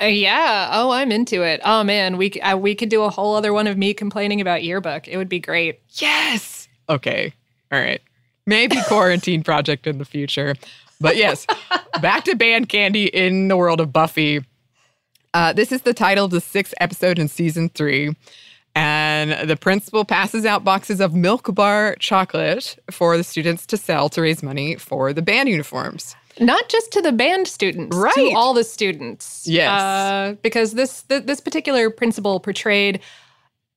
Uh, 0.00 0.04
yeah. 0.06 0.68
Oh, 0.72 0.90
I'm 0.90 1.10
into 1.10 1.42
it. 1.42 1.60
Oh 1.64 1.82
man, 1.82 2.16
we 2.18 2.30
uh, 2.32 2.56
we 2.56 2.74
could 2.74 2.88
do 2.88 3.02
a 3.02 3.10
whole 3.10 3.34
other 3.34 3.52
one 3.52 3.66
of 3.66 3.76
me 3.76 3.94
complaining 3.94 4.40
about 4.40 4.62
yearbook. 4.62 5.08
It 5.08 5.16
would 5.16 5.28
be 5.28 5.40
great. 5.40 5.80
Yes. 5.94 6.68
Okay. 6.88 7.32
All 7.72 7.78
right. 7.80 8.00
maybe 8.46 8.76
quarantine 8.86 9.42
project 9.42 9.86
in 9.86 9.98
the 9.98 10.04
future. 10.04 10.54
But 11.00 11.16
yes, 11.16 11.46
back 12.00 12.24
to 12.24 12.34
band 12.34 12.68
candy 12.68 13.06
in 13.06 13.48
the 13.48 13.56
world 13.56 13.80
of 13.80 13.92
Buffy. 13.92 14.44
Uh, 15.34 15.52
this 15.52 15.70
is 15.70 15.82
the 15.82 15.94
title 15.94 16.24
of 16.24 16.30
the 16.30 16.40
sixth 16.40 16.74
episode 16.80 17.18
in 17.18 17.28
season 17.28 17.68
three. 17.68 18.16
And 18.74 19.48
the 19.48 19.56
principal 19.56 20.04
passes 20.04 20.44
out 20.44 20.62
boxes 20.62 21.00
of 21.00 21.14
milk 21.14 21.52
bar 21.54 21.96
chocolate 21.98 22.78
for 22.90 23.16
the 23.16 23.24
students 23.24 23.66
to 23.66 23.76
sell 23.76 24.08
to 24.10 24.22
raise 24.22 24.42
money 24.42 24.76
for 24.76 25.12
the 25.12 25.22
band 25.22 25.48
uniforms. 25.48 26.14
Not 26.38 26.68
just 26.68 26.92
to 26.92 27.02
the 27.02 27.10
band 27.10 27.48
students, 27.48 27.96
right. 27.96 28.14
to 28.14 28.32
all 28.36 28.54
the 28.54 28.62
students. 28.62 29.44
Yes. 29.48 29.68
Uh, 29.68 30.36
because 30.42 30.74
this, 30.74 31.02
th- 31.02 31.24
this 31.24 31.40
particular 31.40 31.90
principal 31.90 32.38
portrayed 32.38 33.00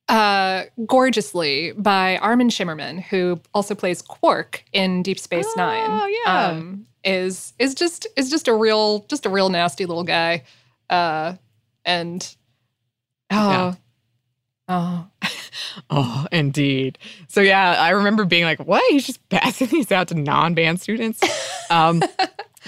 uh, 0.08 0.64
gorgeously 0.86 1.72
by 1.72 2.18
Armin 2.18 2.48
Shimerman, 2.48 3.02
who 3.02 3.40
also 3.54 3.74
plays 3.74 4.02
Quark 4.02 4.62
in 4.72 5.02
Deep 5.02 5.18
Space 5.18 5.48
oh, 5.48 5.54
Nine. 5.56 6.12
Yeah. 6.24 6.46
Um, 6.46 6.86
is 7.04 7.52
is 7.58 7.74
just 7.74 8.06
is 8.16 8.30
just 8.30 8.46
a 8.46 8.54
real 8.54 9.00
just 9.08 9.26
a 9.26 9.28
real 9.28 9.48
nasty 9.48 9.86
little 9.86 10.04
guy. 10.04 10.44
Uh, 10.88 11.34
and 11.84 12.36
oh, 13.30 13.50
yeah. 13.50 13.74
Oh. 14.68 15.06
oh, 15.90 16.26
indeed. 16.32 16.98
So 17.28 17.40
yeah, 17.40 17.72
I 17.78 17.90
remember 17.90 18.24
being 18.24 18.44
like, 18.44 18.60
"What? 18.60 18.82
He's 18.90 19.06
just 19.06 19.26
passing 19.28 19.68
these 19.68 19.92
out 19.92 20.08
to 20.08 20.14
non-band 20.14 20.80
students." 20.80 21.20
Um, 21.70 22.02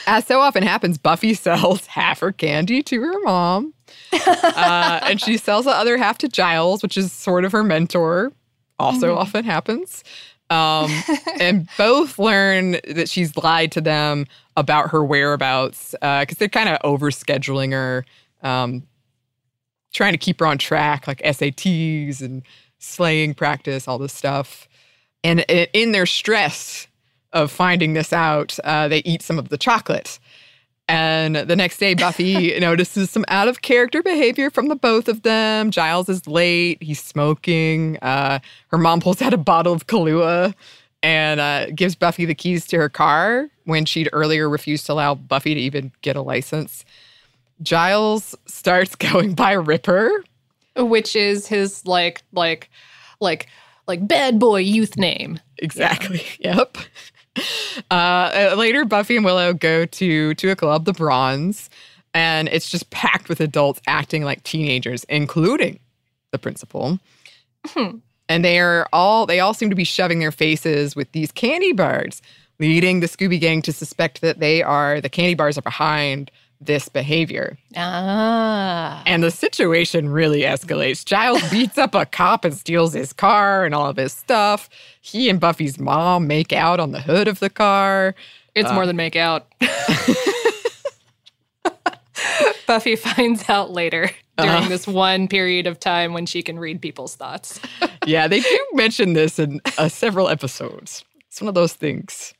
as 0.07 0.27
so 0.27 0.41
often 0.41 0.63
happens, 0.63 0.97
Buffy 0.97 1.35
sells 1.35 1.85
half 1.89 2.21
her 2.21 2.33
candy 2.33 2.83
to 2.85 3.03
her 3.03 3.21
mom, 3.23 3.75
uh, 4.15 5.01
and 5.03 5.21
she 5.21 5.37
sells 5.37 5.67
the 5.67 5.73
other 5.73 5.99
half 5.99 6.17
to 6.19 6.29
Giles, 6.29 6.83
which 6.83 6.97
is 6.97 7.13
sort 7.13 7.45
of 7.45 7.53
her 7.53 7.63
mentor. 7.63 8.33
Also, 8.79 9.11
mm-hmm. 9.11 9.19
often 9.19 9.45
happens. 9.45 10.03
Um, 10.49 10.91
and 11.39 11.69
both 11.77 12.19
learn 12.19 12.79
that 12.89 13.11
she's 13.11 13.37
lied 13.37 13.73
to 13.73 13.83
them 13.83 14.27
about 14.57 14.91
her 14.91 15.05
whereabouts 15.05 15.91
because 16.01 16.27
uh, 16.31 16.39
they're 16.39 16.49
kind 16.49 16.71
of 16.71 16.79
overscheduling 16.81 17.73
her. 17.73 18.07
Um, 18.43 18.85
trying 19.95 20.13
to 20.13 20.19
keep 20.19 20.41
her 20.41 20.47
on 20.47 20.59
track, 20.59 21.07
like 21.07 21.23
SATs 21.23 22.21
and 22.21 22.43
slaying 22.79 23.33
practice, 23.33 23.89
all 23.89 23.99
this 23.99 24.13
stuff. 24.13 24.69
And 25.23 25.41
in 25.49 25.93
their 25.93 26.05
stress 26.05 26.87
of 27.33 27.51
finding 27.51 27.95
this 27.95 28.13
out, 28.13 28.59
uh, 28.65 28.89
they 28.89 28.99
eat 28.99 29.23
some 29.23 29.39
of 29.39 29.49
the 29.49 29.57
chocolate. 29.57 30.19
And 30.87 31.37
the 31.37 31.57
next 31.57 31.79
day, 31.79 31.95
Buffy 31.95 32.59
notices 32.61 33.11
some 33.11 33.25
out 33.29 33.49
of 33.49 33.63
character 33.63 34.03
behavior 34.03 34.51
from 34.51 34.69
the 34.69 34.77
both 34.77 35.09
of 35.09 35.23
them. 35.23 35.71
Giles 35.71 36.11
is 36.11 36.27
late, 36.27 36.83
he's 36.83 37.03
smoking. 37.03 37.97
Uh, 38.03 38.41
her 38.69 38.79
mom 38.79 39.01
pulls 39.01 39.23
out 39.23 39.33
a 39.33 39.39
bottle 39.39 39.73
of 39.73 39.87
Kahlua 39.87 40.55
and 41.03 41.41
uh, 41.41 41.71
gives 41.71 41.95
Buffy 41.95 42.25
the 42.25 42.35
keys 42.35 42.67
to 42.67 42.77
her 42.77 42.91
car 42.91 43.49
when 43.65 43.87
she'd 43.87 44.11
earlier 44.13 44.49
refused 44.49 44.85
to 44.87 44.93
allow 44.93 45.15
Buffy 45.15 45.55
to 45.55 45.61
even 45.61 45.93
get 46.03 46.17
a 46.17 46.23
license. 46.23 46.85
Giles 47.63 48.35
starts 48.47 48.95
going 48.97 49.35
by 49.35 49.53
Ripper, 49.53 50.25
which 50.77 51.17
is 51.17 51.47
his 51.47 51.87
like 51.87 52.23
like 52.33 52.71
like 53.21 53.49
like 53.87 54.07
bad 54.07 54.39
boy 54.39 54.61
youth 54.61 54.97
name. 54.97 55.41
Exactly. 55.59 56.23
Yeah. 56.39 56.65
Yep. 56.75 56.79
Uh, 57.91 58.55
later, 58.57 58.85
Buffy 58.85 59.17
and 59.17 59.25
Willow 59.25 59.53
go 59.53 59.87
to 59.87 60.35
to 60.35 60.51
a 60.51 60.57
club, 60.57 60.85
the 60.85 60.93
Bronze, 60.93 61.69
and 62.15 62.49
it's 62.49 62.71
just 62.71 62.91
packed 62.91 63.29
with 63.29 63.41
adults 63.41 63.81
acting 63.89 64.23
like 64.23 64.43
teenagers, 64.45 65.03
including 65.09 65.81
the 66.31 66.39
principal. 66.39 67.01
Hmm. 67.67 67.99
And 68.29 68.45
they 68.45 68.61
are 68.61 68.89
all 68.93 69.27
they 69.27 69.41
all 69.41 69.53
seem 69.53 69.69
to 69.71 69.77
be 69.77 69.85
shoving 69.85 70.21
their 70.21 70.33
faces 70.33 70.95
with 70.95 71.11
these 71.13 71.33
candy 71.33 71.73
bars, 71.73 72.23
leading 72.61 73.01
the 73.01 73.09
Scooby 73.09 73.41
Gang 73.41 73.63
to 73.63 73.73
suspect 73.73 74.21
that 74.21 74.39
they 74.39 74.63
are 74.63 75.01
the 75.01 75.09
candy 75.09 75.35
bars 75.35 75.59
are 75.59 75.63
behind 75.63 76.31
this 76.67 76.89
behavior. 76.89 77.59
Ah. 77.77 79.03
And 79.07 79.23
the 79.23 79.31
situation 79.31 80.09
really 80.09 80.41
escalates. 80.41 81.05
Giles 81.05 81.49
beats 81.51 81.79
up 81.79 81.95
a 81.95 82.07
cop 82.07 82.45
and 82.45 82.55
steals 82.55 82.93
his 82.93 83.13
car 83.13 83.65
and 83.65 83.75
all 83.75 83.89
of 83.89 83.97
his 83.97 84.13
stuff. 84.13 84.69
He 85.01 85.29
and 85.29 85.41
Buffy's 85.41 85.79
mom 85.79 86.27
make 86.27 86.53
out 86.53 86.81
on 86.81 86.93
the 86.93 87.01
hood 87.01 87.29
of 87.29 87.41
the 87.41 87.51
car. 87.51 88.15
It's 88.55 88.71
uh, 88.71 88.75
more 88.75 88.87
than 88.87 88.97
make 88.97 89.17
out. 89.17 89.47
Buffy 92.67 92.97
finds 92.97 93.49
out 93.49 93.71
later 93.71 94.11
during 94.39 94.65
uh, 94.65 94.69
this 94.69 94.87
one 94.87 95.29
period 95.29 95.67
of 95.67 95.79
time 95.79 96.13
when 96.13 96.27
she 96.27 96.43
can 96.43 96.59
read 96.59 96.81
people's 96.81 97.15
thoughts. 97.15 97.61
yeah, 98.07 98.27
they 98.27 98.41
do 98.41 98.67
mention 98.73 99.13
this 99.13 99.39
in 99.39 99.61
uh, 99.79 99.89
several 99.89 100.29
episodes. 100.29 101.05
It's 101.29 101.41
one 101.41 101.49
of 101.49 101.55
those 101.55 101.75
things. 101.75 102.35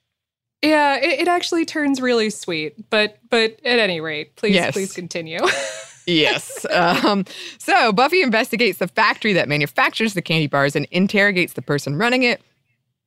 Yeah, 0.65 0.97
it, 0.97 1.21
it, 1.21 1.29
actually 1.29 1.65
turns 1.65 2.01
really 2.01 2.31
sweet. 2.31 2.89
But 2.91 3.19
but 3.31 3.59
at 3.65 3.79
any 3.79 4.01
rate, 4.01 4.37
please 4.37 4.55
yes. 4.55 4.73
please 4.73 4.93
continue. 4.93 5.41
yes. 6.07 6.65
Um, 6.71 7.25
so 7.59 7.93
Buffy 7.93 8.23
investigates 8.23 8.79
the 8.79 8.89
factory 8.89 9.33
that 9.35 9.49
manufactures 9.49 10.15
the 10.15 10.23
candy 10.23 10.47
bars 10.47 10.75
and 10.75 10.87
interrogates 10.91 11.53
the 11.53 11.63
person 11.63 11.97
running 11.97 12.23
it 12.23 12.41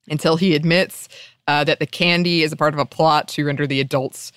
until 0.09 0.37
he 0.37 0.55
admits 0.55 1.09
uh, 1.47 1.63
that 1.63 1.79
the 1.79 1.87
candy 1.87 2.43
is 2.43 2.51
a 2.51 2.55
part 2.55 2.73
of 2.73 2.79
a 2.79 2.85
plot 2.85 3.27
to 3.29 3.45
render 3.45 3.65
the 3.65 3.79
adults 3.79 4.31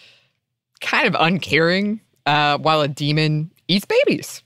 kind 0.81 1.07
of 1.07 1.17
uncaring 1.19 2.01
uh, 2.27 2.59
while 2.59 2.81
a 2.81 2.89
demon 2.89 3.51
eats 3.69 3.85
babies. 3.85 4.43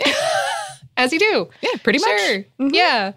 As 0.96 1.12
you 1.12 1.18
do. 1.18 1.48
Yeah, 1.62 1.70
pretty 1.82 1.98
sure. 1.98 2.14
much. 2.14 2.46
Mm-hmm. 2.60 2.74
Yeah. 2.74 3.12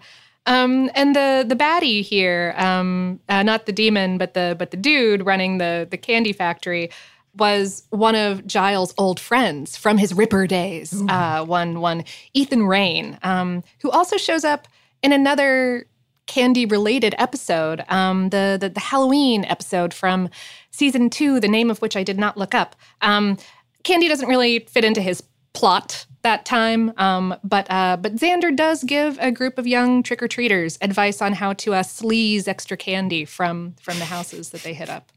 Um, 0.46 0.90
and 0.94 1.14
the 1.14 1.44
the 1.46 1.56
baddie 1.56 2.02
here, 2.02 2.54
um, 2.56 3.20
uh, 3.28 3.42
not 3.42 3.66
the 3.66 3.72
demon, 3.72 4.18
but 4.18 4.34
the 4.34 4.56
but 4.58 4.70
the 4.70 4.76
dude 4.76 5.26
running 5.26 5.58
the 5.58 5.86
the 5.90 5.96
candy 5.96 6.32
factory, 6.32 6.90
was 7.34 7.84
one 7.90 8.14
of 8.14 8.46
Giles' 8.46 8.94
old 8.96 9.20
friends 9.20 9.76
from 9.76 9.98
his 9.98 10.14
Ripper 10.14 10.46
days. 10.46 10.92
Uh, 11.08 11.44
one 11.44 11.80
one 11.80 12.04
Ethan 12.32 12.66
Rayne, 12.66 13.18
um, 13.22 13.62
who 13.82 13.90
also 13.90 14.16
shows 14.16 14.44
up 14.44 14.68
in 15.02 15.12
another 15.12 15.86
candy 16.26 16.66
related 16.66 17.14
episode, 17.18 17.84
um, 17.88 18.30
the, 18.30 18.58
the, 18.60 18.68
the 18.68 18.80
Halloween 18.80 19.44
episode 19.44 19.94
from 19.94 20.28
season 20.70 21.08
two, 21.08 21.40
the 21.40 21.48
name 21.48 21.70
of 21.70 21.80
which 21.80 21.96
I 21.96 22.02
did 22.02 22.18
not 22.18 22.36
look 22.36 22.54
up. 22.54 22.74
Um, 23.00 23.38
candy 23.84 24.08
doesn't 24.08 24.28
really 24.28 24.60
fit 24.68 24.84
into 24.84 25.00
his 25.00 25.22
plot 25.52 26.04
that 26.26 26.44
time. 26.44 26.92
Um, 26.96 27.36
but 27.44 27.70
uh, 27.70 27.96
but 27.96 28.16
Xander 28.16 28.54
does 28.54 28.82
give 28.82 29.16
a 29.20 29.30
group 29.30 29.58
of 29.58 29.66
young 29.66 30.02
trick 30.02 30.20
or 30.20 30.28
treaters 30.28 30.76
advice 30.82 31.22
on 31.22 31.32
how 31.32 31.52
to 31.54 31.74
uh, 31.74 31.82
sleaze 31.84 32.48
extra 32.48 32.76
candy 32.76 33.24
from 33.24 33.76
from 33.80 33.98
the 34.00 34.04
houses 34.04 34.50
that 34.50 34.62
they 34.64 34.74
hit 34.74 34.90
up. 34.90 35.12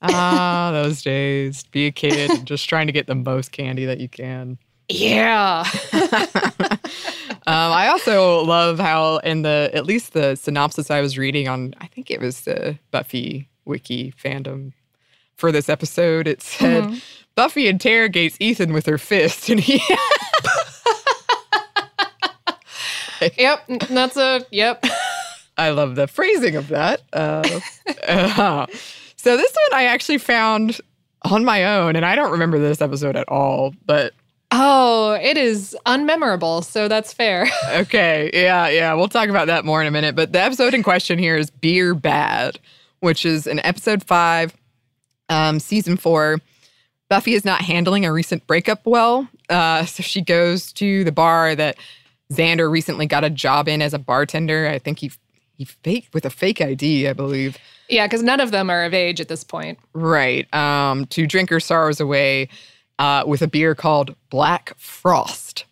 Ah, 0.00 0.70
those 0.82 1.02
days. 1.02 1.64
Be 1.64 1.86
a 1.86 1.90
kid 1.90 2.30
and 2.30 2.46
just 2.46 2.66
trying 2.66 2.86
to 2.86 2.92
get 2.92 3.06
the 3.06 3.14
most 3.14 3.52
candy 3.52 3.84
that 3.84 4.00
you 4.00 4.08
can. 4.08 4.56
Yeah. 4.88 5.64
um, 5.92 6.80
I 7.46 7.88
also 7.88 8.42
love 8.42 8.78
how 8.78 9.18
in 9.18 9.42
the 9.42 9.70
at 9.74 9.84
least 9.84 10.14
the 10.14 10.34
synopsis 10.34 10.90
I 10.90 11.02
was 11.02 11.18
reading 11.18 11.46
on 11.46 11.74
I 11.78 11.86
think 11.88 12.10
it 12.10 12.20
was 12.20 12.40
the 12.40 12.78
Buffy 12.90 13.50
wiki 13.66 14.12
fandom 14.12 14.72
for 15.36 15.50
this 15.50 15.68
episode, 15.68 16.28
it 16.28 16.42
said 16.42 16.84
mm-hmm. 16.84 16.98
Buffy 17.40 17.68
interrogates 17.68 18.36
Ethan 18.38 18.74
with 18.74 18.84
her 18.84 18.98
fist, 18.98 19.48
and 19.48 19.58
he. 19.58 19.80
yep, 23.38 23.66
that's 23.88 24.18
a 24.18 24.44
yep. 24.50 24.84
I 25.56 25.70
love 25.70 25.94
the 25.94 26.06
phrasing 26.06 26.56
of 26.56 26.68
that. 26.68 27.00
Uh, 27.14 27.60
uh, 28.06 28.66
so 29.16 29.38
this 29.38 29.56
one 29.70 29.80
I 29.80 29.84
actually 29.84 30.18
found 30.18 30.82
on 31.22 31.46
my 31.46 31.64
own, 31.64 31.96
and 31.96 32.04
I 32.04 32.14
don't 32.14 32.30
remember 32.30 32.58
this 32.58 32.82
episode 32.82 33.16
at 33.16 33.26
all, 33.30 33.74
but. 33.86 34.12
Oh, 34.52 35.12
it 35.12 35.38
is 35.38 35.74
unmemorable, 35.86 36.62
so 36.62 36.88
that's 36.88 37.14
fair. 37.14 37.46
okay, 37.70 38.30
yeah, 38.34 38.68
yeah, 38.68 38.92
we'll 38.92 39.08
talk 39.08 39.30
about 39.30 39.46
that 39.46 39.64
more 39.64 39.80
in 39.80 39.86
a 39.86 39.90
minute. 39.90 40.14
But 40.14 40.34
the 40.34 40.42
episode 40.42 40.74
in 40.74 40.82
question 40.82 41.18
here 41.18 41.38
is 41.38 41.48
Beer 41.48 41.94
Bad, 41.94 42.58
which 42.98 43.24
is 43.24 43.46
an 43.46 43.60
episode 43.60 44.04
five, 44.04 44.54
um, 45.30 45.58
season 45.58 45.96
four. 45.96 46.38
Buffy 47.10 47.34
is 47.34 47.44
not 47.44 47.60
handling 47.60 48.06
a 48.06 48.12
recent 48.12 48.46
breakup 48.46 48.86
well. 48.86 49.28
Uh, 49.50 49.84
so 49.84 50.00
she 50.00 50.22
goes 50.22 50.72
to 50.74 51.02
the 51.02 51.10
bar 51.10 51.56
that 51.56 51.76
Xander 52.32 52.70
recently 52.70 53.04
got 53.04 53.24
a 53.24 53.30
job 53.30 53.66
in 53.68 53.82
as 53.82 53.92
a 53.92 53.98
bartender. 53.98 54.68
I 54.68 54.78
think 54.78 55.00
he 55.00 55.10
he 55.58 55.64
faked 55.66 56.14
with 56.14 56.24
a 56.24 56.30
fake 56.30 56.62
ID, 56.62 57.06
I 57.08 57.12
believe. 57.12 57.58
Yeah, 57.90 58.06
because 58.06 58.22
none 58.22 58.40
of 58.40 58.50
them 58.50 58.70
are 58.70 58.84
of 58.84 58.94
age 58.94 59.20
at 59.20 59.28
this 59.28 59.44
point. 59.44 59.78
Right. 59.92 60.52
Um, 60.54 61.04
to 61.06 61.26
drink 61.26 61.50
her 61.50 61.60
sorrows 61.60 62.00
away 62.00 62.48
uh, 62.98 63.24
with 63.26 63.42
a 63.42 63.48
beer 63.48 63.74
called 63.74 64.14
Black 64.30 64.72
Frost. 64.78 65.66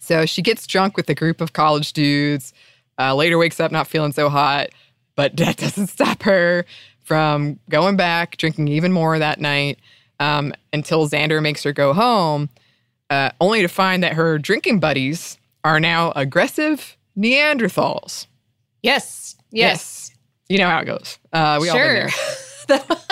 So 0.00 0.26
she 0.26 0.42
gets 0.42 0.66
drunk 0.66 0.96
with 0.96 1.08
a 1.10 1.14
group 1.14 1.40
of 1.40 1.52
college 1.52 1.92
dudes. 1.92 2.52
Uh, 2.98 3.14
later 3.14 3.38
wakes 3.38 3.60
up 3.60 3.70
not 3.70 3.86
feeling 3.86 4.12
so 4.12 4.28
hot, 4.30 4.70
but 5.14 5.36
that 5.36 5.58
doesn't 5.58 5.88
stop 5.88 6.22
her 6.22 6.64
from 7.04 7.60
going 7.68 7.96
back, 7.96 8.36
drinking 8.38 8.66
even 8.66 8.92
more 8.92 9.18
that 9.18 9.40
night 9.40 9.78
um, 10.20 10.52
until 10.72 11.08
Xander 11.08 11.42
makes 11.42 11.62
her 11.62 11.72
go 11.72 11.92
home, 11.92 12.48
uh, 13.10 13.30
only 13.40 13.62
to 13.62 13.68
find 13.68 14.02
that 14.02 14.14
her 14.14 14.38
drinking 14.38 14.80
buddies 14.80 15.38
are 15.64 15.80
now 15.80 16.12
aggressive 16.14 16.96
Neanderthals. 17.16 18.26
Yes. 18.82 19.36
Yes. 19.50 20.10
yes. 20.10 20.16
you 20.48 20.58
know 20.58 20.68
how 20.68 20.80
it 20.80 20.84
goes. 20.84 21.18
Uh, 21.32 21.58
we 21.60 21.68
sure. 21.68 21.74
all 21.74 21.86
been 21.86 21.94
there. 21.94 22.10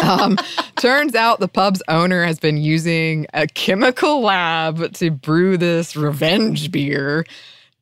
um, 0.03 0.37
turns 0.77 1.15
out 1.15 1.41
the 1.41 1.49
pub's 1.49 1.83
owner 1.89 2.25
has 2.25 2.39
been 2.39 2.57
using 2.57 3.27
a 3.35 3.47
chemical 3.47 4.21
lab 4.21 4.93
to 4.95 5.11
brew 5.11 5.57
this 5.57 5.97
revenge 5.97 6.71
beer 6.71 7.25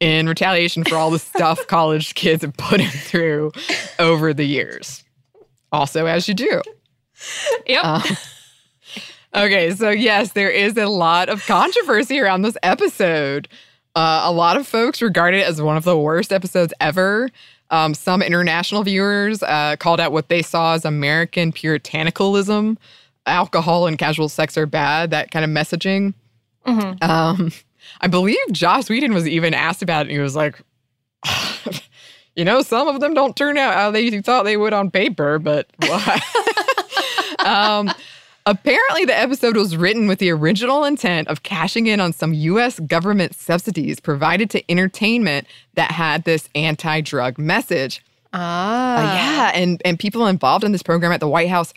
in 0.01 0.29
retaliation 0.29 0.85
for 0.85 0.97
all 0.97 1.11
the 1.11 1.19
stuff 1.19 1.67
college 1.67 2.15
kids 2.15 2.43
have 2.43 2.57
put 2.57 2.81
him 2.81 2.91
through 2.91 3.53
over 3.99 4.33
the 4.33 4.45
years. 4.45 5.05
Also, 5.73 6.07
as 6.07 6.29
you 6.29 6.35
do. 6.35 6.63
Yep. 7.67 7.85
Um, 7.85 8.03
okay, 9.35 9.71
so 9.73 9.91
yes, 9.91 10.33
there 10.33 10.51
is 10.51 10.77
a 10.77 10.87
lot 10.87 11.29
of 11.29 11.45
controversy 11.47 12.21
around 12.21 12.43
this 12.43 12.57
episode. 12.63 13.49
Uh, 13.97 14.23
a 14.25 14.33
lot 14.33 14.57
of 14.57 14.67
folks 14.67 15.01
regard 15.01 15.35
it 15.35 15.47
as 15.47 15.63
one 15.63 15.77
of 15.77 15.85
the 15.85 15.97
worst 15.97 16.33
episodes 16.33 16.73
ever. 16.81 17.31
Um, 17.71 17.95
some 17.95 18.23
international 18.23 18.83
viewers 18.83 19.43
uh, 19.43 19.77
called 19.79 20.01
out 20.01 20.13
what 20.13 20.29
they 20.29 20.43
saw 20.43 20.75
as 20.75 20.85
American 20.85 21.53
puritanicalism. 21.53 22.77
Alcohol 23.27 23.87
and 23.87 23.99
casual 23.99 24.29
sex 24.29 24.57
are 24.59 24.67
bad, 24.67 25.11
that 25.11 25.31
kind 25.31 25.45
of 25.45 25.51
messaging. 25.51 26.15
Mm-hmm. 26.67 27.11
Um, 27.11 27.53
I 28.01 28.07
believe 28.09 28.39
Joss 28.53 28.89
Whedon 28.89 29.15
was 29.15 29.27
even 29.27 29.55
asked 29.55 29.83
about 29.83 30.07
it, 30.07 30.11
and 30.11 30.17
he 30.17 30.19
was 30.19 30.37
like, 30.37 30.61
you 32.37 32.45
know, 32.45 32.63
some 32.63 32.89
of 32.89 33.01
them 33.01 33.15
don't 33.15 33.37
turn 33.37 33.57
out 33.57 33.75
how 33.75 33.91
they 33.91 34.21
thought 34.21 34.43
they 34.43 34.57
would 34.57 34.73
on 34.73 34.91
paper, 34.91 35.39
but 35.39 35.71
um, 37.45 37.91
apparently, 38.47 39.05
the 39.05 39.19
episode 39.19 39.57
was 39.57 39.77
written 39.77 40.07
with 40.07 40.19
the 40.19 40.31
original 40.31 40.85
intent 40.85 41.29
of 41.29 41.43
cashing 41.43 41.87
in 41.87 42.01
on 42.01 42.13
some 42.13 42.35
U.S. 42.35 42.79
government 42.81 43.35
subsidies 43.35 44.01
provided 44.01 44.51
to 44.51 44.71
entertainment 44.71 45.47
that 45.75 45.91
had 45.91 46.25
this 46.25 46.49
anti-drug 46.55 47.39
message. 47.39 48.05
Ah, 48.33 48.97
uh, 48.97 49.03
yeah, 49.03 49.51
and 49.55 49.81
and 49.85 49.99
people 49.99 50.27
involved 50.27 50.65
in 50.65 50.73
this 50.73 50.83
program 50.83 51.13
at 51.13 51.21
the 51.21 51.29
White 51.29 51.49
House 51.49 51.73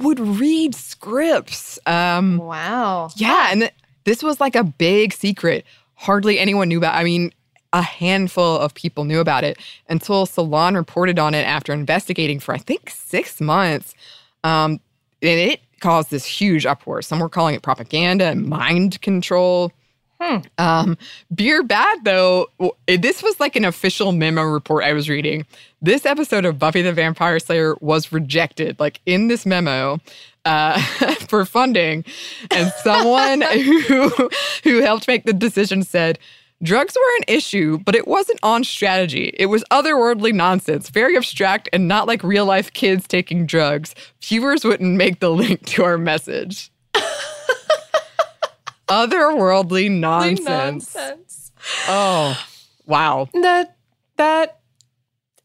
would 0.00 0.18
read 0.18 0.74
scripts. 0.74 1.78
Um, 1.86 2.38
wow. 2.38 3.10
Yeah, 3.16 3.48
and 3.50 3.60
th- 3.62 3.74
this 4.04 4.22
was 4.22 4.40
like 4.40 4.56
a 4.56 4.64
big 4.64 5.12
secret. 5.12 5.64
Hardly 5.94 6.38
anyone 6.38 6.68
knew 6.68 6.78
about. 6.78 6.96
I 6.96 7.04
mean, 7.04 7.32
a 7.72 7.82
handful 7.82 8.58
of 8.58 8.74
people 8.74 9.04
knew 9.04 9.20
about 9.20 9.44
it 9.44 9.58
until 9.88 10.26
Salon 10.26 10.74
reported 10.74 11.18
on 11.18 11.34
it 11.34 11.46
after 11.46 11.72
investigating 11.72 12.40
for 12.40 12.54
I 12.54 12.58
think 12.58 12.90
six 12.90 13.40
months. 13.40 13.94
Um, 14.42 14.80
and 15.22 15.40
it 15.40 15.60
caused 15.80 16.10
this 16.10 16.24
huge 16.24 16.66
uproar. 16.66 17.02
Some 17.02 17.20
were 17.20 17.28
calling 17.28 17.54
it 17.54 17.62
propaganda 17.62 18.26
and 18.26 18.46
mind 18.46 19.00
control. 19.02 19.72
Hmm. 20.20 20.38
Um, 20.58 20.98
beer 21.34 21.62
bad 21.62 22.04
though. 22.04 22.48
This 22.86 23.22
was 23.22 23.40
like 23.40 23.56
an 23.56 23.64
official 23.64 24.12
memo 24.12 24.42
report 24.42 24.84
I 24.84 24.92
was 24.92 25.08
reading. 25.08 25.44
This 25.82 26.06
episode 26.06 26.44
of 26.44 26.58
Buffy 26.58 26.82
the 26.82 26.92
Vampire 26.92 27.38
Slayer 27.38 27.74
was 27.80 28.12
rejected. 28.12 28.78
Like 28.78 29.00
in 29.06 29.28
this 29.28 29.44
memo, 29.44 30.00
uh, 30.44 30.80
for 31.28 31.44
funding, 31.44 32.04
and 32.50 32.72
someone 32.82 33.40
who 33.86 34.30
who 34.62 34.80
helped 34.82 35.08
make 35.08 35.24
the 35.24 35.32
decision 35.32 35.82
said 35.82 36.18
Drugs 36.62 36.94
were 36.94 37.16
an 37.18 37.24
issue, 37.36 37.78
but 37.78 37.94
it 37.94 38.08
wasn't 38.08 38.38
on 38.42 38.64
strategy. 38.64 39.34
It 39.38 39.46
was 39.46 39.64
otherworldly 39.70 40.32
nonsense, 40.32 40.88
very 40.88 41.16
abstract 41.16 41.68
and 41.72 41.88
not 41.88 42.06
like 42.06 42.22
real 42.22 42.46
life 42.46 42.72
kids 42.72 43.06
taking 43.06 43.44
drugs. 43.44 43.94
Viewers 44.22 44.64
wouldn't 44.64 44.96
make 44.96 45.20
the 45.20 45.30
link 45.32 45.66
to 45.66 45.84
our 45.84 45.98
message. 45.98 46.70
otherworldly 48.88 49.90
nonsense. 49.90 50.46
nonsense. 50.94 51.52
Oh, 51.88 52.38
wow. 52.86 53.28
That, 53.34 53.76
that, 54.16 54.60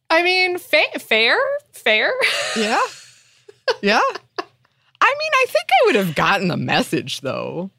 I 0.10 0.24
mean, 0.24 0.58
fa- 0.58 1.00
fair, 1.00 1.38
fair. 1.72 2.12
Yeah. 2.56 2.82
Yeah. 3.84 4.00
I 5.02 5.16
mean, 5.16 5.32
I 5.34 5.46
think 5.48 5.66
I 5.70 5.86
would 5.86 5.96
have 5.96 6.16
gotten 6.16 6.48
the 6.48 6.58
message 6.58 7.22
though. 7.22 7.70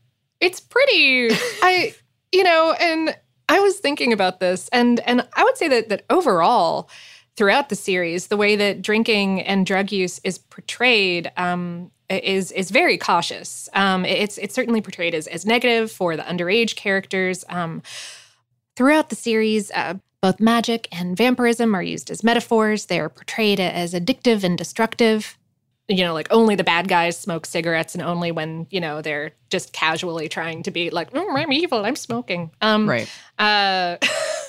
It's 0.41 0.61
pretty, 0.61 1.31
I, 1.63 1.95
you 2.33 2.43
know, 2.43 2.75
and 2.81 3.17
I 3.49 3.61
was 3.61 3.79
thinking 3.79 4.13
about 4.13 4.41
this, 4.41 4.69
and 4.73 5.01
and 5.01 5.27
I 5.35 5.45
would 5.45 5.57
say 5.57 5.69
that 5.69 5.89
that 5.89 6.05
overall, 6.11 6.89
throughout 7.37 7.69
the 7.69 7.77
series, 7.77 8.29
the 8.29 8.37
way 8.37 8.57
that 8.57 8.83
drinking 8.83 9.43
and 9.43 9.67
drug 9.67 9.91
use 9.91 10.21
is 10.23 10.39
portrayed 10.39 11.33
um, 11.37 11.91
is 12.09 12.53
is 12.53 12.71
very 12.71 12.97
cautious. 12.97 13.69
Um, 13.73 14.05
it's 14.05 14.39
it's 14.39 14.55
certainly 14.55 14.81
portrayed 14.81 15.15
as 15.15 15.27
as 15.27 15.45
negative 15.45 15.91
for 15.91 16.17
the 16.17 16.23
underage 16.23 16.77
characters. 16.77 17.45
Um, 17.49 17.83
throughout 18.77 19.09
the 19.09 19.17
series, 19.17 19.71
uh, 19.73 19.95
both 20.21 20.39
magic 20.39 20.87
and 20.93 21.17
vampirism 21.17 21.75
are 21.75 21.83
used 21.83 22.11
as 22.11 22.23
metaphors. 22.23 22.87
They 22.87 23.01
are 23.01 23.09
portrayed 23.09 23.59
as 23.59 23.95
addictive 23.95 24.45
and 24.45 24.57
destructive 24.57 25.37
you 25.91 26.05
know, 26.05 26.15
like 26.15 26.29
only 26.31 26.55
the 26.55 26.65
bad 26.65 26.89
guys 26.89 27.19
smoke 27.19 27.45
cigarettes 27.45 27.95
and 27.95 28.03
only 28.03 28.31
when, 28.31 28.67
you 28.71 28.81
know, 28.81 29.03
they're 29.03 29.33
just 29.51 29.73
casually 29.73 30.29
trying 30.29 30.63
to 30.63 30.71
be 30.71 30.91
like, 30.91 31.09
oh, 31.15 31.37
I'm 31.37 31.53
evil, 31.53 31.85
I'm 31.85 31.97
smoking. 31.97 32.51
Um, 32.61 32.89
right. 32.89 33.11
Uh, 33.39 33.97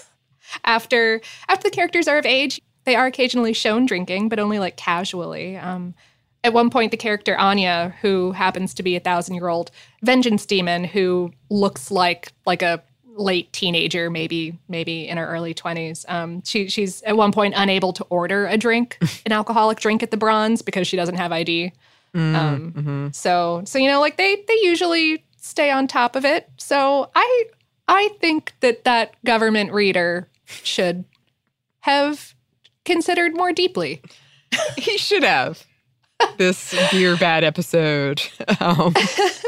after 0.64 1.22
after 1.48 1.64
the 1.70 1.76
characters 1.76 2.08
are 2.08 2.18
of 2.18 2.26
age, 2.26 2.62
they 2.84 2.96
are 2.96 3.08
occasionally 3.08 3.54
shown 3.54 3.86
drinking, 3.86 4.30
but 4.30 4.40
only 4.40 4.60
like 4.60 4.78
casually. 4.78 5.58
Um, 5.58 5.96
at 6.44 6.54
one 6.54 6.70
point, 6.70 6.92
the 6.92 6.98
character 6.98 7.38
Anya, 7.38 7.96
who 8.02 8.32
happens 8.32 8.74
to 8.76 8.84
be 8.84 8.96
a 8.96 9.00
thousand 9.00 9.36
year 9.36 9.48
old 9.48 9.72
vengeance 10.04 10.46
demon 10.46 10.84
who 10.84 11.32
looks 11.50 11.92
like 11.92 12.34
like 12.46 12.62
a 12.62 12.84
late 13.22 13.52
teenager, 13.54 14.10
maybe 14.10 14.58
maybe 14.68 15.08
in 15.08 15.18
her 15.18 15.28
early 15.28 15.54
twenties. 15.54 16.06
Um, 16.08 16.44
she 16.44 16.70
she's 16.70 17.02
at 17.04 17.18
one 17.18 17.32
point 17.32 17.54
unable 17.58 17.94
to 17.94 18.04
order 18.06 18.48
a 18.48 18.58
drink, 18.58 18.98
an 19.26 19.32
alcoholic 19.32 19.80
drink 19.80 20.04
at 20.04 20.12
the 20.12 20.18
Bronze 20.18 20.62
because 20.62 20.88
she 20.88 20.98
doesn't 20.98 21.16
have 21.16 21.32
ID. 21.32 21.74
Mm, 22.16 22.36
um, 22.36 22.72
mm-hmm. 22.72 23.08
So 23.12 23.62
so 23.66 23.80
you 23.80 23.88
know 23.88 24.00
like 24.00 24.18
they 24.18 24.44
they 24.48 24.58
usually 24.62 25.24
stay 25.38 25.72
on 25.72 25.88
top 25.88 26.16
of 26.16 26.26
it. 26.26 26.50
So 26.58 27.10
I 27.16 27.46
I 27.88 28.10
think 28.20 28.54
that 28.62 28.84
that 28.84 29.16
government 29.24 29.72
reader 29.72 30.30
should 30.46 31.06
have 31.82 32.36
considered 32.86 33.36
more 33.36 33.52
deeply. 33.54 34.02
he 34.78 34.98
should 34.98 35.24
have 35.24 35.66
this 36.38 36.76
Beer 36.92 37.18
Bad 37.18 37.44
episode. 37.44 38.22
Um, 38.60 38.94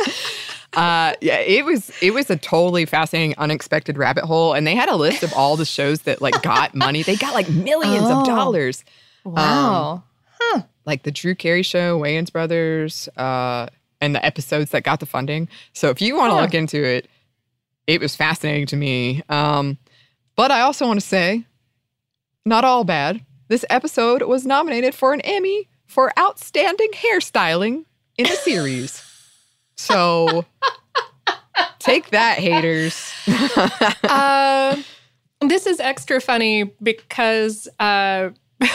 uh, 0.75 1.13
yeah, 1.21 1.39
it 1.39 1.65
was 1.65 1.91
it 2.01 2.13
was 2.13 2.29
a 2.29 2.35
totally 2.35 2.85
fascinating, 2.85 3.35
unexpected 3.37 3.97
rabbit 3.97 4.23
hole, 4.23 4.53
and 4.53 4.65
they 4.65 4.75
had 4.75 4.89
a 4.89 4.95
list 4.95 5.23
of 5.23 5.33
all 5.33 5.55
the 5.55 5.65
shows 5.65 6.01
that 6.01 6.21
like 6.21 6.41
got 6.41 6.73
money. 6.75 7.03
They 7.03 7.15
got 7.15 7.33
like 7.33 7.49
millions 7.49 8.05
oh, 8.07 8.21
of 8.21 8.25
dollars. 8.25 8.83
Wow. 9.23 9.91
Um, 9.93 10.03
huh. 10.39 10.61
Like 10.85 11.03
the 11.03 11.11
Drew 11.11 11.35
Carey 11.35 11.63
Show, 11.63 11.99
Wayans 11.99 12.31
Brothers, 12.31 13.07
uh, 13.17 13.67
and 14.01 14.15
the 14.15 14.25
episodes 14.25 14.71
that 14.71 14.83
got 14.83 14.99
the 14.99 15.05
funding. 15.05 15.47
So 15.73 15.89
if 15.89 16.01
you 16.01 16.15
want 16.15 16.31
to 16.31 16.41
look 16.41 16.53
into 16.53 16.83
it, 16.83 17.07
it 17.87 18.01
was 18.01 18.15
fascinating 18.15 18.65
to 18.67 18.75
me. 18.75 19.21
Um, 19.29 19.77
but 20.35 20.51
I 20.51 20.61
also 20.61 20.87
want 20.87 20.99
to 20.99 21.05
say, 21.05 21.45
not 22.45 22.65
all 22.65 22.83
bad. 22.83 23.23
This 23.47 23.63
episode 23.69 24.23
was 24.23 24.45
nominated 24.45 24.95
for 24.95 25.13
an 25.13 25.21
Emmy 25.21 25.69
for 25.85 26.11
outstanding 26.17 26.89
hairstyling 26.93 27.85
in 28.17 28.25
a 28.25 28.35
series. 28.35 29.02
So 29.75 30.45
take 31.79 32.09
that, 32.11 32.39
haters. 32.39 33.11
uh, 34.03 34.77
this 35.41 35.65
is 35.65 35.79
extra 35.79 36.21
funny 36.21 36.63
because 36.81 37.67
uh, 37.79 38.29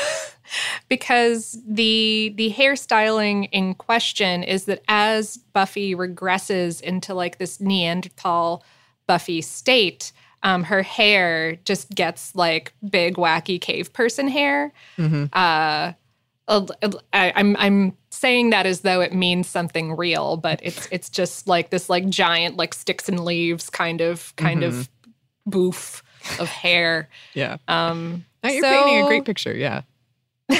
because 0.88 1.58
the 1.66 2.32
the 2.36 2.52
hairstyling 2.52 3.48
in 3.52 3.74
question 3.74 4.42
is 4.42 4.64
that 4.64 4.82
as 4.88 5.36
Buffy 5.52 5.94
regresses 5.94 6.80
into 6.80 7.14
like 7.14 7.38
this 7.38 7.60
Neanderthal 7.60 8.64
Buffy 9.06 9.40
state, 9.40 10.12
um, 10.42 10.64
her 10.64 10.82
hair 10.82 11.56
just 11.64 11.90
gets 11.90 12.34
like 12.34 12.72
big 12.88 13.16
wacky 13.16 13.60
cave 13.60 13.92
person 13.92 14.28
hair. 14.28 14.72
Mm-hmm. 14.96 15.26
Uh, 15.32 15.92
I, 16.48 17.32
I'm 17.36 17.56
I'm 17.58 17.96
saying 18.10 18.50
that 18.50 18.66
as 18.66 18.80
though 18.80 19.00
it 19.00 19.14
means 19.14 19.46
something 19.48 19.96
real, 19.96 20.36
but 20.36 20.60
it's 20.62 20.88
it's 20.90 21.10
just 21.10 21.46
like 21.46 21.70
this 21.70 21.88
like 21.90 22.08
giant 22.08 22.56
like 22.56 22.74
sticks 22.74 23.08
and 23.08 23.24
leaves 23.24 23.70
kind 23.70 24.00
of 24.00 24.34
kind 24.36 24.62
mm-hmm. 24.62 24.80
of 24.80 24.88
boof 25.46 26.02
of 26.40 26.48
hair. 26.48 27.08
Yeah. 27.34 27.58
Um 27.68 28.24
now 28.42 28.50
you're 28.50 28.62
so, 28.62 28.84
painting 28.84 29.04
a 29.04 29.06
great 29.06 29.24
picture, 29.24 29.54
yeah. 29.54 29.82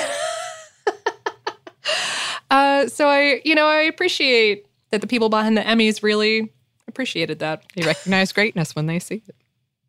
uh 2.50 2.86
so 2.88 3.08
I 3.08 3.40
you 3.44 3.54
know, 3.54 3.66
I 3.66 3.80
appreciate 3.80 4.66
that 4.90 5.00
the 5.00 5.06
people 5.06 5.30
behind 5.30 5.56
the 5.56 5.62
Emmys 5.62 6.02
really 6.02 6.52
appreciated 6.86 7.38
that. 7.38 7.62
They 7.74 7.86
recognize 7.86 8.32
greatness 8.32 8.76
when 8.76 8.86
they 8.86 8.98
see 8.98 9.22
it. 9.26 9.36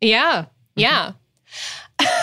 Yeah. 0.00 0.46
Mm-hmm. 0.76 0.80
Yeah. 0.80 1.12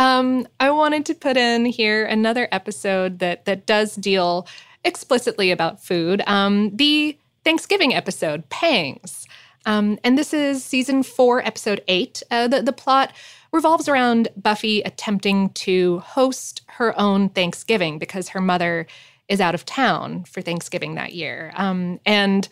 um, 0.00 0.48
I 0.58 0.70
wanted 0.70 1.04
to 1.06 1.14
put 1.14 1.36
in 1.36 1.66
here 1.66 2.06
another 2.06 2.48
episode 2.50 3.18
that 3.18 3.44
that 3.44 3.66
does 3.66 3.94
deal 3.94 4.46
explicitly 4.82 5.50
about 5.50 5.84
food. 5.84 6.22
Um, 6.26 6.74
the 6.74 7.18
Thanksgiving 7.44 7.94
episode, 7.94 8.48
Pangs. 8.48 9.26
Um, 9.66 9.98
and 10.02 10.16
this 10.16 10.32
is 10.32 10.64
season 10.64 11.02
four, 11.02 11.46
episode 11.46 11.84
eight. 11.86 12.22
Uh, 12.30 12.48
the, 12.48 12.62
the 12.62 12.72
plot 12.72 13.12
revolves 13.52 13.90
around 13.90 14.28
Buffy 14.38 14.80
attempting 14.80 15.50
to 15.50 15.98
host 15.98 16.62
her 16.66 16.98
own 16.98 17.28
Thanksgiving 17.28 17.98
because 17.98 18.30
her 18.30 18.40
mother 18.40 18.86
is 19.30 19.40
out 19.40 19.54
of 19.54 19.64
town 19.64 20.24
for 20.24 20.42
Thanksgiving 20.42 20.96
that 20.96 21.14
year. 21.14 21.52
Um, 21.54 22.00
and, 22.04 22.48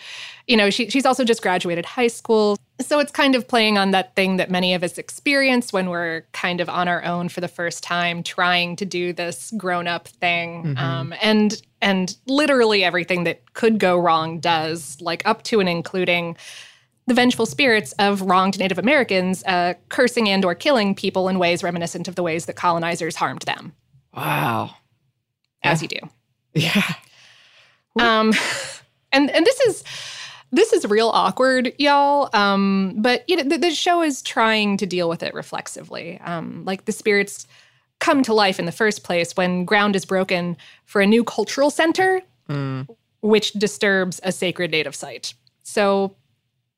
you 0.46 0.56
know, 0.56 0.70
she, 0.70 0.88
she's 0.88 1.04
also 1.04 1.24
just 1.24 1.42
graduated 1.42 1.84
high 1.84 2.06
school. 2.06 2.56
So 2.80 3.00
it's 3.00 3.10
kind 3.10 3.34
of 3.34 3.48
playing 3.48 3.76
on 3.76 3.90
that 3.90 4.14
thing 4.14 4.36
that 4.36 4.48
many 4.48 4.72
of 4.74 4.84
us 4.84 4.96
experience 4.96 5.72
when 5.72 5.90
we're 5.90 6.22
kind 6.32 6.60
of 6.60 6.68
on 6.68 6.86
our 6.86 7.04
own 7.04 7.28
for 7.28 7.40
the 7.40 7.48
first 7.48 7.82
time, 7.82 8.22
trying 8.22 8.76
to 8.76 8.84
do 8.84 9.12
this 9.12 9.52
grown 9.56 9.88
up 9.88 10.06
thing. 10.06 10.62
Mm-hmm. 10.62 10.78
Um, 10.78 11.14
and, 11.20 11.60
and 11.82 12.16
literally 12.26 12.84
everything 12.84 13.24
that 13.24 13.52
could 13.54 13.80
go 13.80 13.98
wrong 13.98 14.38
does, 14.38 15.00
like 15.00 15.26
up 15.26 15.42
to 15.44 15.58
and 15.58 15.68
including 15.68 16.36
the 17.08 17.14
vengeful 17.14 17.46
spirits 17.46 17.90
of 17.98 18.20
wronged 18.22 18.56
Native 18.60 18.78
Americans 18.78 19.42
uh, 19.46 19.74
cursing 19.88 20.28
and 20.28 20.44
or 20.44 20.54
killing 20.54 20.94
people 20.94 21.28
in 21.28 21.40
ways 21.40 21.64
reminiscent 21.64 22.06
of 22.06 22.14
the 22.14 22.22
ways 22.22 22.46
that 22.46 22.54
colonizers 22.54 23.16
harmed 23.16 23.42
them. 23.42 23.72
Wow. 24.14 24.76
As 25.64 25.82
yeah. 25.82 25.88
you 25.90 26.00
do. 26.00 26.08
Yeah. 26.54 26.82
Um, 27.98 28.32
and 29.12 29.30
and 29.30 29.44
this 29.44 29.60
is 29.60 29.84
this 30.52 30.72
is 30.72 30.86
real 30.86 31.08
awkward, 31.08 31.72
y'all. 31.78 32.30
Um, 32.32 32.94
but 32.98 33.28
you 33.28 33.36
know, 33.36 33.42
the, 33.42 33.58
the, 33.58 33.70
show 33.70 34.02
is 34.02 34.22
trying 34.22 34.76
to 34.78 34.86
deal 34.86 35.08
with 35.08 35.22
it 35.22 35.34
reflexively. 35.34 36.18
Um, 36.20 36.64
like 36.64 36.86
the 36.86 36.92
spirits 36.92 37.46
come 37.98 38.22
to 38.22 38.32
life 38.32 38.58
in 38.58 38.64
the 38.64 38.72
first 38.72 39.04
place 39.04 39.36
when 39.36 39.64
ground 39.64 39.96
is 39.96 40.04
broken 40.04 40.56
for 40.86 41.00
a 41.00 41.06
new 41.06 41.24
cultural 41.24 41.70
center, 41.70 42.22
mm. 42.48 42.88
which 43.20 43.52
disturbs 43.54 44.20
a 44.22 44.32
sacred 44.32 44.70
native 44.70 44.94
site. 44.94 45.34
So 45.64 46.14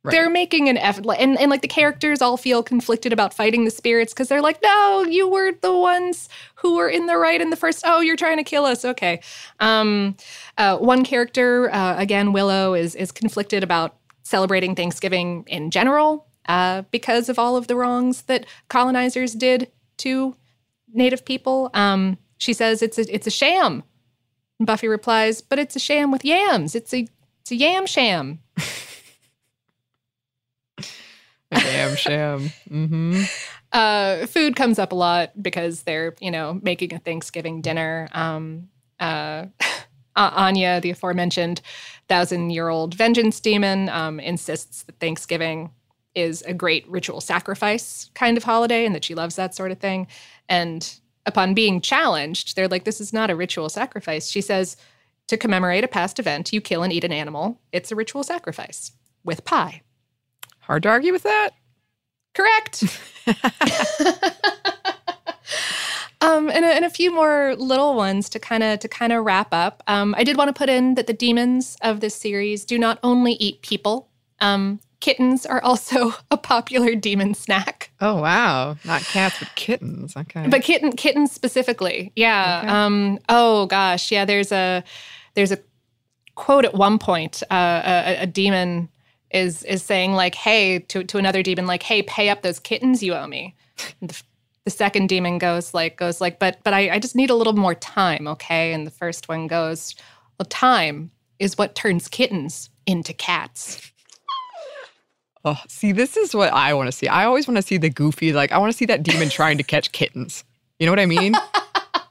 Right. 0.02 0.12
They're 0.12 0.30
making 0.30 0.70
an 0.70 0.78
effort, 0.78 1.04
and, 1.18 1.38
and 1.38 1.50
like 1.50 1.60
the 1.60 1.68
characters 1.68 2.22
all 2.22 2.38
feel 2.38 2.62
conflicted 2.62 3.12
about 3.12 3.34
fighting 3.34 3.66
the 3.66 3.70
spirits 3.70 4.14
because 4.14 4.28
they're 4.28 4.40
like, 4.40 4.58
no, 4.62 5.04
you 5.06 5.28
were 5.28 5.52
the 5.60 5.76
ones 5.76 6.30
who 6.54 6.76
were 6.76 6.88
in 6.88 7.04
the 7.04 7.18
right 7.18 7.38
in 7.38 7.50
the 7.50 7.56
first. 7.56 7.82
Oh, 7.84 8.00
you're 8.00 8.16
trying 8.16 8.38
to 8.38 8.44
kill 8.44 8.64
us. 8.64 8.82
Okay. 8.82 9.20
Um, 9.58 10.16
uh, 10.56 10.78
one 10.78 11.04
character, 11.04 11.70
uh, 11.70 11.98
again, 11.98 12.32
Willow, 12.32 12.72
is 12.72 12.94
is 12.94 13.12
conflicted 13.12 13.62
about 13.62 13.96
celebrating 14.22 14.74
Thanksgiving 14.74 15.44
in 15.48 15.70
general 15.70 16.26
uh, 16.48 16.82
because 16.90 17.28
of 17.28 17.38
all 17.38 17.56
of 17.56 17.66
the 17.66 17.76
wrongs 17.76 18.22
that 18.22 18.46
colonizers 18.68 19.34
did 19.34 19.70
to 19.98 20.34
Native 20.92 21.24
people. 21.24 21.70
Um, 21.74 22.16
she 22.38 22.52
says 22.52 22.80
it's 22.82 22.98
a 22.98 23.14
it's 23.14 23.26
a 23.26 23.30
sham. 23.30 23.82
Buffy 24.58 24.88
replies, 24.88 25.42
but 25.42 25.58
it's 25.58 25.76
a 25.76 25.78
sham 25.78 26.10
with 26.10 26.24
yams. 26.24 26.74
It's 26.74 26.92
a 26.94 27.06
it's 27.42 27.50
a 27.50 27.56
yam 27.56 27.86
sham. 27.86 28.40
Damn 31.50 31.96
sham. 31.96 32.50
Mm-hmm. 32.70 33.22
Uh, 33.72 34.26
food 34.26 34.56
comes 34.56 34.78
up 34.78 34.92
a 34.92 34.94
lot 34.94 35.40
because 35.40 35.82
they're, 35.82 36.14
you 36.20 36.30
know, 36.30 36.58
making 36.62 36.94
a 36.94 36.98
Thanksgiving 36.98 37.60
dinner. 37.60 38.08
Um, 38.12 38.68
uh, 38.98 39.46
Anya, 40.16 40.80
the 40.80 40.90
aforementioned 40.90 41.60
thousand 42.08 42.50
year 42.50 42.68
old 42.68 42.94
vengeance 42.94 43.40
demon, 43.40 43.88
um, 43.88 44.20
insists 44.20 44.82
that 44.82 44.98
Thanksgiving 44.98 45.70
is 46.14 46.42
a 46.42 46.52
great 46.52 46.88
ritual 46.88 47.20
sacrifice 47.20 48.10
kind 48.14 48.36
of 48.36 48.44
holiday 48.44 48.84
and 48.84 48.94
that 48.94 49.04
she 49.04 49.14
loves 49.14 49.36
that 49.36 49.54
sort 49.54 49.70
of 49.70 49.78
thing. 49.78 50.06
And 50.48 51.00
upon 51.26 51.54
being 51.54 51.80
challenged, 51.80 52.56
they're 52.56 52.68
like, 52.68 52.84
this 52.84 53.00
is 53.00 53.12
not 53.12 53.30
a 53.30 53.36
ritual 53.36 53.68
sacrifice. 53.68 54.28
She 54.28 54.40
says, 54.40 54.76
to 55.28 55.36
commemorate 55.36 55.84
a 55.84 55.88
past 55.88 56.18
event, 56.18 56.52
you 56.52 56.60
kill 56.60 56.82
and 56.82 56.92
eat 56.92 57.04
an 57.04 57.12
animal. 57.12 57.60
It's 57.70 57.92
a 57.92 57.96
ritual 57.96 58.24
sacrifice 58.24 58.92
with 59.22 59.44
pie. 59.44 59.82
Hard 60.70 60.84
to 60.84 60.88
argue 60.88 61.12
with 61.12 61.24
that. 61.24 61.50
Correct. 62.32 62.84
um, 66.20 66.48
and, 66.48 66.64
a, 66.64 66.68
and 66.68 66.84
a 66.84 66.90
few 66.90 67.12
more 67.12 67.56
little 67.56 67.96
ones 67.96 68.28
to 68.28 68.38
kind 68.38 68.62
of 68.62 68.78
to 68.78 68.86
kind 68.86 69.12
of 69.12 69.24
wrap 69.24 69.48
up. 69.52 69.82
Um, 69.88 70.14
I 70.16 70.22
did 70.22 70.36
want 70.36 70.46
to 70.46 70.52
put 70.52 70.68
in 70.68 70.94
that 70.94 71.08
the 71.08 71.12
demons 71.12 71.76
of 71.82 71.98
this 71.98 72.14
series 72.14 72.64
do 72.64 72.78
not 72.78 73.00
only 73.02 73.32
eat 73.32 73.62
people. 73.62 74.10
Um, 74.38 74.78
kittens 75.00 75.44
are 75.44 75.60
also 75.60 76.14
a 76.30 76.36
popular 76.36 76.94
demon 76.94 77.34
snack. 77.34 77.90
Oh 78.00 78.22
wow! 78.22 78.76
Not 78.84 79.02
cats, 79.02 79.40
but 79.40 79.52
kittens. 79.56 80.16
Okay. 80.16 80.46
But 80.46 80.62
kitten 80.62 80.92
kittens 80.92 81.32
specifically, 81.32 82.12
yeah. 82.14 82.60
Okay. 82.62 82.72
Um, 82.72 83.18
oh 83.28 83.66
gosh, 83.66 84.12
yeah. 84.12 84.24
There's 84.24 84.52
a 84.52 84.84
there's 85.34 85.50
a 85.50 85.58
quote 86.36 86.64
at 86.64 86.74
one 86.74 87.00
point. 87.00 87.42
Uh, 87.50 87.82
a, 87.84 88.16
a 88.20 88.26
demon 88.28 88.88
is 89.30 89.62
is 89.64 89.82
saying 89.82 90.12
like, 90.12 90.34
"Hey," 90.34 90.80
to 90.80 91.04
to 91.04 91.18
another 91.18 91.42
demon, 91.42 91.66
like, 91.66 91.82
"Hey, 91.82 92.02
pay 92.02 92.28
up 92.28 92.42
those 92.42 92.58
kittens 92.58 93.02
you 93.02 93.14
owe 93.14 93.26
me." 93.26 93.54
The, 94.00 94.22
the, 94.64 94.70
second 94.70 95.08
demon 95.08 95.38
goes 95.38 95.72
like 95.72 95.96
goes 95.96 96.20
like, 96.20 96.38
"But 96.38 96.58
but 96.64 96.74
I, 96.74 96.90
I 96.90 96.98
just 96.98 97.16
need 97.16 97.30
a 97.30 97.34
little 97.34 97.54
more 97.54 97.74
time, 97.74 98.26
okay?" 98.28 98.72
And 98.72 98.86
the 98.86 98.90
first 98.90 99.28
one 99.28 99.46
goes, 99.46 99.94
"Well, 100.38 100.46
time 100.46 101.10
is 101.38 101.56
what 101.56 101.74
turns 101.74 102.08
kittens 102.08 102.70
into 102.86 103.12
cats." 103.12 103.90
Oh, 105.44 105.58
see, 105.68 105.92
this 105.92 106.16
is 106.16 106.34
what 106.34 106.52
I 106.52 106.74
want 106.74 106.88
to 106.88 106.92
see. 106.92 107.08
I 107.08 107.24
always 107.24 107.48
want 107.48 107.56
to 107.56 107.62
see 107.62 107.78
the 107.78 107.88
goofy, 107.88 108.32
like 108.32 108.52
I 108.52 108.58
want 108.58 108.72
to 108.72 108.76
see 108.76 108.84
that 108.86 109.02
demon 109.02 109.30
trying 109.30 109.56
to 109.56 109.64
catch 109.64 109.92
kittens. 109.92 110.44
You 110.78 110.86
know 110.86 110.92
what 110.92 111.00
I 111.00 111.06
mean? 111.06 111.34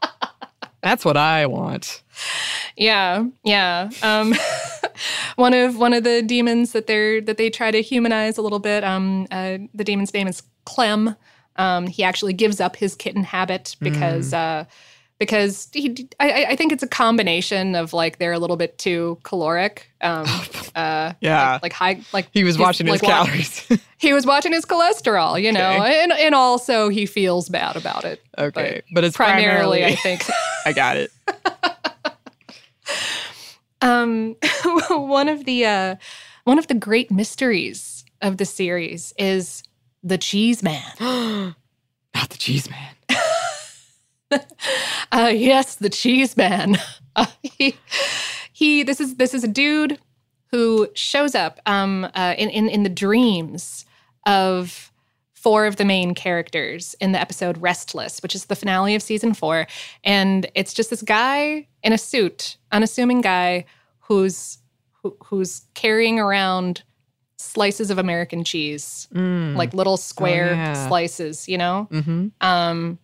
That's 0.82 1.06
what 1.06 1.18
I 1.18 1.46
want. 1.46 2.02
Yeah, 2.80 3.26
yeah. 3.44 3.90
Um, 4.02 4.34
one 5.36 5.54
of 5.54 5.78
one 5.78 5.94
of 5.94 6.04
the 6.04 6.22
demons 6.22 6.72
that 6.72 6.88
they're 6.88 7.22
that 7.22 7.38
they 7.38 7.50
try 7.50 7.72
to 7.72 7.82
humanize 7.82 8.38
a 8.38 8.42
little 8.42 8.60
bit. 8.60 8.84
Um, 8.84 9.28
uh, 9.32 9.60
the 9.74 9.84
demon's 9.84 10.14
name 10.14 10.28
is 10.28 10.42
Clem. 10.66 11.16
Um, 11.58 11.88
he 11.88 12.04
actually 12.04 12.34
gives 12.34 12.62
up 12.62 12.76
his 12.78 12.96
kitten 12.96 13.24
habit 13.24 13.76
because. 13.80 14.32
Mm. 14.32 14.64
Uh, 14.64 14.66
because 15.20 15.68
he, 15.74 16.08
I, 16.22 16.46
I, 16.46 16.56
think 16.56 16.72
it's 16.72 16.82
a 16.82 16.88
combination 16.88 17.76
of 17.76 17.92
like 17.92 18.20
they're 18.20 18.32
a 18.32 18.40
little 18.40 18.56
bit 18.56 18.78
too 18.78 19.20
caloric. 19.24 19.92
Um, 20.00 20.26
uh, 20.76 21.12
yeah, 21.20 21.52
like, 21.52 21.64
like, 21.64 21.74
high, 21.74 22.02
like 22.14 22.30
he 22.32 22.46
was 22.46 22.58
watching 22.58 22.88
his 22.88 23.04
like, 23.04 23.12
calories. 23.12 23.68
he 23.98 24.14
was 24.14 24.26
watching 24.26 24.54
his 24.54 24.64
cholesterol, 24.64 25.42
you 25.42 25.52
know, 25.52 25.82
okay. 25.82 26.04
and 26.04 26.14
and 26.14 26.34
also 26.34 26.88
he 26.88 27.06
feels 27.06 27.50
bad 27.50 27.76
about 27.76 28.06
it. 28.06 28.22
Okay, 28.38 28.82
but, 28.88 28.96
but 28.96 29.04
it's 29.04 29.18
primarily, 29.18 29.80
primarily 29.80 29.86
I 29.86 29.96
think. 29.96 30.24
I 30.66 30.72
got 30.72 30.96
it. 30.96 31.12
Um, 33.82 34.36
one 34.90 35.30
of 35.30 35.46
the 35.46 35.66
uh, 35.66 35.96
one 36.44 36.60
of 36.60 36.68
the 36.68 36.74
great 36.74 37.12
mysteries 37.12 38.06
of 38.22 38.38
the 38.38 38.46
series 38.46 39.14
is 39.18 39.64
the 40.04 40.18
Cheese 40.18 40.64
Man. 40.64 40.84
Not 41.00 42.30
the 42.30 42.38
Cheese 42.38 42.70
Man. 42.70 42.96
uh, 45.12 45.32
yes, 45.34 45.76
the 45.76 45.90
Cheese 45.90 46.38
Man. 46.38 46.78
Uh, 47.16 47.26
he, 47.42 47.76
he. 48.54 48.84
This 48.84 49.02
is 49.02 49.16
this 49.16 49.34
is 49.34 49.44
a 49.44 49.48
dude 49.48 50.00
who 50.52 50.88
shows 50.94 51.36
up 51.36 51.60
um, 51.66 52.06
uh, 52.14 52.36
in, 52.38 52.50
in 52.50 52.70
in 52.70 52.84
the 52.84 52.90
dreams 52.90 53.84
of 54.26 54.89
four 55.50 55.66
of 55.66 55.78
the 55.78 55.86
main 55.86 56.14
characters 56.14 56.96
in 57.02 57.12
the 57.12 57.20
episode 57.20 57.58
Restless, 57.58 58.22
which 58.22 58.36
is 58.36 58.46
the 58.46 58.56
finale 58.56 58.94
of 58.94 59.02
season 59.02 59.34
four. 59.34 59.66
And 60.04 60.48
it's 60.54 60.76
just 60.76 60.92
this 60.92 61.02
guy 61.02 61.68
in 61.82 61.92
a 61.92 61.98
suit, 61.98 62.58
unassuming 62.72 63.22
guy 63.22 63.66
who's 64.02 64.60
who, 65.02 65.18
who's 65.24 65.64
carrying 65.74 66.20
around 66.20 66.84
slices 67.40 67.90
of 67.90 67.98
American 67.98 68.44
cheese, 68.44 69.08
mm. 69.12 69.56
like 69.56 69.74
little 69.74 69.98
square 69.98 70.52
oh, 70.52 70.54
yeah. 70.54 70.88
slices, 70.88 71.50
you 71.50 71.58
know? 71.58 71.88
Mm-hmm. 71.90 72.28
Um, 72.42 73.00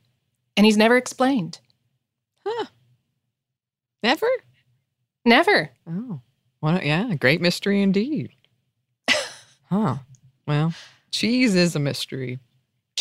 and 0.55 0.65
he's 0.67 0.77
never 0.77 0.97
explained. 0.97 1.59
Huh. 2.45 2.65
Never? 4.03 4.27
Never. 5.25 5.71
Oh. 5.89 6.21
Well, 6.61 6.79
yeah, 6.83 7.15
great 7.15 7.41
mystery 7.41 7.81
indeed. 7.81 8.29
huh. 9.71 9.95
Well, 10.45 10.75
cheese 11.15 11.55
is 11.55 11.75
a 11.75 11.79
mystery. 11.79 12.39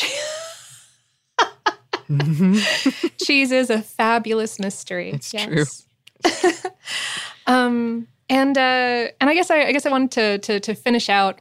cheese 3.20 3.50
is 3.50 3.70
a 3.70 3.82
fabulous 3.82 4.60
mystery. 4.60 5.10
It's 5.10 5.34
yes. 5.34 5.86
true. 6.22 6.30
um, 7.46 8.06
and 8.28 8.56
uh, 8.56 9.08
and 9.20 9.28
I 9.30 9.34
guess 9.34 9.50
I, 9.50 9.64
I 9.64 9.72
guess 9.72 9.84
I 9.84 9.90
wanted 9.90 10.12
to, 10.12 10.38
to 10.38 10.60
to 10.60 10.74
finish 10.74 11.08
out 11.08 11.40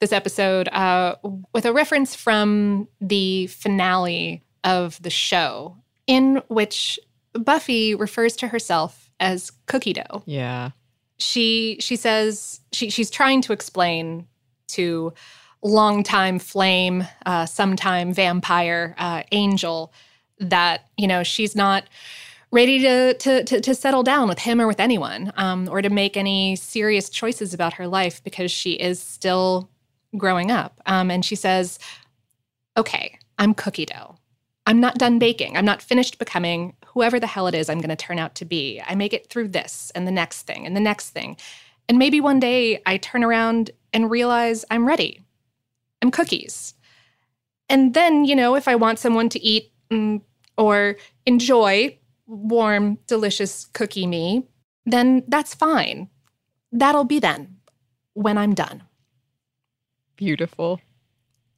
this 0.00 0.12
episode 0.12 0.68
uh, 0.68 1.16
with 1.52 1.66
a 1.66 1.72
reference 1.72 2.14
from 2.14 2.86
the 3.00 3.48
finale 3.48 4.44
of 4.62 5.02
the 5.02 5.10
show, 5.10 5.76
in 6.06 6.42
which 6.46 7.00
Buffy 7.32 7.96
refers 7.96 8.36
to 8.36 8.46
herself 8.46 9.10
as 9.18 9.50
cookie 9.66 9.94
dough. 9.94 10.22
Yeah. 10.26 10.70
She 11.18 11.78
she 11.80 11.96
says 11.96 12.60
she 12.72 12.88
she's 12.88 13.10
trying 13.10 13.42
to 13.42 13.52
explain 13.52 14.28
to 14.68 15.12
longtime 15.62 16.38
flame, 16.38 17.06
uh, 17.26 17.46
sometime 17.46 18.12
vampire 18.12 18.94
uh, 18.98 19.22
angel 19.32 19.92
that 20.38 20.88
you 20.96 21.06
know 21.06 21.22
she's 21.22 21.54
not 21.54 21.84
ready 22.52 22.80
to, 22.80 23.14
to, 23.14 23.44
to, 23.44 23.60
to, 23.60 23.74
settle 23.74 24.02
down 24.02 24.28
with 24.28 24.40
him 24.40 24.60
or 24.60 24.66
with 24.66 24.80
anyone 24.80 25.32
um, 25.36 25.68
or 25.70 25.80
to 25.80 25.88
make 25.88 26.16
any 26.16 26.56
serious 26.56 27.08
choices 27.08 27.54
about 27.54 27.74
her 27.74 27.86
life 27.86 28.22
because 28.24 28.50
she 28.50 28.72
is 28.72 29.00
still 29.00 29.70
growing 30.16 30.50
up. 30.50 30.80
Um, 30.86 31.10
and 31.10 31.24
she 31.24 31.36
says, 31.36 31.78
okay, 32.76 33.16
I'm 33.38 33.54
cookie 33.54 33.86
dough. 33.86 34.16
I'm 34.66 34.80
not 34.80 34.98
done 34.98 35.18
baking. 35.18 35.56
I'm 35.56 35.64
not 35.64 35.82
finished 35.82 36.18
becoming 36.18 36.74
whoever 36.86 37.20
the 37.20 37.26
hell 37.26 37.46
it 37.46 37.54
is 37.54 37.68
I'm 37.68 37.78
going 37.78 37.88
to 37.90 37.96
turn 37.96 38.18
out 38.18 38.34
to 38.36 38.44
be. 38.44 38.82
I 38.86 38.94
make 38.94 39.12
it 39.12 39.28
through 39.28 39.48
this 39.48 39.92
and 39.94 40.06
the 40.06 40.12
next 40.12 40.42
thing 40.42 40.66
and 40.66 40.76
the 40.76 40.80
next 40.80 41.10
thing. 41.10 41.36
And 41.88 41.98
maybe 41.98 42.20
one 42.20 42.40
day 42.40 42.82
I 42.84 42.96
turn 42.96 43.24
around 43.24 43.70
and 43.92 44.10
realize 44.10 44.64
I'm 44.70 44.86
ready. 44.86 45.24
I'm 46.02 46.10
cookies. 46.10 46.74
And 47.68 47.94
then, 47.94 48.24
you 48.24 48.34
know, 48.34 48.56
if 48.56 48.66
I 48.66 48.74
want 48.74 48.98
someone 48.98 49.28
to 49.30 49.40
eat 49.40 49.72
mm, 49.90 50.20
or 50.56 50.96
enjoy 51.26 51.98
warm, 52.26 52.98
delicious 53.06 53.66
cookie 53.66 54.06
me, 54.06 54.48
then 54.86 55.24
that's 55.28 55.54
fine. 55.54 56.08
That'll 56.72 57.04
be 57.04 57.18
then 57.18 57.56
when 58.14 58.38
I'm 58.38 58.54
done. 58.54 58.82
Beautiful. 60.16 60.80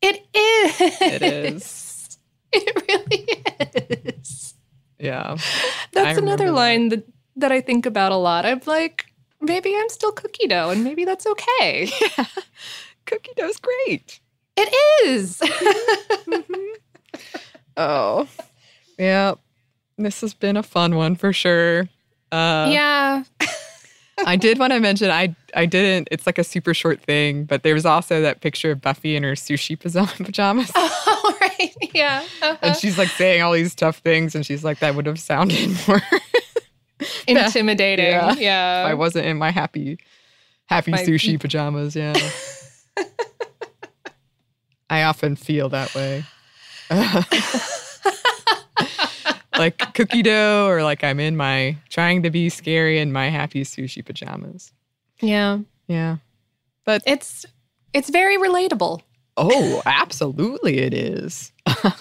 It 0.01 0.27
is. 0.35 1.01
It 1.01 1.23
is. 1.23 1.89
It 2.55 2.85
really 2.87 4.13
is. 4.19 4.53
Yeah. 4.99 5.39
That's 5.93 6.19
another 6.19 6.51
line 6.51 6.91
that. 6.91 7.07
that 7.07 7.13
that 7.37 7.53
I 7.53 7.61
think 7.61 7.87
about 7.87 8.13
a 8.13 8.17
lot. 8.17 8.45
I'm 8.47 8.61
like, 8.67 9.07
maybe 9.41 9.75
I'm 9.77 9.89
still 9.89 10.13
cookie 10.13 10.49
dough 10.49 10.71
and 10.71 10.85
maybe 10.85 11.05
that's 11.05 11.27
okay. 11.27 11.91
Yeah. 12.01 12.27
Cookie 13.07 13.33
dough's 13.37 13.59
great. 13.59 14.21
It 14.57 15.07
is. 15.07 15.41
oh. 17.77 18.29
Yeah. 18.99 19.35
This 19.99 20.21
has 20.21 20.35
been 20.35 20.57
a 20.57 20.63
fun 20.63 20.97
one 20.97 21.17
for 21.17 21.33
sure. 21.33 21.89
Uh, 22.31 22.71
yeah. 22.73 23.25
I 24.27 24.37
did 24.37 24.59
want 24.59 24.73
to 24.73 24.81
mention 24.81 25.11
I 25.11 25.35
I 25.55 25.67
didn't. 25.67 26.09
It's 26.11 26.27
like 26.27 26.39
a 26.39 26.45
super 26.45 26.75
short 26.75 27.01
thing, 27.01 27.45
but 27.45 27.63
there 27.63 27.75
was 27.75 27.87
also 27.87 28.21
that 28.23 28.41
picture 28.41 28.73
of 28.73 28.81
Buffy 28.81 29.17
in 29.17 29.23
her 29.23 29.33
sushi 29.33 29.79
pajamas. 30.25 30.73
Oh 31.25 31.37
right, 31.41 31.73
yeah. 31.95 32.25
Uh-huh. 32.43 32.57
And 32.63 32.77
she's 32.77 32.99
like 32.99 33.09
saying 33.09 33.43
all 33.43 33.53
these 33.53 33.77
tough 33.77 33.99
things, 33.99 34.35
and 34.35 34.45
she's 34.45 34.65
like, 34.65 34.81
"That 34.81 34.97
would 34.97 35.07
have 35.07 35.21
sounded 35.21 35.71
more 35.87 36.03
intimidating." 37.29 38.07
Yeah. 38.07 38.35
yeah. 38.35 38.85
I 38.89 38.95
wasn't 38.95 39.27
in 39.27 39.39
my 39.39 39.51
happy, 39.51 39.99
happy 40.67 40.91
my... 40.91 40.99
sushi 40.99 41.39
pajamas. 41.39 41.95
Yeah. 41.95 42.15
I 44.93 45.05
often 45.05 45.37
feel 45.37 45.71
that 45.71 45.95
way. 45.95 46.23
like 49.59 49.95
cookie 49.95 50.23
dough 50.23 50.67
or 50.69 50.83
like 50.83 51.03
I'm 51.03 51.19
in 51.19 51.35
my 51.35 51.79
trying 51.89 52.23
to 52.25 52.31
be 52.31 52.51
scary 52.51 52.99
in 52.99 53.11
my 53.11 53.31
happy 53.31 53.65
sushi 53.65 54.05
pajamas. 54.05 54.71
Yeah. 55.21 55.61
Yeah. 55.87 56.19
But 56.85 57.03
it's 57.07 57.47
it's 57.95 58.11
very 58.11 58.37
relatable. 58.37 59.01
Oh, 59.39 59.81
absolutely 59.87 60.81
it 60.81 60.93
is. 60.93 61.53
well, 61.83 61.97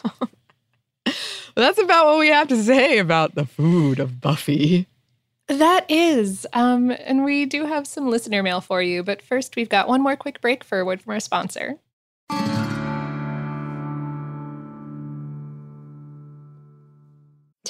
that's 1.56 1.80
about 1.80 2.08
what 2.08 2.20
we 2.20 2.28
have 2.28 2.50
to 2.50 2.62
say 2.62 2.98
about 2.98 3.36
the 3.36 3.46
food 3.46 4.02
of 4.02 4.20
Buffy. 4.20 4.86
That 5.48 5.90
is. 5.90 6.46
Um, 6.52 6.92
and 6.92 7.24
we 7.24 7.46
do 7.46 7.66
have 7.66 7.88
some 7.88 8.10
listener 8.10 8.44
mail 8.44 8.60
for 8.60 8.82
you, 8.82 9.02
but 9.02 9.22
first 9.22 9.56
we've 9.56 9.70
got 9.70 9.88
one 9.88 10.02
more 10.02 10.18
quick 10.18 10.42
break 10.42 10.66
for 10.66 10.82
a 10.82 10.86
word 10.86 11.02
from 11.02 11.14
our 11.14 11.22
sponsor. 11.22 11.78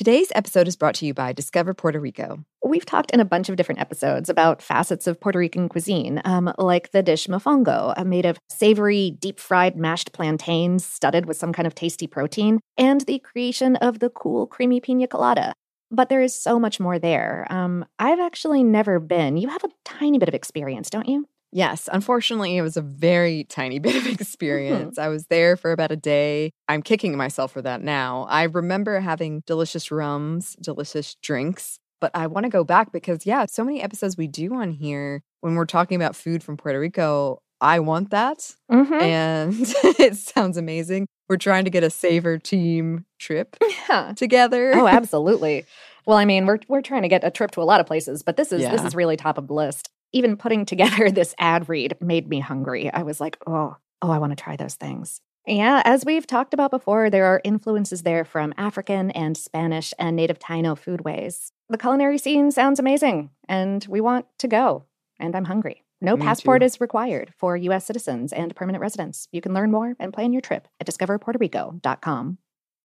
Today's 0.02 0.32
episode 0.34 0.68
is 0.68 0.76
brought 0.76 0.96
to 0.96 1.06
you 1.06 1.14
by 1.14 1.32
Discover 1.32 1.76
Puerto 1.76 2.00
Rico. 2.00 2.44
We've 2.66 2.88
talked 2.88 3.12
in 3.12 3.20
a 3.20 3.24
bunch 3.24 3.50
of 3.50 3.56
different 3.56 3.82
episodes 3.82 4.30
about 4.30 4.60
facets 4.60 5.06
of 5.06 5.20
Puerto 5.20 5.38
Rican 5.38 5.70
cuisine, 5.70 6.20
um, 6.26 6.52
like 6.58 6.90
the 6.90 7.04
dish 7.04 7.28
mofongo, 7.28 7.94
uh, 7.96 8.04
made 8.04 8.26
of 8.26 8.40
savory, 8.50 9.12
deep 9.12 9.40
fried 9.40 9.76
mashed 9.76 10.12
plantains 10.12 10.84
studded 10.84 11.28
with 11.28 11.38
some 11.38 11.54
kind 11.54 11.68
of 11.68 11.76
tasty 11.76 12.08
protein, 12.08 12.60
and 12.80 13.02
the 13.02 13.20
creation 13.20 13.76
of 13.76 14.00
the 14.00 14.10
cool, 14.10 14.48
creamy 14.48 14.82
pina 14.82 15.06
colada. 15.06 15.54
But 15.92 16.10
there 16.10 16.24
is 16.24 16.34
so 16.34 16.60
much 16.60 16.80
more 16.80 16.98
there. 16.98 17.46
Um, 17.52 17.86
I've 18.00 18.20
actually 18.20 18.64
never 18.64 19.00
been. 19.00 19.38
You 19.38 19.50
have 19.50 19.64
a 19.64 19.70
tiny 19.86 20.18
bit 20.18 20.30
of 20.30 20.34
experience, 20.34 20.90
don't 20.90 21.08
you? 21.08 21.28
Yes, 21.52 21.90
unfortunately, 21.92 22.58
it 22.58 22.62
was 22.62 22.78
a 22.78 22.82
very 22.82 23.44
tiny 23.46 23.80
bit 23.80 23.96
of 23.96 24.04
mm-hmm. 24.04 24.14
experience. 24.14 24.98
I 24.98 25.10
was 25.10 25.28
there 25.28 25.58
for 25.58 25.72
about 25.72 25.92
a 25.92 25.96
day. 25.96 26.52
I'm 26.68 26.82
kicking 26.82 27.18
myself 27.18 27.52
for 27.52 27.62
that 27.62 27.82
now. 27.82 28.26
I 28.30 28.44
remember 28.44 29.00
having 29.00 29.44
delicious 29.46 29.92
rums, 29.92 30.56
delicious 30.62 31.16
drinks, 31.22 31.80
but 32.00 32.12
I 32.14 32.28
want 32.28 32.46
to 32.46 32.50
go 32.50 32.64
back 32.64 32.92
because, 32.92 33.26
yeah, 33.26 33.46
so 33.46 33.64
many 33.64 33.82
episodes 33.82 34.18
we 34.18 34.28
do 34.28 34.56
on 34.56 34.72
here 34.72 35.22
when 35.42 35.56
we're 35.56 35.66
talking 35.66 35.96
about 35.96 36.16
food 36.16 36.44
from 36.44 36.58
Puerto 36.58 36.80
Rico. 36.80 37.42
I 37.60 37.80
want 37.80 38.10
that. 38.10 38.56
Mm-hmm. 38.72 38.94
And 38.94 39.56
it 40.00 40.16
sounds 40.16 40.58
amazing. 40.58 41.08
We're 41.30 41.38
trying 41.38 41.66
to 41.66 41.70
get 41.70 41.84
a 41.84 41.90
Savor 41.90 42.40
team 42.40 43.06
trip 43.20 43.56
yeah. 43.88 44.14
together. 44.16 44.74
Oh, 44.76 44.88
absolutely. 44.88 45.66
Well, 46.08 46.18
I 46.18 46.26
mean, 46.26 46.48
we're 46.48 46.58
we're 46.68 46.82
trying 46.82 47.04
to 47.04 47.08
get 47.08 47.24
a 47.24 47.30
trip 47.30 47.52
to 47.52 47.62
a 47.62 47.64
lot 47.64 47.80
of 47.80 47.86
places, 47.86 48.24
but 48.24 48.36
this 48.36 48.52
is 48.52 48.64
yeah. 48.64 48.72
this 48.72 48.84
is 48.84 48.96
really 48.96 49.16
top 49.16 49.38
of 49.38 49.48
the 49.48 49.54
list 49.54 49.92
even 50.14 50.38
putting 50.38 50.66
together 50.72 51.12
this 51.12 51.36
ad 51.38 51.70
read 51.70 51.98
made 52.02 52.28
me 52.28 52.40
hungry. 52.40 52.92
I 52.92 53.04
was 53.04 53.20
like, 53.20 53.38
oh, 53.48 53.78
oh, 54.02 54.12
I 54.12 54.18
want 54.18 54.32
to 54.38 54.42
try 54.42 54.56
those 54.56 54.76
things. 54.76 55.22
Yeah, 55.48 55.82
as 55.86 56.06
we've 56.06 56.28
talked 56.28 56.54
about 56.54 56.70
before, 56.70 57.10
there 57.10 57.26
are 57.26 57.42
influences 57.44 58.04
there 58.04 58.24
from 58.24 58.54
African 58.58 59.10
and 59.12 59.36
Spanish 59.36 59.92
and 59.98 60.16
native 60.16 60.38
Taino 60.38 60.80
foodways. 60.80 61.52
The 61.68 61.80
culinary 61.80 62.20
scene 62.20 62.52
sounds 62.52 62.80
amazing, 62.80 63.32
and 63.50 63.84
we 63.90 64.02
want 64.02 64.28
to 64.38 64.48
go. 64.48 64.86
And 65.20 65.36
I'm 65.36 65.46
hungry. 65.46 65.84
No 66.00 66.16
Me 66.16 66.24
passport 66.24 66.62
too. 66.62 66.66
is 66.66 66.82
required 66.82 67.34
for 67.38 67.58
U.S. 67.58 67.86
citizens 67.86 68.34
and 68.34 68.56
permanent 68.56 68.82
residents. 68.82 69.28
You 69.32 69.42
can 69.42 69.54
learn 69.54 69.72
more 69.72 69.96
and 70.00 70.14
plan 70.14 70.32
your 70.34 70.42
trip 70.42 70.68
at 70.80 70.88
discoverpuertorico.com. 70.88 72.38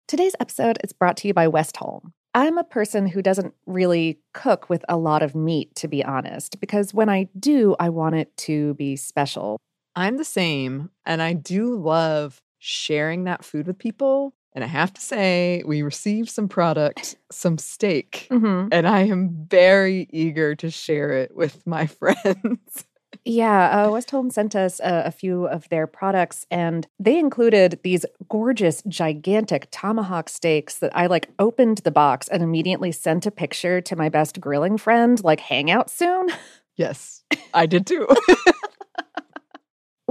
Today's 0.08 0.36
episode 0.40 0.78
is 0.84 0.94
brought 0.94 1.18
to 1.18 1.28
you 1.28 1.34
by 1.34 1.48
Westholme. 1.48 2.12
I'm 2.34 2.58
a 2.58 2.64
person 2.64 3.08
who 3.08 3.22
doesn't 3.22 3.54
really 3.66 4.20
cook 4.34 4.70
with 4.70 4.86
a 4.88 4.98
lot 4.98 5.22
of 5.22 5.36
meat, 5.36 5.76
to 5.76 5.88
be 5.88 6.04
honest, 6.04 6.60
because 6.60 6.94
when 6.94 7.10
I 7.10 7.28
do, 7.38 7.76
I 7.80 7.90
want 7.90 8.16
it 8.16 8.36
to 8.38 8.74
be 8.76 8.96
special. 8.96 9.60
I'm 9.96 10.18
the 10.18 10.26
same. 10.26 10.90
And 11.06 11.22
I 11.22 11.34
do 11.34 11.76
love 11.76 12.42
sharing 12.60 13.26
that 13.26 13.44
food 13.44 13.68
with 13.68 13.78
people. 13.78 14.34
And 14.54 14.64
I 14.64 14.68
have 14.68 14.94
to 14.94 15.02
say, 15.02 15.64
we 15.66 15.82
received 15.82 16.30
some 16.30 16.48
product, 16.48 17.16
some 17.32 17.58
steak, 17.58 18.28
mm-hmm. 18.30 18.68
and 18.72 18.88
I 18.88 19.02
am 19.02 19.48
very 19.50 20.08
eager 20.12 20.56
to 20.56 20.70
share 20.70 21.12
it 21.12 21.36
with 21.36 21.66
my 21.66 21.88
friends. 21.88 22.86
Yeah, 23.26 23.70
uh, 23.70 23.90
Westholme 23.90 24.32
sent 24.32 24.56
us 24.56 24.80
a, 24.80 25.04
a, 25.06 25.12
few 25.12 25.46
of 25.46 25.70
their 25.70 25.86
products, 25.86 26.46
and 26.50 26.88
they 27.00 27.20
included 27.20 27.80
these 27.84 28.06
gorgeous, 28.30 28.82
gigantic 28.88 29.68
tomahawk 29.70 30.30
steaks 30.30 30.78
that 30.80 30.96
I 30.96 31.08
like 31.08 31.30
opened 31.38 31.80
the 31.80 31.92
box 31.92 32.28
and 32.28 32.42
immediately 32.42 32.92
sent 32.92 33.26
a 33.26 33.32
picture 33.32 33.82
to 33.82 33.96
my 33.96 34.10
best 34.10 34.40
grilling 34.40 34.78
friend, 34.78 35.24
like, 35.24 35.40
hang 35.40 35.70
out 35.70 35.90
soon. 35.90 36.30
Yes, 36.78 37.24
I 37.54 37.66
did 37.66 37.86
too. 37.86 38.08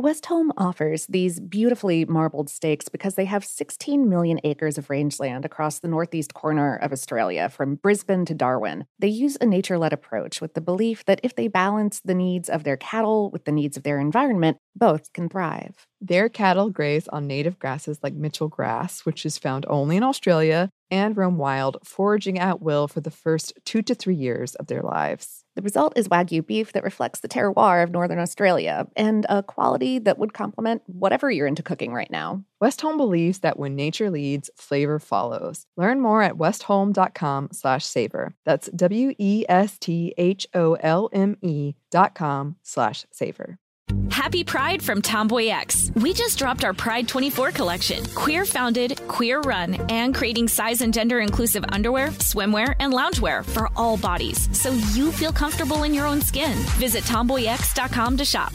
Westholme 0.01 0.51
offers 0.57 1.07
these 1.07 1.41
beautifully 1.41 2.05
marbled 2.05 2.49
steaks 2.49 2.89
because 2.89 3.17
they 3.17 3.27
have 3.27 3.45
16 3.45 4.09
million 4.09 4.41
acres 4.45 4.79
of 4.79 4.89
rangeland 4.89 5.45
across 5.45 5.79
the 5.79 5.89
northeast 5.89 6.33
corner 6.33 6.77
of 6.77 6.93
Australia, 6.93 7.49
from 7.49 7.75
Brisbane 7.75 8.25
to 8.25 8.35
Darwin. 8.35 8.87
They 8.99 9.09
use 9.09 9.37
a 9.41 9.47
nature 9.47 9.79
led 9.79 9.93
approach 9.93 10.41
with 10.41 10.55
the 10.55 10.61
belief 10.61 11.05
that 11.05 11.21
if 11.23 11.35
they 11.35 11.49
balance 11.49 12.01
the 12.01 12.15
needs 12.15 12.49
of 12.49 12.65
their 12.65 12.77
cattle 12.77 13.31
with 13.31 13.45
the 13.45 13.53
needs 13.53 13.77
of 13.77 13.83
their 13.83 14.01
environment, 14.01 14.57
both 14.75 15.13
can 15.13 15.29
thrive. 15.29 15.87
Their 16.01 16.29
cattle 16.29 16.71
graze 16.71 17.09
on 17.09 17.27
native 17.27 17.59
grasses 17.59 17.99
like 18.03 18.15
Mitchell 18.15 18.49
grass, 18.49 19.05
which 19.05 19.27
is 19.27 19.39
found 19.39 19.67
only 19.69 19.97
in 19.97 20.03
Australia, 20.03 20.71
and 20.91 21.17
roam 21.17 21.37
wild, 21.37 21.77
foraging 21.85 22.39
at 22.39 22.63
will 22.63 22.89
for 22.89 23.01
the 23.01 23.11
first 23.11 23.53
two 23.65 23.83
to 23.83 23.95
three 23.95 24.15
years 24.15 24.55
of 24.55 24.67
their 24.67 24.83
lives. 24.83 25.45
The 25.61 25.65
result 25.65 25.93
is 25.95 26.09
Wagyu 26.09 26.47
beef 26.47 26.73
that 26.73 26.85
reflects 26.85 27.21
the 27.21 27.29
terroir 27.29 27.85
of 27.85 27.91
Northern 27.91 28.19
Australia 28.19 28.87
and 28.97 29.27
a 29.29 29.43
quality 29.43 29.99
that 29.99 30.17
would 30.17 30.33
complement 30.33 30.81
whatever 30.87 31.31
you're 31.31 31.47
into 31.47 31.63
cooking 31.63 31.93
right 31.93 32.11
now. 32.11 32.43
Westholme 32.63 32.97
believes 32.97 33.41
that 33.41 33.59
when 33.59 33.77
nature 33.77 34.09
leads, 34.11 34.49
flavor 34.57 34.99
follows. 34.99 35.67
Learn 35.77 36.01
more 36.01 36.23
at 36.23 36.39
westholme.com 36.39 37.51
slash 37.53 37.85
savor. 37.85 38.35
That's 38.47 38.71
W-E-S-T-H-O-L-M-E 38.75 39.45
dot 41.91 42.15
com 42.15 42.57
slash 42.63 43.05
savor. 43.11 43.59
Happy 44.11 44.45
Pride 44.45 44.83
from 44.83 45.01
TomboyX. 45.01 45.95
We 46.03 46.13
just 46.13 46.39
dropped 46.39 46.65
our 46.65 46.75
Pride 46.75 47.09
24 47.09 47.53
collection. 47.53 48.05
Queer 48.15 48.45
founded, 48.45 49.01
queer 49.09 49.41
run, 49.41 49.75
and 49.91 50.15
creating 50.15 50.49
size 50.49 50.83
and 50.83 50.93
gender 50.93 51.21
inclusive 51.21 51.65
underwear, 51.71 52.09
swimwear, 52.19 52.75
and 52.81 52.93
loungewear 52.93 53.45
for 53.45 53.69
all 53.77 53.97
bodies 53.97 54.49
so 54.59 54.73
you 54.93 55.11
feel 55.13 55.33
comfortable 55.33 55.85
in 55.85 55.95
your 55.95 56.07
own 56.07 56.21
skin. 56.21 56.57
Visit 56.79 57.05
tomboyx.com 57.05 58.17
to 58.17 58.25
shop. 58.25 58.53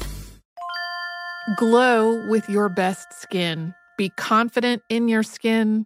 Glow 1.58 2.28
with 2.28 2.50
your 2.50 2.70
best 2.70 3.14
skin. 3.22 3.74
Be 3.98 4.10
confident 4.10 4.82
in 4.90 5.08
your 5.08 5.24
skin. 5.24 5.86